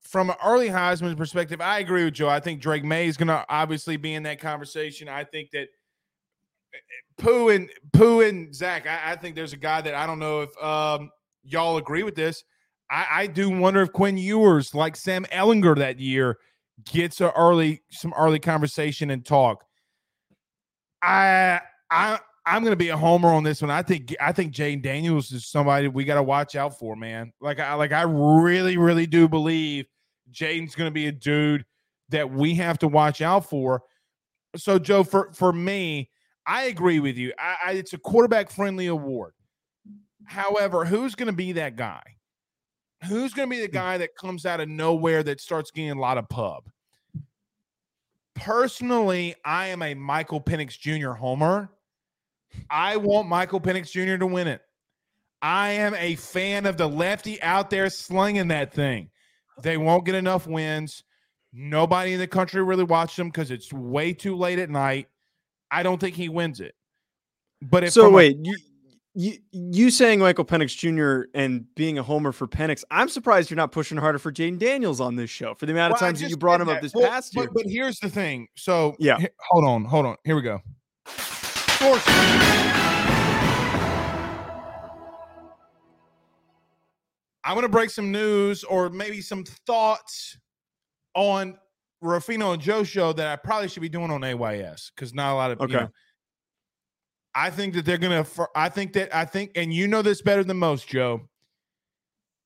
from 0.00 0.30
an 0.30 0.36
early 0.44 0.68
Heisman 0.68 1.16
perspective, 1.16 1.61
I 1.61 1.78
agree 1.78 2.04
with 2.04 2.14
Joe. 2.14 2.28
I 2.28 2.40
think 2.40 2.61
Drake 2.61 2.82
Maye 2.84 3.07
is 3.07 3.16
going 3.16 3.28
to 3.28 3.44
obviously 3.48 3.96
be 3.96 4.14
in 4.14 4.24
that 4.24 4.40
conversation. 4.40 5.09
I 5.09 5.22
think 5.24 5.50
that 5.52 5.68
Pooh 7.18 7.49
and 7.51 7.70
Pooh 7.93 8.20
and 8.20 8.55
Zach. 8.55 8.87
I, 8.87 9.12
I 9.12 9.16
think 9.16 9.35
there's 9.35 9.53
a 9.53 9.59
guy 9.59 9.81
that 9.81 9.95
I 9.95 10.07
don't 10.07 10.18
know 10.18 10.43
if 10.43 10.62
um, 10.62 11.11
y'all 11.45 11.77
agree 11.77 12.03
with 12.03 12.14
this. 12.14 12.45
I, 12.91 13.07
I 13.11 13.27
do 13.27 13.51
wonder 13.51 13.83
if 13.83 13.93
Quinn 13.93 14.16
Ewers, 14.16 14.74
like 14.74 14.97
Sam 14.97 15.24
Ehlinger 15.33 15.77
that 15.79 15.99
year, 15.99 16.39
gets 16.85 17.20
a 17.20 17.33
early 17.33 17.83
some 17.91 18.14
early 18.16 18.39
conversation 18.39 19.11
and 19.11 19.24
talk. 19.24 19.64
I 21.03 21.61
I 21.91 22.18
I'm 22.45 22.62
gonna 22.62 22.77
be 22.77 22.91
a 22.91 22.97
homer 22.97 23.29
on 23.29 23.43
this 23.43 23.61
one. 23.62 23.70
I 23.70 23.83
think 23.83 24.14
I 24.20 24.33
think 24.33 24.53
Jayden 24.53 24.83
Daniels 24.83 25.33
is 25.33 25.47
somebody 25.47 25.89
we 25.89 26.05
got 26.05 26.14
to 26.14 26.22
watch 26.22 26.55
out 26.55 26.79
for, 26.79 26.95
man. 26.95 27.33
Like 27.41 27.59
I 27.59 27.74
like 27.74 27.93
I 27.93 28.03
really 28.03 28.77
really 28.77 29.07
do 29.07 29.27
believe 29.29 29.87
Jayden's 30.33 30.74
gonna 30.74 30.91
be 30.91 31.09
a 31.09 31.12
dude 31.12 31.64
that 32.11 32.31
we 32.31 32.55
have 32.55 32.79
to 32.79 32.89
watch 32.89 33.20
out 33.20 33.49
for. 33.49 33.83
So 34.57 34.79
Joe, 34.79 35.03
for 35.03 35.33
for 35.33 35.53
me, 35.53 36.11
I 36.47 36.64
agree 36.64 37.01
with 37.01 37.16
you. 37.16 37.32
I, 37.38 37.57
I 37.66 37.72
it's 37.72 37.92
a 37.92 37.99
quarterback 37.99 38.51
friendly 38.51 38.86
award. 38.86 39.32
However, 40.24 40.84
who's 40.84 41.14
gonna 41.14 41.32
be 41.32 41.53
that 41.53 41.76
guy? 41.76 42.03
Who's 43.09 43.34
gonna 43.34 43.51
be 43.51 43.61
the 43.61 43.66
hmm. 43.66 43.72
guy 43.72 43.99
that 43.99 44.16
comes 44.16 44.47
out 44.47 44.61
of 44.61 44.68
nowhere 44.68 45.22
that 45.22 45.40
starts 45.40 45.70
getting 45.70 45.90
a 45.90 46.01
lot 46.01 46.18
of 46.18 46.28
pub? 46.28 46.64
personally, 48.36 49.34
I 49.44 49.68
am 49.68 49.82
a 49.82 49.94
Michael 49.94 50.40
Penix 50.40 50.78
Jr. 50.78 51.12
homer. 51.12 51.70
I 52.70 52.97
want 52.97 53.28
Michael 53.28 53.61
Penix 53.61 53.90
Jr. 53.90 54.18
to 54.18 54.26
win 54.26 54.47
it. 54.47 54.61
I 55.42 55.70
am 55.70 55.94
a 55.94 56.14
fan 56.14 56.64
of 56.66 56.76
the 56.76 56.88
lefty 56.88 57.42
out 57.42 57.70
there 57.70 57.90
slinging 57.90 58.49
that 58.49 58.72
thing. 58.72 59.11
They 59.62 59.76
won't 59.76 60.07
get 60.07 60.14
enough 60.14 60.47
wins. 60.47 61.03
Nobody 61.53 62.12
in 62.12 62.20
the 62.20 62.26
country 62.26 62.62
really 62.62 62.84
watched 62.84 63.16
them 63.16 63.28
because 63.28 63.51
it's 63.51 63.72
way 63.72 64.12
too 64.12 64.36
late 64.36 64.59
at 64.59 64.70
night. 64.70 65.09
I 65.70 65.82
don't 65.82 65.98
think 65.98 66.14
he 66.16 66.28
wins 66.28 66.60
it. 66.60 66.74
But 67.62 67.84
if 67.84 67.92
so 67.92 68.04
from 68.04 68.12
a- 68.14 68.16
wait, 68.16 68.36
you, 68.42 68.56
you 69.14 69.38
you 69.52 69.90
saying 69.90 70.18
Michael 70.20 70.44
Penix 70.44 70.76
Jr. 70.76 71.28
and 71.34 71.64
being 71.74 71.98
a 71.98 72.02
homer 72.02 72.32
for 72.32 72.46
Penix, 72.46 72.84
I'm 72.90 73.08
surprised 73.08 73.50
you're 73.50 73.56
not 73.56 73.72
pushing 73.72 73.96
harder 73.96 74.18
for 74.18 74.30
Jayden 74.30 74.58
Daniels 74.58 75.00
on 75.00 75.16
this 75.16 75.30
show 75.30 75.54
for 75.54 75.66
the 75.66 75.72
amount 75.72 75.92
of 75.94 76.00
Well, 76.00 76.08
times 76.08 76.20
that 76.20 76.28
you 76.30 76.36
brought 76.36 76.58
did 76.58 76.68
him 76.68 76.74
up 76.76 76.82
this 76.82 76.92
Well, 76.94 77.08
past 77.08 77.34
year. 77.34 77.48
But 77.52 77.64
here's 77.66 77.98
the 77.98 78.10
thing. 78.10 78.46
So 78.56 78.94
Yeah. 78.98 79.18
he- 79.18 79.28
hold 79.50 79.64
on, 79.64 79.84
hold 79.84 80.06
on. 80.06 80.16
Here 80.24 80.36
we 80.36 80.42
go. 80.42 80.60
Sports. 81.08 82.04
I'm 87.44 87.54
going 87.54 87.62
to 87.62 87.68
break 87.68 87.90
some 87.90 88.10
news 88.10 88.64
or 88.64 88.90
maybe 88.90 89.20
some 89.20 89.44
thoughts 89.66 90.36
on 91.14 91.56
Ruffino 92.01 92.53
and 92.53 92.62
Joe 92.62 92.84
show 92.84 93.12
that 93.12 93.26
I 93.26 93.36
probably 93.36 93.68
should 93.68 93.80
be 93.80 93.88
doing 93.88 94.11
on 94.11 94.22
AYS 94.22 94.92
because 94.94 95.14
not 95.14 95.32
a 95.32 95.34
lot 95.34 95.51
of 95.51 95.70
you 95.70 95.76
know. 95.76 95.88
I 97.34 97.51
think 97.51 97.74
that 97.74 97.84
they're 97.84 97.99
going 97.99 98.24
to. 98.24 98.49
I 98.55 98.68
think 98.68 98.94
that 98.94 99.14
I 99.14 99.26
think, 99.26 99.53
and 99.57 99.72
you 99.72 99.86
know 99.88 100.03
this 100.03 100.22
better 100.22 100.42
than 100.42 100.57
most, 100.57 100.88
Joe. 100.88 101.22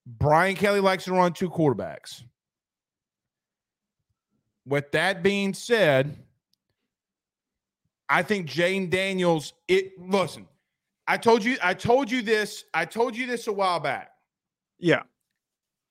Brian 0.05 0.57
Kelly 0.57 0.80
likes 0.80 1.05
to 1.05 1.12
run 1.12 1.32
two 1.32 1.48
quarterbacks. 1.48 2.24
With 4.66 4.90
that 4.92 5.22
being 5.22 5.55
said, 5.55 6.18
I 8.09 8.22
think 8.22 8.48
Jayden 8.48 8.90
Daniels. 8.90 9.53
It 9.68 9.92
listen. 9.98 10.48
I 11.07 11.16
told 11.16 11.44
you. 11.44 11.57
I 11.62 11.74
told 11.74 12.11
you 12.11 12.22
this. 12.22 12.64
I 12.74 12.84
told 12.84 13.16
you 13.16 13.26
this 13.26 13.46
a 13.46 13.53
while 13.53 13.80
back. 13.80 14.11
yeah, 14.78 15.03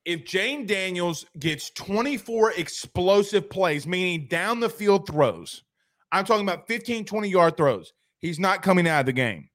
If 0.09 0.25
Jayden 0.25 0.65
Daniels 0.65 1.23
gets 1.37 1.69
24 1.69 2.53
explosive 2.53 3.47
plays, 3.47 3.85
meaning 3.85 4.25
down 4.27 4.59
the 4.59 4.67
field 4.67 5.05
throws, 5.05 5.63
I'm 6.11 6.25
talking 6.25 6.41
about 6.41 6.65
15, 6.67 7.05
20 7.05 7.29
yard 7.29 7.55
throws, 7.55 7.93
he's 8.17 8.39
not 8.39 8.63
coming 8.63 8.87
out 8.87 9.01
of 9.01 9.05
the 9.05 9.13
game. 9.13 9.49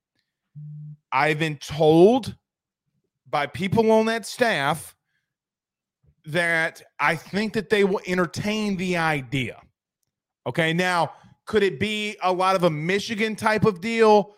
I've 1.10 1.40
been 1.40 1.56
told 1.56 2.36
by 3.28 3.48
people 3.48 3.90
on 3.90 4.06
that 4.06 4.26
staff 4.26 4.94
that 6.26 6.80
I 7.00 7.16
think 7.16 7.54
that 7.54 7.68
they 7.68 7.82
will 7.82 8.00
entertain 8.06 8.76
the 8.76 8.96
idea. 8.96 9.60
Okay. 10.46 10.72
Now, 10.72 11.14
could 11.46 11.64
it 11.64 11.80
be 11.80 12.16
a 12.22 12.32
lot 12.32 12.54
of 12.54 12.62
a 12.62 12.70
Michigan 12.70 13.34
type 13.34 13.64
of 13.64 13.80
deal 13.80 14.36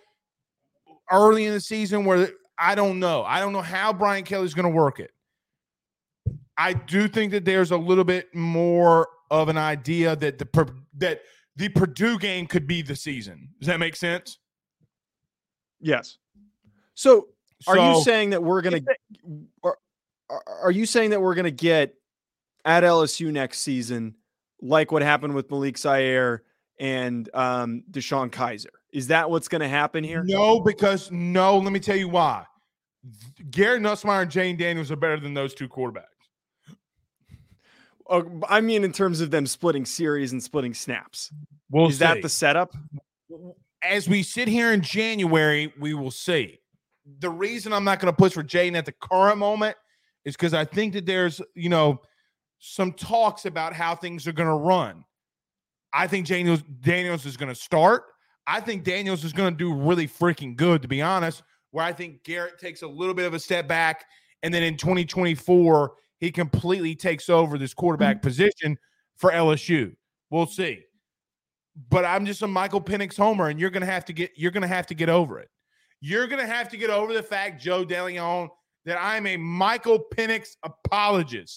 early 1.12 1.45
in 1.45 1.53
the 1.53 1.61
season 1.61 2.07
where 2.07 2.31
I 2.59 2.75
don't 2.75 3.01
know? 3.01 3.23
I 3.25 3.39
don't 3.39 3.53
know 3.53 3.61
how 3.61 3.93
Brian 3.93 4.25
Kelly's 4.25 4.55
going 4.55 4.64
to 4.64 4.75
work 4.75 4.99
it. 4.99 5.11
I 6.59 6.73
do 6.73 7.09
think 7.09 7.33
that 7.33 7.45
there's 7.45 7.71
a 7.71 7.77
little 7.77 8.05
bit 8.05 8.35
more 8.35 9.09
of 9.31 9.49
an 9.49 9.59
idea 9.59 10.17
that 10.17 10.39
the 10.39 10.75
that 10.99 11.23
the 11.57 11.69
Purdue 11.71 12.19
game 12.19 12.47
could 12.47 12.67
be 12.67 12.83
the 12.83 12.97
season. 12.97 13.49
Does 13.61 13.69
that 13.69 13.81
make 13.81 13.97
sense? 13.97 14.39
yes. 15.81 16.19
So 16.95 17.29
are 17.67 17.79
you 17.79 18.03
saying 18.03 18.31
that 18.31 18.43
we're 18.43 18.63
gonna 18.63 18.81
are, 19.63 19.79
are 20.31 20.43
are 20.65 20.71
you 20.71 20.87
saying 20.87 21.11
that 21.11 21.21
we're 21.21 21.35
gonna 21.35 21.51
get 21.51 21.95
at 22.65 22.83
LSU 22.83 23.33
next 23.33 23.61
season 23.61 24.17
like 24.61 24.91
what 24.91 25.03
happened 25.03 25.35
with 25.35 25.51
Malik 25.51 25.79
Zaire 25.79 26.43
and 26.81 27.29
um 27.35 27.83
DeShone 27.91 28.31
Kizer? 28.31 28.67
Is 28.93 29.09
that 29.09 29.31
what's 29.31 29.49
gonna 29.49 29.69
happen 29.69 30.05
here? 30.05 30.25
No, 30.25 30.61
because 30.61 31.11
no, 31.11 31.59
let 31.59 31.73
me 31.73 31.81
tell 31.81 31.97
you 31.97 32.09
why. 32.09 32.47
Garrett 33.51 33.83
Nussmeier 33.83 34.23
and 34.23 34.31
Jayden 34.31 34.59
Daniels 34.59 34.91
are 34.91 34.97
better 34.97 35.21
than 35.21 35.35
those 35.35 35.55
two 35.55 35.69
quarterbacks. 35.69 36.16
Uh, 38.09 38.23
I 38.49 38.61
mean, 38.61 38.85
in 38.85 38.93
terms 38.93 39.21
of 39.21 39.31
them 39.31 39.47
splitting 39.47 39.85
series 39.85 40.33
and 40.33 40.43
splitting 40.43 40.75
snaps, 40.75 41.33
We'll 41.71 41.89
is 41.89 41.99
that 41.99 42.23
the 42.23 42.29
setup? 42.29 42.75
as 43.83 44.09
we 44.09 44.23
sit 44.23 44.49
here 44.49 44.73
in 44.73 44.81
January, 44.81 45.73
we 45.79 45.95
will 45.95 46.11
see. 46.11 46.61
The 47.21 47.31
reason 47.31 47.73
I'm 47.73 47.85
not 47.85 48.01
going 48.01 48.13
to 48.13 48.17
push 48.17 48.33
for 48.33 48.43
Jayden 48.43 48.77
at 48.77 48.85
the 48.85 48.93
current 48.93 49.39
moment 49.39 49.77
is 50.25 50.35
because 50.35 50.55
I 50.55 50.65
think 50.65 50.95
that 50.95 51.07
there's, 51.07 51.41
you 51.55 51.69
know, 51.69 52.01
some 52.59 52.93
talks 52.93 53.47
about 53.47 53.73
how 53.73 53.95
things 53.95 54.27
are 54.27 54.33
going 54.33 54.49
to 54.49 54.55
run. 54.55 55.05
I 55.93 56.07
think 56.07 56.27
Daniels 56.27 56.63
Daniels 56.81 57.27
is 57.27 57.37
going 57.37 57.49
to 57.49 57.55
start. 57.55 58.05
I 58.47 58.61
think 58.61 58.85
Daniels 58.85 59.25
is 59.25 59.33
going 59.33 59.55
to 59.55 59.59
do 59.59 59.73
really 59.73 60.09
freaking 60.09 60.57
good, 60.57 60.83
to 60.83 60.89
be 60.89 61.01
honest. 61.01 61.43
Where 61.71 61.85
I 61.85 61.93
think 61.93 62.25
Garrett 62.25 62.59
takes 62.59 62.83
a 62.83 62.89
little 62.89 63.15
bit 63.15 63.27
of 63.27 63.35
a 63.35 63.39
step 63.39 63.69
back, 63.69 64.05
and 64.43 64.53
then 64.53 64.63
in 64.63 64.77
2024 64.77 65.93
he 66.19 66.31
completely 66.31 66.95
takes 66.95 67.29
over 67.29 67.59
this 67.59 67.75
quarterback 67.75 68.17
mm-hmm. 68.17 68.29
position 68.29 68.79
for 69.17 69.31
LSU. 69.31 69.95
We'll 70.31 70.47
see. 70.47 70.83
But 71.91 72.05
I'm 72.05 72.25
just 72.25 72.43
a 72.43 72.47
Michael 72.47 72.81
Penix 72.81 73.17
homer, 73.17 73.49
and 73.49 73.61
you're 73.61 73.71
gonna 73.71 73.87
have 73.87 74.05
to 74.07 74.12
get 74.12 74.33
you're 74.35 74.51
gonna 74.51 74.67
have 74.67 74.87
to 74.87 74.95
get 74.95 75.09
over 75.09 75.39
it. 75.39 75.51
You're 76.01 76.27
gonna 76.27 76.47
have 76.47 76.69
to 76.71 76.77
get 76.77 76.91
over 76.91 77.12
the 77.12 77.23
fact, 77.23 77.61
Joe 77.61 77.85
DeLeone, 77.85 78.49
that 78.87 78.99
I'm 79.01 79.27
a 79.27 79.37
Michael 79.37 80.05
Penix 80.14 80.57
apologist. 80.62 81.55